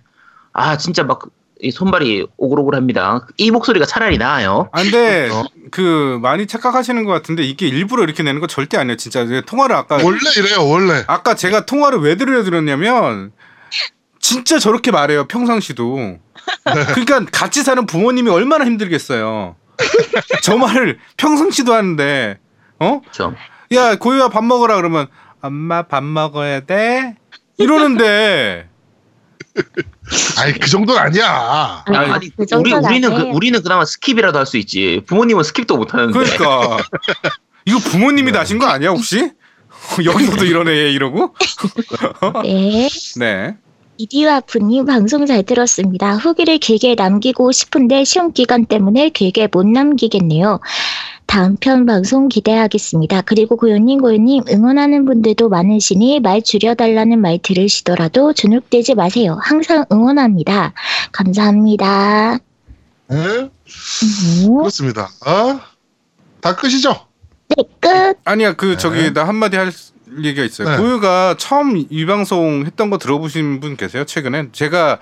[0.54, 3.28] 아 진짜 막이 손발이 오글오글합니다.
[3.38, 4.70] 이 목소리가 차라리 나아요.
[4.74, 5.44] 아, 근데 어.
[5.72, 8.98] 그 많이 착각하시는 것 같은데 이게 일부러 이렇게 내는 거 절대 아니에요.
[8.98, 11.04] 진짜 통화를 아까 원래 이래요 원래.
[11.08, 13.32] 아까 제가 통화를 왜 들려드렸냐면
[14.26, 16.18] 진짜 저렇게 말해요 평상시도.
[16.64, 19.56] 그러니까 같이 사는 부모님이 얼마나 힘들겠어요.
[20.42, 22.40] 저 말을 평상시도 하는데
[22.80, 23.02] 어?
[23.02, 23.36] 그렇죠.
[23.74, 25.08] 야 고유야 밥 먹으라 그러면
[25.42, 27.16] 엄마 밥 먹어야 돼
[27.60, 28.68] 이러는데
[30.40, 31.84] 아니 그 정도는 아니야.
[31.86, 33.34] 아니, 아니, 아니, 그 우리 정도는 우리는 그, 아니에요.
[33.36, 35.04] 우리는 그나마 스킵이라도 할 수 있지.
[35.06, 36.14] 부모님은 스킵도 못 하는데.
[36.14, 36.78] 그러니까
[37.66, 39.32] 이거 부모님이 나신 거 아니야 혹시?
[40.04, 41.36] 여기서도 이러네 얘 이러고?
[42.44, 42.90] 네.
[43.18, 43.58] 네.
[43.98, 46.16] 이디와프님 방송 잘 들었습니다.
[46.16, 50.60] 후기를 길게 남기고 싶은데 시험 기간 때문에 길게 못 남기겠네요.
[51.26, 53.22] 다음 편 방송 기대하겠습니다.
[53.22, 59.38] 그리고 고요님 고요님 응원하는 분들도 많으시니 말 줄여달라는 말 들으시더라도 주눅되지 마세요.
[59.42, 60.74] 항상 응원합니다.
[61.12, 62.40] 감사합니다.
[63.08, 63.18] 네?
[63.18, 63.50] 음,
[64.58, 65.10] 그렇습니다.
[65.26, 65.62] 아,
[66.42, 66.96] 다 끝이죠?
[67.56, 68.18] 네, 끝.
[68.26, 68.78] 아니야 그 네.
[68.78, 69.72] 저기 나 한마디 할
[70.24, 70.70] 얘기가 있어요.
[70.70, 70.78] 네.
[70.78, 74.06] 고유가 처음 이 방송 했던 거 들어보신 분 계세요?
[74.06, 75.00] 최근에 제가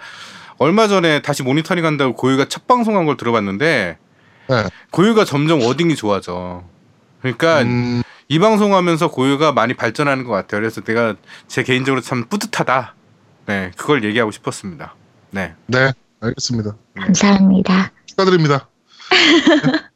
[0.58, 3.98] 얼마 전에 다시 모니터링 한다고 고유가 첫 방송한 걸 들어봤는데
[4.50, 4.64] 네.
[4.92, 6.64] 고유가 점점 wording이 좋아져.
[7.22, 10.62] 그러니까 음, 이 방송하면서 고유가 많이 발전하는 것 같아요.
[10.62, 11.16] 그래서 내가
[11.48, 12.96] 제 개인적으로 참 뿌듯하다.
[13.46, 14.96] 네, 그걸 얘기하고 싶었습니다.
[15.32, 15.54] 네.
[15.68, 15.92] 네,
[16.22, 16.76] 알겠습니다.
[16.96, 17.92] 감사합니다.
[18.06, 18.68] 축하드립니다.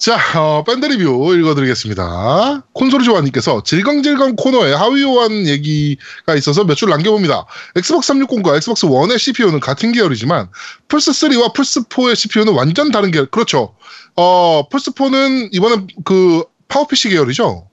[0.00, 2.62] 자, 어, 밴드 리뷰 읽어드리겠습니다.
[2.72, 7.44] 콘솔이 조아님께서 질겅질겅 코너에 하위호환 얘기가 있어서 몇 줄 남겨봅니다.
[7.76, 10.48] 엑스박스 360과 엑스박스 1의 CPU는 같은 계열이지만
[10.88, 13.26] 플스3와 플스4의 CPU는 완전 다른 계열.
[13.26, 13.74] 그렇죠.
[14.16, 17.68] 어, 플스4는 이번엔 그 파워PC 계열이죠?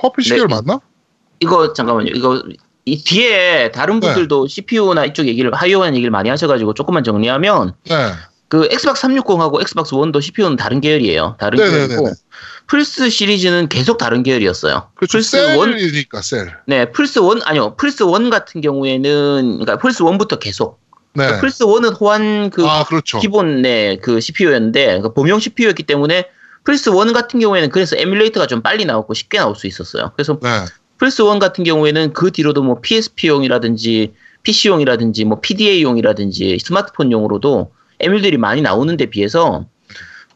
[0.00, 0.80] 파워PC 네, 계열 이- 맞나?
[1.40, 2.10] 이거 잠깐만요.
[2.14, 2.42] 이거
[2.84, 4.06] 이 뒤에 다른 네.
[4.08, 7.94] 분들도 CPU나 이쪽 얘기를 하위호환 얘기를 많이 하셔가지고 조금만 정리하면 네.
[8.48, 11.36] 그 엑스박스 360하고 엑스박스 1도 CPU는 다른 계열이에요.
[11.38, 11.86] 다른 네네네네.
[11.88, 12.10] 계열이고
[12.66, 14.90] 플스 시리즈는 계속 다른 계열이었어요.
[14.94, 15.18] 그렇죠.
[15.18, 16.54] 플스 1 셀이니까 셀.
[16.66, 17.76] 네, 플스 1 아니요.
[17.76, 20.80] 플스 1 같은 경우에는 그러니까 플스 1부터 계속
[21.14, 21.24] 네.
[21.24, 23.18] 그러니까 플스 1은 호환 그 아, 그렇죠.
[23.20, 26.28] 기본 네그 CPU였는데 그러니까 범용 CPU였기 때문에
[26.64, 30.12] 플스 1 같은 경우에는 그래서 emulator가 좀 빨리 나오고 쉽게 나올 수 있었어요.
[30.16, 30.64] 그래서 네.
[30.96, 39.06] 플스 1 같은 경우에는 그 뒤로도 뭐 PSP용이라든지 PC용이라든지 뭐 PDA용이라든지 스마트폰용으로도 에뮬들이 많이 나오는데
[39.06, 39.66] 비해서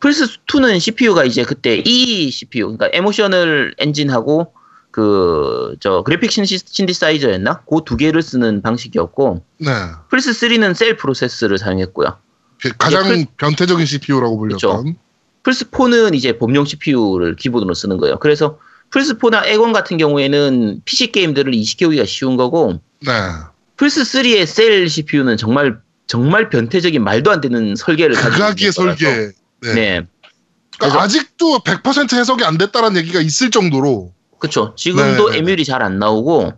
[0.00, 4.52] 플스 2는 CPU가 이제 그때 E CPU 그러니까 emotional engine하고
[4.90, 7.62] 그 저 그래픽 신디, 신디사이저였나?
[7.64, 9.70] 그 두 개를 쓰는 방식이었고 네.
[10.10, 12.16] 플스 3는 셀 프로세스를 사용했고요.
[12.60, 14.82] 그 가장 플스- 변태적인 CPU라고 불렸던.
[14.82, 14.98] 그렇죠.
[15.42, 18.18] 플스 4는 이제 범용 CPU를 기본으로 쓰는 거예요.
[18.18, 18.58] 그래서
[18.90, 23.12] 플스 4나 엑원 같은 경우에는 PC 게임들을 이식해오기가 쉬운 거고 네.
[23.76, 28.72] 플스 3의 셀 CPU는 정말 정말 변태적인 말도 안 되는 설계를 가지고 극악의.
[28.72, 29.06] 설계.
[29.62, 29.74] 네.
[29.74, 30.02] 네.
[30.78, 34.12] 그러니까 아직도 100% 해석이 안 됐다는 얘기가 있을 정도로.
[34.38, 34.74] 그렇죠.
[34.76, 35.38] 지금도 네네네.
[35.38, 36.54] 에뮬이 잘 안 나오고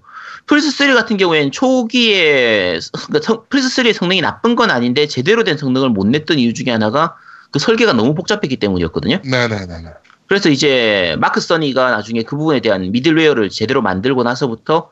[0.46, 5.56] 플스 3 같은 경우에는 초기에 그러니까 성- 플스 3의 성능이 나쁜 건 아닌데 제대로 된
[5.58, 7.16] 성능을 못 냈던 이유 중에 하나가
[7.50, 9.20] 그 설계가 너무 복잡했기 때문이었거든요.
[9.24, 9.84] 네네네.
[10.26, 14.90] 그래서 이제 마크 써니가 나중에 그 부분에 대한 미들웨어를 제대로 만들고 나서부터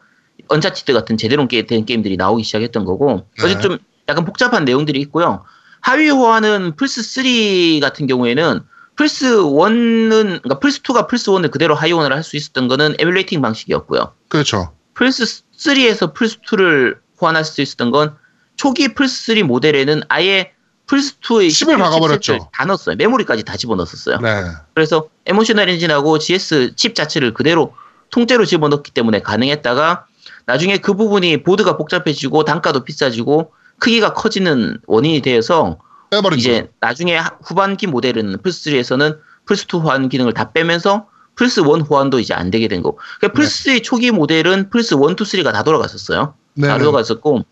[0.49, 3.45] 언차티드 같은 제대로 게- 된 게임들이 나오기 시작했던 거고 네.
[3.45, 3.79] 이제 좀
[4.09, 5.45] 약간 복잡한 내용들이 있고요.
[5.81, 8.61] 하위 호환은 플스 3 같은 경우에는
[8.97, 13.41] 플스 1은 그러니까 플스 2가 플스 1을 그대로 하위 호환을 할 수 있었던 거는 emulating
[13.41, 14.13] 방식이었고요.
[14.29, 14.73] 그렇죠.
[14.95, 15.25] 플스
[15.57, 18.17] 3에서 플스 2를 호환할 수 있었던 건
[18.57, 20.53] 초기 플스 3 모델에는 아예
[20.87, 22.51] 플스 2의 칩을 박아버렸죠.
[22.53, 22.97] 다 넣었어요.
[22.97, 24.19] 메모리까지 다 집어넣었어요.
[24.19, 24.45] 네.
[24.75, 27.75] 그래서 emotional engine하고 GS 칩 자체를 그대로
[28.11, 30.07] 통째로 집어넣기 때문에 가능했다가
[30.45, 33.53] 나중에 그 부분이 보드가 복잡해지고 단가도 비싸지고
[33.83, 35.79] 크기가 커지는 원인이 되어서
[36.11, 36.39] 빼버리죠.
[36.39, 42.53] 이제 나중에 하- 후반기 모델은 플스3에서는 플스2 호환 기능을 다 빼면서 플스1 호환도 이제 안
[42.53, 43.01] 되게 된 거고.
[43.19, 46.35] 그러니까 플스3 초기 모델은 플스1, 2, 3가 다 돌아갔었어요.
[46.55, 46.69] 네.
[46.69, 47.43] 다 돌아갔었고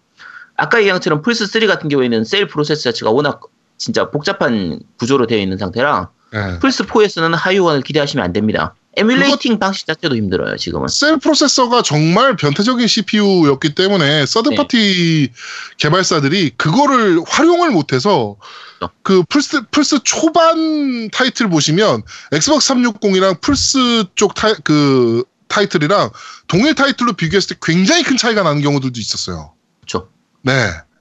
[0.57, 3.41] 아까 얘기한 것처럼 플스3 같은 경우에는 셀 프로세스 자체가 워낙
[3.77, 6.59] 진짜 복잡한 구조로 되어 있는 상태라 네.
[6.61, 8.75] 플스4에서는 하위 호환을 기대하시면 안 됩니다.
[8.97, 10.89] emulating 방식 자체도 힘들어요, 지금은.
[10.89, 15.33] 셀 프로세서가 정말 변태적인 CPU였기 때문에 third party 네.
[15.79, 18.37] 개발사들이 그거를 활용을 못해서
[18.79, 18.95] 그렇죠.
[19.03, 26.11] 그 플스 플스 초반 타이틀 보시면 엑스박스 360이랑 플스 쪽 타이, 그 타이틀이랑
[26.49, 29.55] 동일 타이틀로 비교했을 때 굉장히 큰 차이가 나는 경우들도 있었어요.
[29.81, 30.09] 그렇죠.
[30.43, 30.53] 네.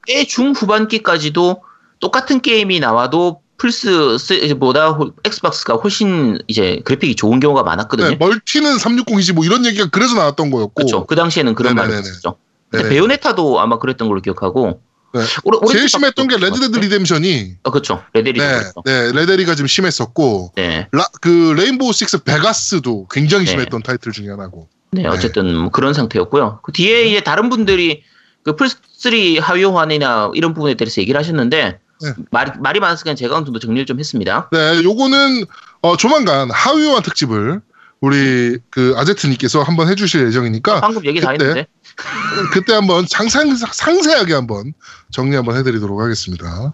[0.06, 1.62] 꽤 중후반기까지도
[1.98, 8.08] 똑같은 게임이 나와도 플스보다 엑스박스가 훨씬 이제 그래픽이 좋은 경우가 많았거든요.
[8.10, 10.72] 네, 멀티는 360, 25 이런 얘기가 그래서 나왔던 거였고.
[10.74, 11.06] 그렇죠.
[11.06, 11.92] 그 당시에는 그런 말이.
[11.92, 12.36] 있었죠.
[12.72, 12.88] 네네.
[12.88, 14.80] 베요네타도 아마 그랬던 걸로 기억하고.
[15.12, 15.20] 네.
[15.42, 16.80] 오래- 오래 제일 심했던 게 레드데드 그렇죠.
[16.80, 18.00] 리뎀션이 아, 그렇죠.
[18.14, 18.82] 레데리도 네, 그렇죠.
[18.84, 20.86] 네, 레데리가 좀 심했었고 네.
[20.92, 23.50] 라, 그 레인보우 식스 베가스도 굉장히 네.
[23.50, 24.68] 심했던 타이틀 중에 하나고.
[24.92, 25.08] 네, 네.
[25.08, 26.60] 어쨌든 뭐 그런 상태였고요.
[26.62, 28.04] 그 뒤에 이제 다른 분들이
[28.44, 32.14] 그 플스3 하위 호환이나 이런 부분에 대해서 얘기를 하셨는데 네.
[32.30, 34.48] 말, 말이 많았으니까 제가 어느 정도 정리를 좀 했습니다.
[34.52, 35.44] 네, 요거는
[35.82, 37.60] 어, 조만간 하위호환 특집을
[38.00, 41.66] 우리 그 아제트님께서 한번 해주실 예정이니까 방금 얘기 다 그때 했는데.
[42.52, 44.72] 그때 한번 상상, 상세하게 한번
[45.10, 46.72] 정리 한번 해드리도록 하겠습니다.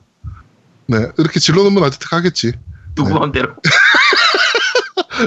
[0.87, 2.53] 네, 이렇게 질러놓으면 아제트가 하겠지.
[2.95, 3.15] 누구 네.
[3.17, 3.49] 마음대로.
[3.49, 3.71] 네,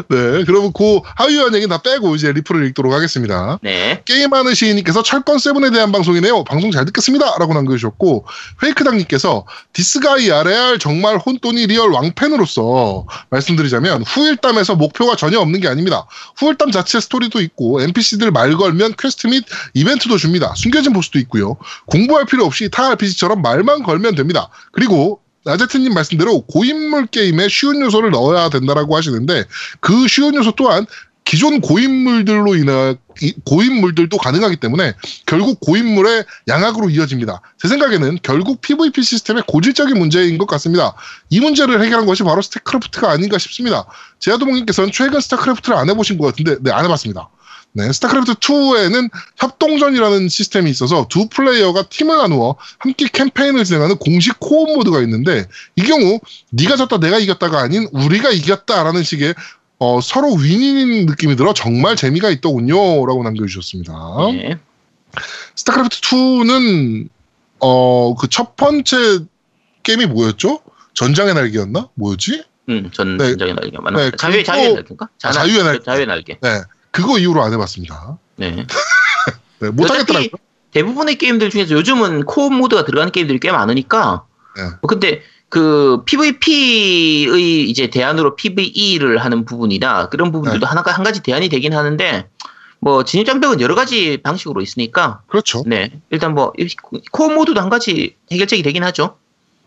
[0.08, 3.60] 그러면 그 하위호환 얘기 다 빼고 이제 리플을 읽도록 하겠습니다.
[3.62, 4.02] 네.
[4.06, 6.44] 게임하는 시인님께서 철권 세븐에 대한 방송이네요.
[6.44, 7.38] 방송 잘 듣겠습니다.
[7.38, 8.26] 라고 남겨주셨고,
[8.62, 16.06] 페이크당님께서 디스가이아 R 정말 혼돈이 real 왕팬으로서 말씀드리자면 후일담에서 목표가 전혀 없는 게 아닙니다.
[16.38, 20.54] 후일담 자체 스토리도 있고 NPC들 말 걸면 퀘스트 및 이벤트도 줍니다.
[20.56, 21.58] 숨겨진 보스도 있고요.
[21.86, 24.50] 공부할 필요 없이 타 RPG처럼 말만 걸면 됩니다.
[24.72, 29.46] 그리고 아제트님 말씀대로 고인물 게임에 쉬운 요소를 넣어야 된다라고 하시는데
[29.80, 30.86] 그 쉬운 요소 또한
[31.26, 34.94] 기존 고인물들로 인해 이- 고인물들도 가능하기 때문에
[35.28, 37.42] 결국 고인물의 양악으로 이어집니다.
[37.62, 40.96] 제 생각에는 결국 PVP 시스템의 고질적인 문제인 것 같습니다.
[41.30, 43.86] 이 문제를 해결한 것이 바로 스타크래프트가 아닌가 싶습니다.
[44.20, 47.30] 제아도몽님께서는 최근 스타크래프트를 안 해보신 것 같은데 네, 안 해봤습니다.
[47.80, 54.76] 네, 스타크래프트 2에는 협동전이라는 시스템이 있어서 두 플레이어가 팀을 나누어 함께 캠페인을 진행하는 공식 co-op
[54.76, 55.46] 모드가 있는데
[55.78, 56.20] 이 경우
[56.52, 59.34] 네가 졌다 내가 이겼다가 아닌 우리가 이겼다라는 식의
[59.80, 63.94] 어, 서로 윈윈 느낌이 들어 정말 재미가 있더군요라고 남겨주셨습니다.
[64.34, 64.58] 네.
[65.56, 67.08] 스타크래프트 2는
[67.62, 68.98] 어 그 첫 번째
[69.84, 70.60] 게임이 뭐였죠?
[70.96, 71.90] 전장의 날개였나?
[71.96, 72.44] 뭐였지?
[72.70, 73.30] 음, 전 네.
[73.30, 74.00] 전장의 날개 맞나?
[74.00, 75.08] 네, 자유의 자유의 날개인가?
[75.24, 75.84] 아, 자유의 날개.
[75.84, 76.38] 자유의 날개.
[76.42, 76.62] 네,
[76.92, 78.18] 그거 이후로 안 해봤습니다.
[78.38, 78.66] 네.
[79.60, 80.30] 네, 못하겠더라고요.
[80.72, 84.24] 대부분의 게임들 중에서 요즘은 코업 모드가 들어가는 게임들이 꽤 많으니까.
[84.56, 84.64] 네.
[84.82, 90.10] 뭐 근데 그 PVP의 이제 대안으로 PVE를 하는 부분이다.
[90.10, 90.70] 그런 부분들도 네.
[90.70, 92.28] 하나 한 가지 대안이 되긴 하는데
[92.80, 95.64] 뭐 진입 장벽은 여러 가지 방식으로 있으니까 그렇죠.
[95.66, 96.68] 네 일단 뭐이
[97.12, 99.18] 코업 모드도 한 가지 해결책이 되긴 하죠.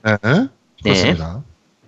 [0.04, 0.16] 네,
[0.82, 1.42] 그렇습니다.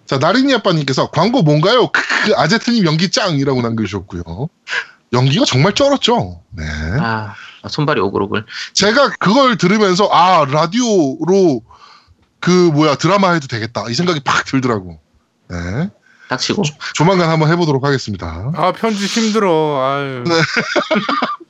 [0.07, 1.89] 자 나린이 아빠님께서 광고 뭔가요?
[1.89, 4.22] 크크 아제트님 연기 짱이라고 남겨주셨고요.
[5.15, 6.43] 연기가 정말 쩔었죠.
[6.51, 6.65] 네.
[7.01, 7.35] 아
[7.69, 8.45] 손발이 오글오글.
[8.75, 11.62] 제가 그걸 들으면서 아 라디오로
[12.41, 14.99] 그 뭐야 드라마 해도 되겠다 이 생각이 팍 들더라고.
[15.49, 15.91] 네.
[16.29, 16.62] 닥치고.
[16.95, 18.53] 조만간 한번 해보도록 하겠습니다.
[18.57, 19.81] 아 편집 힘들어.
[19.83, 20.25] 아유.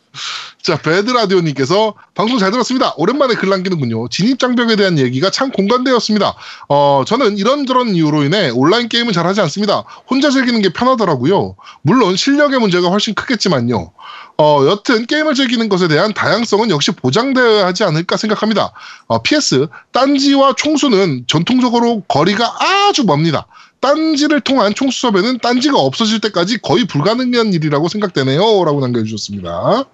[0.62, 2.95] 자, 배드라디오님께서 방송 잘 들었습니다.
[2.97, 4.09] 오랜만에 글 남기는군요.
[4.09, 6.35] 진입장벽에 대한 얘기가 참 공감되었습니다.
[6.69, 9.85] 어, 저는 이런저런 이유로 인해 온라인 게임은 잘 하지 않습니다.
[10.09, 11.57] 혼자 즐기는 게 편하더라고요.
[11.83, 13.93] 물론 실력의 문제가 훨씬 크겠지만요.
[14.39, 18.73] 어, 여튼 게임을 즐기는 것에 대한 다양성은 역시 보장되어야 하지 않을까 생각합니다.
[19.07, 23.47] 어, PS, 딴지와 총수는 전통적으로 거리가 아주 멉니다.
[23.85, 28.41] 딴지를 통한 총수 섭외는 딴지가 없어질 때까지 거의 불가능한 일이라고 생각되네요.
[28.64, 29.85] 라고 남겨주셨습니다.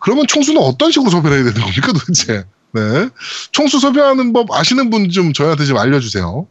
[0.00, 2.44] 그러면 총수는 어떤 식으로 섭외를 해야 되는 겁니까 도대체?
[2.74, 3.08] 네.
[3.50, 6.46] 총수 섭외하는 법 아시는 분 좀 저희한테 좀 알려주세요.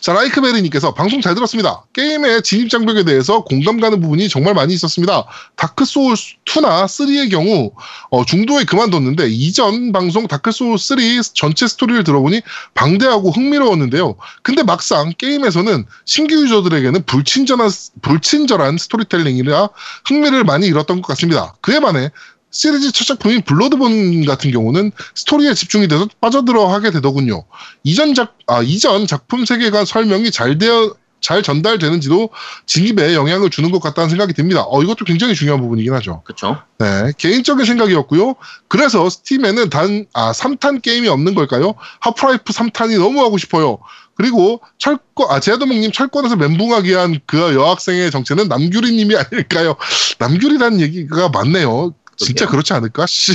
[0.00, 1.84] 자, 라이크베리님께서 방송 잘 들었습니다.
[1.92, 5.24] 게임의 진입 장벽에 대해서 공감 가는 부분이 정말 많이 있었습니다.
[5.56, 7.72] 다크 소울 2나 3의 경우
[8.10, 10.98] 어, 중도에 그만뒀는데 이전 방송 다크 소울 3
[11.34, 12.42] 전체 스토리를 들어보니
[12.74, 14.16] 방대하고 흥미로웠는데요.
[14.42, 17.70] 근데 막상 게임에서는 신규 유저들에게는 불친절한,
[18.02, 19.68] 불친절한 스토리텔링이라
[20.06, 21.54] 흥미를 많이 잃었던 것 같습니다.
[21.60, 22.10] 그에 반해
[22.52, 27.44] 시리즈 첫 작품인 블러드본 같은 경우는 스토리에 집중이 돼서 빠져들어 하게 되더군요.
[27.82, 32.30] 이전 작, 아, 이전 작품 세계관 설명이 잘 되어, 잘 전달되는지도
[32.66, 34.64] 진입에 영향을 주는 것 같다는 생각이 듭니다.
[34.66, 36.22] 어, 이것도 굉장히 중요한 부분이긴 하죠.
[36.24, 36.60] 그렇죠.
[36.78, 38.34] 네, 개인적인 생각이었고요.
[38.68, 41.74] 그래서 스팀에는 단, 아, 3탄 게임이 없는 걸까요?
[42.00, 43.78] 하프라이프 3탄이 너무 하고 싶어요.
[44.14, 49.76] 그리고 철권, 아, 제아도목님 철권에서 멘붕하게 한그 여학생의 정체는 남규리님이 아닐까요?
[50.18, 51.94] 남규리라는 얘기가 맞네요.
[52.24, 52.46] 진짜.
[52.46, 53.06] 그렇지 않을까?
[53.06, 53.32] 씨.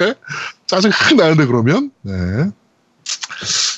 [0.00, 0.14] 네.
[0.66, 1.90] 짜증 확 나는데, 그러면.
[2.02, 2.12] 네.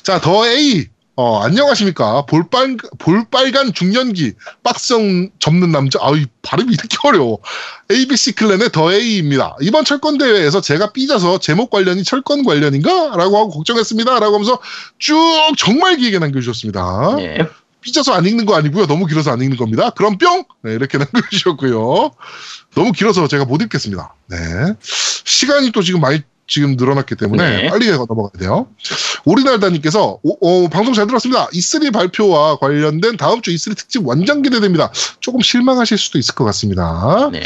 [0.02, 0.88] 자, 더 A.
[1.16, 2.24] 어, 안녕하십니까.
[2.24, 5.98] 볼빨, 볼빨간 중년기, 빡성 접는 남자.
[6.00, 7.40] 아유, 발음이 이렇게 어려워.
[7.90, 9.54] ABC 클랜의 더 A입니다.
[9.60, 13.16] 이번 철권 대회에서 제가 삐져서 제목 관련이 철권 관련인가?
[13.18, 14.18] 라고 하고 걱정했습니다.
[14.18, 14.60] 라고 하면서
[14.98, 15.20] 쭉
[15.58, 17.16] 정말 길게 남겨주셨습니다.
[17.16, 17.38] 네.
[17.80, 18.86] 삐져서 안 읽는 거 아니고요.
[18.86, 19.90] 너무 길어서 안 읽는 겁니다.
[19.90, 20.44] 그럼 뿅!
[20.62, 22.10] 네, 이렇게 남겨주셨고요.
[22.74, 24.14] 너무 길어서 제가 못 읽겠습니다.
[24.28, 24.36] 네.
[25.24, 27.68] 시간이 또 지금 많이 지금 늘어났기 때문에 네.
[27.70, 28.66] 빨리 넘어가야 돼요.
[29.24, 31.46] 오리날다님께서 오- 어, 방송 잘 들었습니다.
[31.48, 34.90] E3 발표와 관련된 다음 주 E3 특집 완전 기대됩니다.
[35.20, 37.30] 조금 실망하실 수도 있을 것 같습니다.
[37.32, 37.40] 네.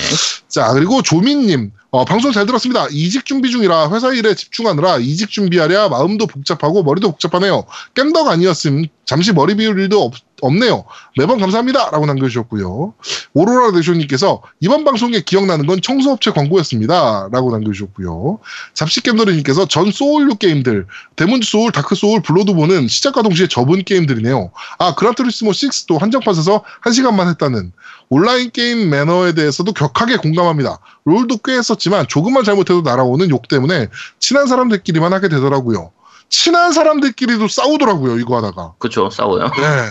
[0.49, 2.87] 자, 그리고 조민님, 어, 방송 잘 들었습니다.
[2.91, 7.65] 이직 준비 중이라 회사 일에 집중하느라 이직 준비하랴 마음도 복잡하고 머리도 복잡하네요.
[7.95, 10.85] 깸덕 아니었음 잠시 머리 비울 일도 없, 없네요.
[11.19, 11.91] 매번 감사합니다.
[11.91, 12.95] 라고 남겨주셨고요.
[13.35, 17.29] 오로라 대쇼님께서 이번 방송에 기억나는 건 청소업체 광고였습니다.
[17.33, 18.41] 라고 남겨주셨고요.
[18.75, 20.87] 잡식겜너리님께서 전 소울류 게임들,
[21.17, 24.51] 데몬즈 소울, 다크 소울, 블러드본은 시작과 동시에 접은 게임들이네요.
[24.79, 27.73] 아, 그란투리스모 6도 한정판 사서 1시간만 했다는
[28.09, 30.79] 온라인 게임 매너에 대해서도 격하게 공감합니다.
[31.05, 35.91] 롤도 꽤 했었지만 조금만 잘못해도 날아오는 욕 때문에 친한 사람들끼리만 하게 되더라고요.
[36.35, 38.75] 친한 사람들끼리도 싸우더라고요, 이거 하다가.
[38.79, 39.45] 그쵸, 싸워요.
[39.57, 39.91] 네.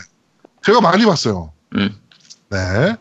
[0.66, 1.52] 제가 많이 봤어요.
[1.78, 1.96] 음.
[2.50, 2.96] 네.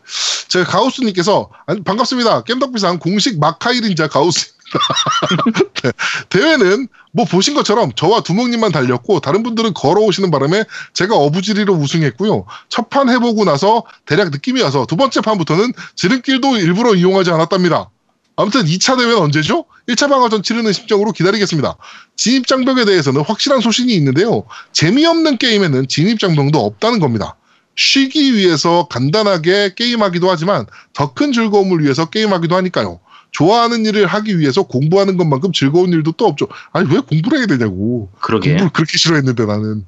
[0.47, 1.49] 제가 가우스님께서,
[1.85, 2.43] 반갑습니다.
[2.43, 4.53] 겜덕비상 공식 마카 1인자 가우스입니다.
[5.83, 5.91] 네.
[6.29, 10.63] 대회는 뭐 보신 것처럼 저와 두목님만 달렸고, 다른 분들은 걸어오시는 바람에
[10.93, 12.45] 제가 어부지리로 우승했고요.
[12.69, 17.89] 첫 판 해보고 나서 대략 느낌이 와서 두 번째 판부터는 지름길도 일부러 이용하지 않았답니다.
[18.35, 19.65] 아무튼 2차 대회는 언제죠?
[19.87, 21.75] 1차 방어전 치르는 심정으로 기다리겠습니다.
[22.15, 24.45] 진입장벽에 대해서는 확실한 소신이 있는데요.
[24.71, 27.35] 재미없는 게임에는 진입장벽도 없다는 겁니다.
[27.75, 32.99] 쉬기 위해서 간단하게 게임하기도 하지만 더 큰 즐거움을 위해서 게임하기도 하니까요.
[33.31, 36.47] 좋아하는 일을 하기 위해서 공부하는 것만큼 즐거운 일도 또 없죠.
[36.71, 38.09] 아니 왜 공부를 해야 되냐고.
[38.21, 38.51] 그러게.
[38.51, 39.85] 공부를 그렇게 싫어했는데 나는.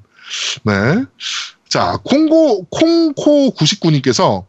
[0.64, 1.04] 네.
[1.68, 4.44] 자, 콩고 콩코 99님께서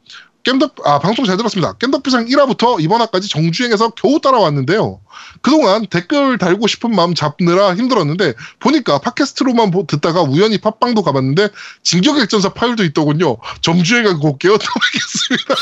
[0.48, 1.74] 겜덕 아 방송 잘 들었습니다.
[1.74, 5.02] 겜덕비상 1화부터 이번 화까지 정주행해서 겨우 따라왔는데요.
[5.42, 11.50] 그동안 댓글 달고 싶은 마음 잡느라 힘들었는데 보니까 팟캐스트로만 보- 듣다가 우연히 팟빵도 가봤는데
[11.84, 13.36] 진격액전사 파일도 있더군요.
[13.60, 15.56] 정주행하고 뵙겠습니다.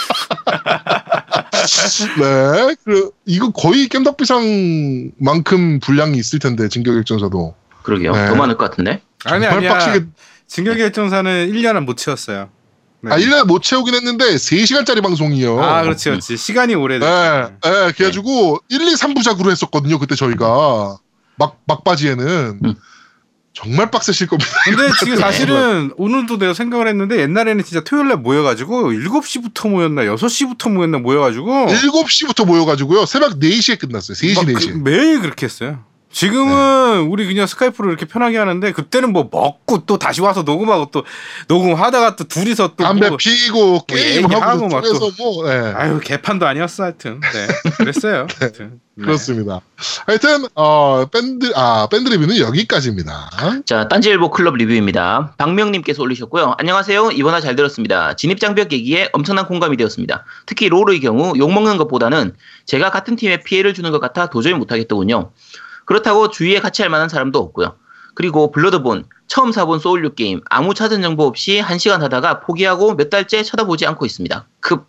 [2.21, 8.11] 네, 그 이거 거의 겜덕비상만큼 분량이 있을 텐데 진격액전사도 그러게요.
[8.11, 8.27] 네.
[8.27, 9.01] 더 많을 것 같은데.
[9.23, 9.73] 아니 아니야.
[9.73, 10.05] 빡시게
[10.45, 12.49] 진격의 결정사는 1년은 못 채웠어요.
[13.09, 13.11] 네.
[13.13, 15.61] 아, 1년에 못 채우긴 했는데 3시간짜리 방송이요.
[15.61, 16.37] 아, 그렇지, 그렇지.
[16.37, 17.51] 시간이 네, 오래됐어.
[17.63, 19.99] 네, 그래가지고 1, 2, 3부작으로 했었거든요.
[19.99, 20.97] 그때 저희가
[21.37, 22.75] 막 막바지에는 음.
[23.53, 24.51] 정말 빡세실 겁니다.
[24.65, 30.71] 근데 지금 사실은 오늘도 내가 생각을 했는데 옛날에는 진짜 토요일 날 모여가지고 7시부터 모였나 6시부터
[30.71, 34.15] 모였나 모여가지고 7시부터 모여가지고 새벽 4시에 끝났어요.
[34.15, 34.81] 3시, 막 그- 4시.
[34.81, 35.79] 매일 그렇게 했어요.
[36.15, 41.03] 지금은 우리 그냥 스카이프로 이렇게 편하게 하는데 그때는 뭐 먹고 또 다시 와서 녹음하고 또
[41.49, 46.47] 녹음하다가 또 둘이서 또 담배 뭐- 피고 게임하고 얘기하고 막 그래서 뭐 네, 아유 개판도
[46.47, 47.47] 아니었어 하여튼 네
[47.79, 48.27] 그랬어요.
[48.39, 49.03] 하여튼 네.
[49.03, 49.59] 그렇습니다.
[50.07, 53.29] 하여튼 어 밴드 아 밴드 리뷰는 여기까지입니다.
[53.65, 55.33] 자, 딴지일보 클럽 리뷰입니다.
[55.37, 56.55] 박명님께서 올리셨고요.
[56.57, 57.11] 안녕하세요.
[57.11, 58.15] 이번화 잘 들었습니다.
[58.15, 60.23] 진입 장벽 얘기에 엄청난 공감이 되었습니다.
[60.45, 62.35] 특히 롤의 경우 욕 먹는 것보다는
[62.65, 65.31] 제가 같은 팀에 피해를 주는 것 같아 도저히 못하겠더군요.
[65.85, 67.75] 그렇다고 주위에 같이 할 만한 사람도 없고요.
[68.15, 73.09] 그리고 블러드본, 처음 사본 소울류 게임, 아무 찾은 정보 없이 한 시간 하다가 포기하고 몇
[73.09, 74.47] 달째 쳐다보지 않고 있습니다.
[74.61, 74.87] 급.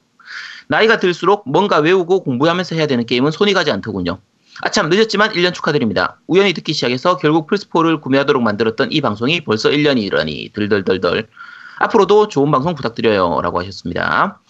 [0.69, 4.19] 나이가 들수록 뭔가 외우고 공부하면서 해야 되는 게임은 손이 가지 않더군요.
[4.63, 6.19] 아참 늦었지만 1년 축하드립니다.
[6.27, 11.29] 우연히 듣기 시작해서 결국 플스4를 구매하도록 만들었던 이 방송이 벌써 1년이라니 덜덜덜덜.
[11.79, 13.41] 앞으로도 좋은 방송 부탁드려요.
[13.43, 14.41] 라고 하셨습니다.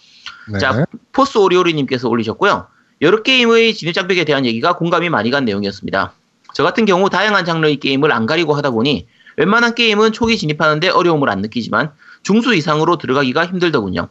[0.52, 0.58] 네.
[0.58, 2.68] 자, 포스 오리오리님께서 올리셨고요.
[3.02, 6.12] 여러 게임의 진입장벽에 대한 얘기가 공감이 많이 간 내용이었습니다.
[6.56, 9.06] 저 같은 경우 다양한 장르의 게임을 안 가리고 하다 보니
[9.36, 11.92] 웬만한 게임은 초기 진입하는데 어려움을 안 느끼지만
[12.22, 14.08] 중수 이상으로 들어가기가 힘들더군요.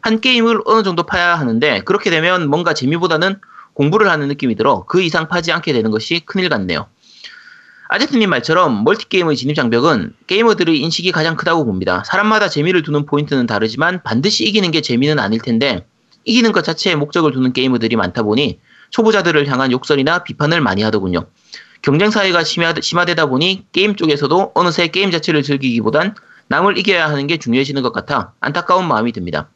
[0.00, 3.40] 한 게임을 어느 정도 파야 하는데 그렇게 되면 뭔가 재미보다는
[3.74, 6.86] 공부를 하는 느낌이 들어 그 이상 파지 않게 되는 것이 큰일 같네요.
[7.88, 12.04] 아제트님 말처럼 멀티게임의 진입장벽은 게이머들의 인식이 가장 크다고 봅니다.
[12.06, 15.84] 사람마다 재미를 두는 포인트는 다르지만 반드시 이기는 게 재미는 아닐 텐데
[16.24, 18.60] 이기는 것 자체에 목적을 두는 게이머들이 많다 보니
[18.90, 21.26] 초보자들을 향한 욕설이나 비판을 많이 하더군요.
[21.82, 26.14] 경쟁 사회가 심화, 심화되 다 보니 게임 쪽에서도 어느새 게임 자체를 즐기기보단
[26.48, 29.48] 남을 이겨야 하는 게 중요해지는 것 같아 안타까운 마음이 듭니다.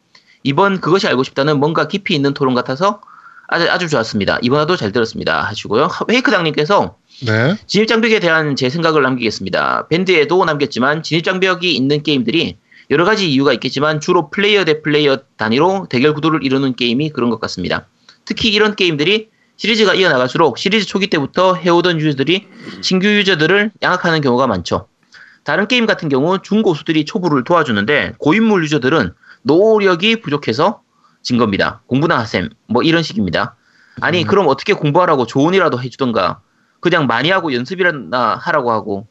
[0.42, 3.00] 이번 그것이 알고 싶다는 뭔가 깊이 있는 토론 같아서
[3.48, 4.38] 아주, 아주 좋았습니다.
[4.42, 5.42] 이번화도 잘 들었습니다.
[5.42, 5.88] 하시고요.
[6.08, 6.96] 페이크당님께서
[7.26, 7.56] 네.
[7.66, 9.88] 진입장벽에 대한 제 생각을 남기겠습니다.
[9.88, 12.56] 밴드에도 남겼지만 진입장벽이 있는 게임들이
[12.90, 17.40] 여러 가지 이유가 있겠지만 주로 플레이어 대 플레이어 단위로 대결 구도를 이루는 게임이 그런 것
[17.40, 17.86] 같습니다.
[18.24, 19.28] 특히 이런 게임들이
[19.62, 22.48] 시리즈가 이어나갈수록 시리즈 초기 때부터 해오던 유저들이
[22.80, 24.88] 신규 유저들을 양학하는 경우가 많죠.
[25.44, 30.82] 다른 게임 같은 경우 중고수들이 초보를 도와주는데 고인물 유저들은 노력이 부족해서
[31.22, 31.80] 진 겁니다.
[31.86, 33.54] 공부나 하셈 뭐 이런 식입니다.
[34.00, 36.40] 아니 그럼 어떻게 공부하라고 조언이라도 해주던가
[36.80, 39.06] 그냥 많이 하고 연습이나 하라고 하고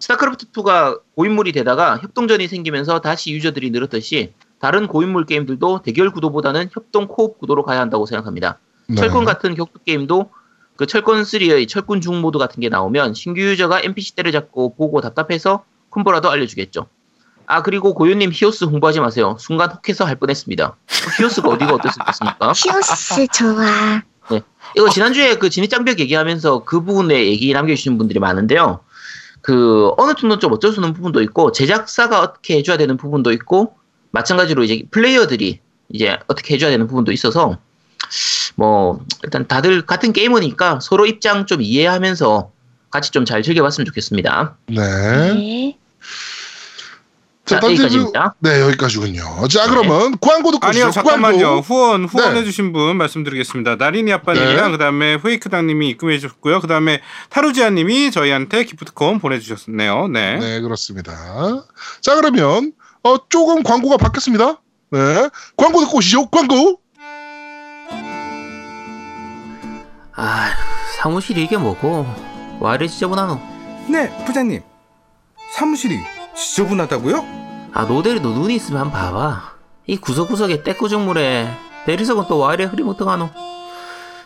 [0.00, 7.06] 스타크래프트 2가 고인물이 되다가 협동전이 생기면서 다시 유저들이 늘었듯이 다른 고인물 게임들도 대결 구도보다는 협동
[7.06, 8.58] co-op 구도로 가야 한다고 생각합니다.
[8.88, 8.96] 네.
[8.96, 10.30] 철권 같은 격투 게임도
[10.76, 16.30] 그 철권 3의 철권중 모드 같은 게 나오면 신규 유저가 NPC 때려잡고 보고 답답해서 콤보라도
[16.30, 16.86] 알려주겠죠.
[17.46, 19.36] 아 그리고 고유님 히오스 홍보하지 마세요.
[19.38, 20.76] 순간 혹해서 할 뻔했습니다.
[21.18, 22.52] 히오스가 어디가 어떻습니까?
[22.54, 24.02] 히오스 좋아.
[24.76, 28.80] 이거 지난주에 그 진입장벽 얘기하면서 그 부분에 얘기 남겨주시는 분들이 많은데요.
[29.40, 33.74] 그 어느 정도 좀 어쩔 수 없는 부분도 있고 제작사가 어떻게 해줘야 되는 부분도 있고
[34.10, 35.60] 마찬가지로 이제 플레이어들이
[35.90, 37.58] 이제 어떻게 해줘야 되는 부분도 있어서
[38.56, 42.50] 뭐 일단 다들 같은 게이머니까 서로 입장 좀 이해하면서
[42.90, 44.56] 같이 좀 잘 즐겨봤으면 좋겠습니다.
[44.68, 44.76] 네.
[45.34, 45.78] 네.
[47.44, 48.34] 자, 딴지 여기까지입니다.
[48.40, 49.48] 네, 여기까지군요.
[49.48, 50.90] 자, 그러면 광고 듣고 아니요 오시죠.
[51.02, 51.60] 잠깐만요 광고.
[51.62, 52.44] 후원 후원해 네.
[52.44, 54.70] 주신 분 말씀드리겠습니다 나린이 아빠님이랑 네.
[54.72, 60.36] 그다음에 후에이크당 님이 입금해 주셨고요 그다음에 타루지아 님이 저희한테 기프트콘 보내 주셨네요 네.
[60.38, 61.12] 네, 그렇습니다.
[62.02, 62.72] 자, 그러면
[63.02, 64.60] 어, 조금 광고가 바뀌었습니다.
[64.90, 65.28] 네.
[65.56, 66.28] 광고 듣고 오시죠.
[66.28, 66.80] 광고.
[70.20, 70.50] 아
[70.96, 72.04] 사무실이 이게 뭐고?
[72.60, 73.40] 와 이래 지저분하노?
[73.88, 74.62] 네 부장님.
[75.52, 75.98] 사무실이
[76.36, 77.24] 지저분하다고요?
[77.72, 79.42] 아 노대리도 눈이 있으면 한번 봐봐.
[79.86, 81.48] 이 구석구석에 때꾸정물에
[81.86, 83.30] 대리석은 또 와 이래 흐리멍텅하노.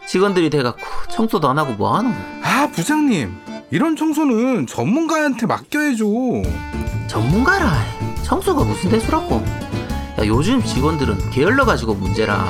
[0.09, 2.11] 직원들이 돼갖고 청소도 안 하고 뭐하노?
[2.43, 3.67] 아 부장님.
[3.71, 6.07] 이런 청소는 전문가한테 맡겨야죠.
[7.07, 7.71] 전문가라
[8.23, 9.37] 청소가 무슨 대수라고?
[10.19, 12.49] 야 요즘 직원들은 게을러가지고 문제라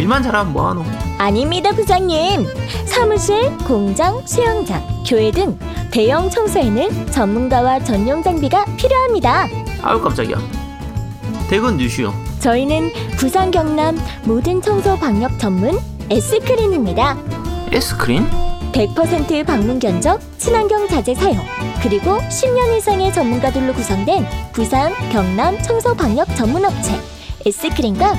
[0.00, 0.82] 일만 잘하면 뭐하노
[1.18, 2.46] 아닙니다, 부장님.
[2.86, 5.58] 사무실, 공장, 수영장, 교회 등
[5.90, 9.46] 대형 청소에는 전문가와 전용 장비가 필요합니다.
[9.82, 10.38] 아유 깜짝이야
[11.48, 15.78] 대근 뉴슈요 저희는 부산 경남 모든 청소 방역 전문
[16.10, 17.16] S크린입니다.
[17.70, 18.26] S크린?
[18.72, 21.38] 100% 방문 견적, 친환경 자재 사용,
[21.82, 26.92] 그리고 10년 이상의 전문가들로 구성된 부산 경남 청소 방역 전문 업체
[27.46, 28.14] S크린과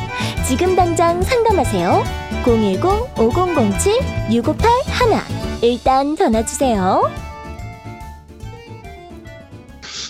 [0.48, 2.04] 지금 당장 상담하세요.
[2.44, 5.22] 010-5007-6581
[5.62, 7.10] 일단 전화 주세요.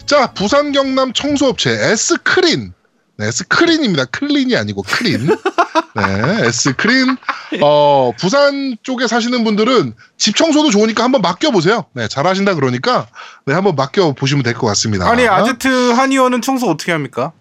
[0.06, 2.74] 자, 부산 경남 청소업체 S크린.
[3.18, 4.06] 네, S크린입니다.
[4.06, 5.28] 클린이 아니고 크린.
[5.28, 7.18] 네, S크린.
[7.62, 11.86] 어, 부산 쪽에 사시는 분들은 집 청소도 좋으니까 한번 맡겨보세요.
[11.94, 13.08] 네, 잘하신다 그러니까,
[13.46, 15.10] 네, 한번 맡겨보시면 될 것 같습니다.
[15.10, 17.34] 아니 아제트 한의원은 청소 어떻게 합니까?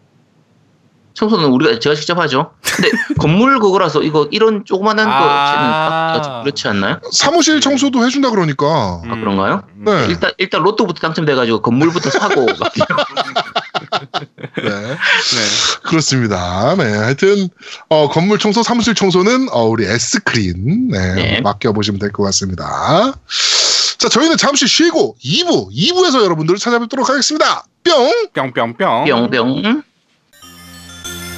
[1.20, 2.90] 청소는 우리가 제가 직접 하죠 근데
[3.20, 6.12] 건물 그거라서 이거 이런 조그만한 아.
[6.12, 6.98] 거는 좀 그렇지 않나요?
[7.12, 8.66] 사무실 청소도 해준다 그러니까.
[8.66, 9.62] 아 그런가요?
[9.76, 10.06] 네.
[10.08, 12.86] 일단 일단 로또부터 당첨돼가지고 건물부터 사고 맡기려
[14.62, 14.70] 네.
[14.70, 15.78] 네.
[15.82, 16.74] 그렇습니다.
[16.76, 16.84] 네.
[16.96, 17.48] 하여튼,
[17.88, 21.40] 어, 건물 청소, 사무실 청소는, 어, 우리 S크린, 네, 네.
[21.40, 23.12] 맡겨보시면 될 것 같습니다.
[23.98, 27.64] 자, 저희는 잠시 쉬고 2부, 2부에서 여러분들을 찾아뵙도록 하겠습니다.
[27.84, 28.12] 뿅!
[28.34, 29.04] 뿅뿅뿅.
[29.06, 29.82] 뿅뿅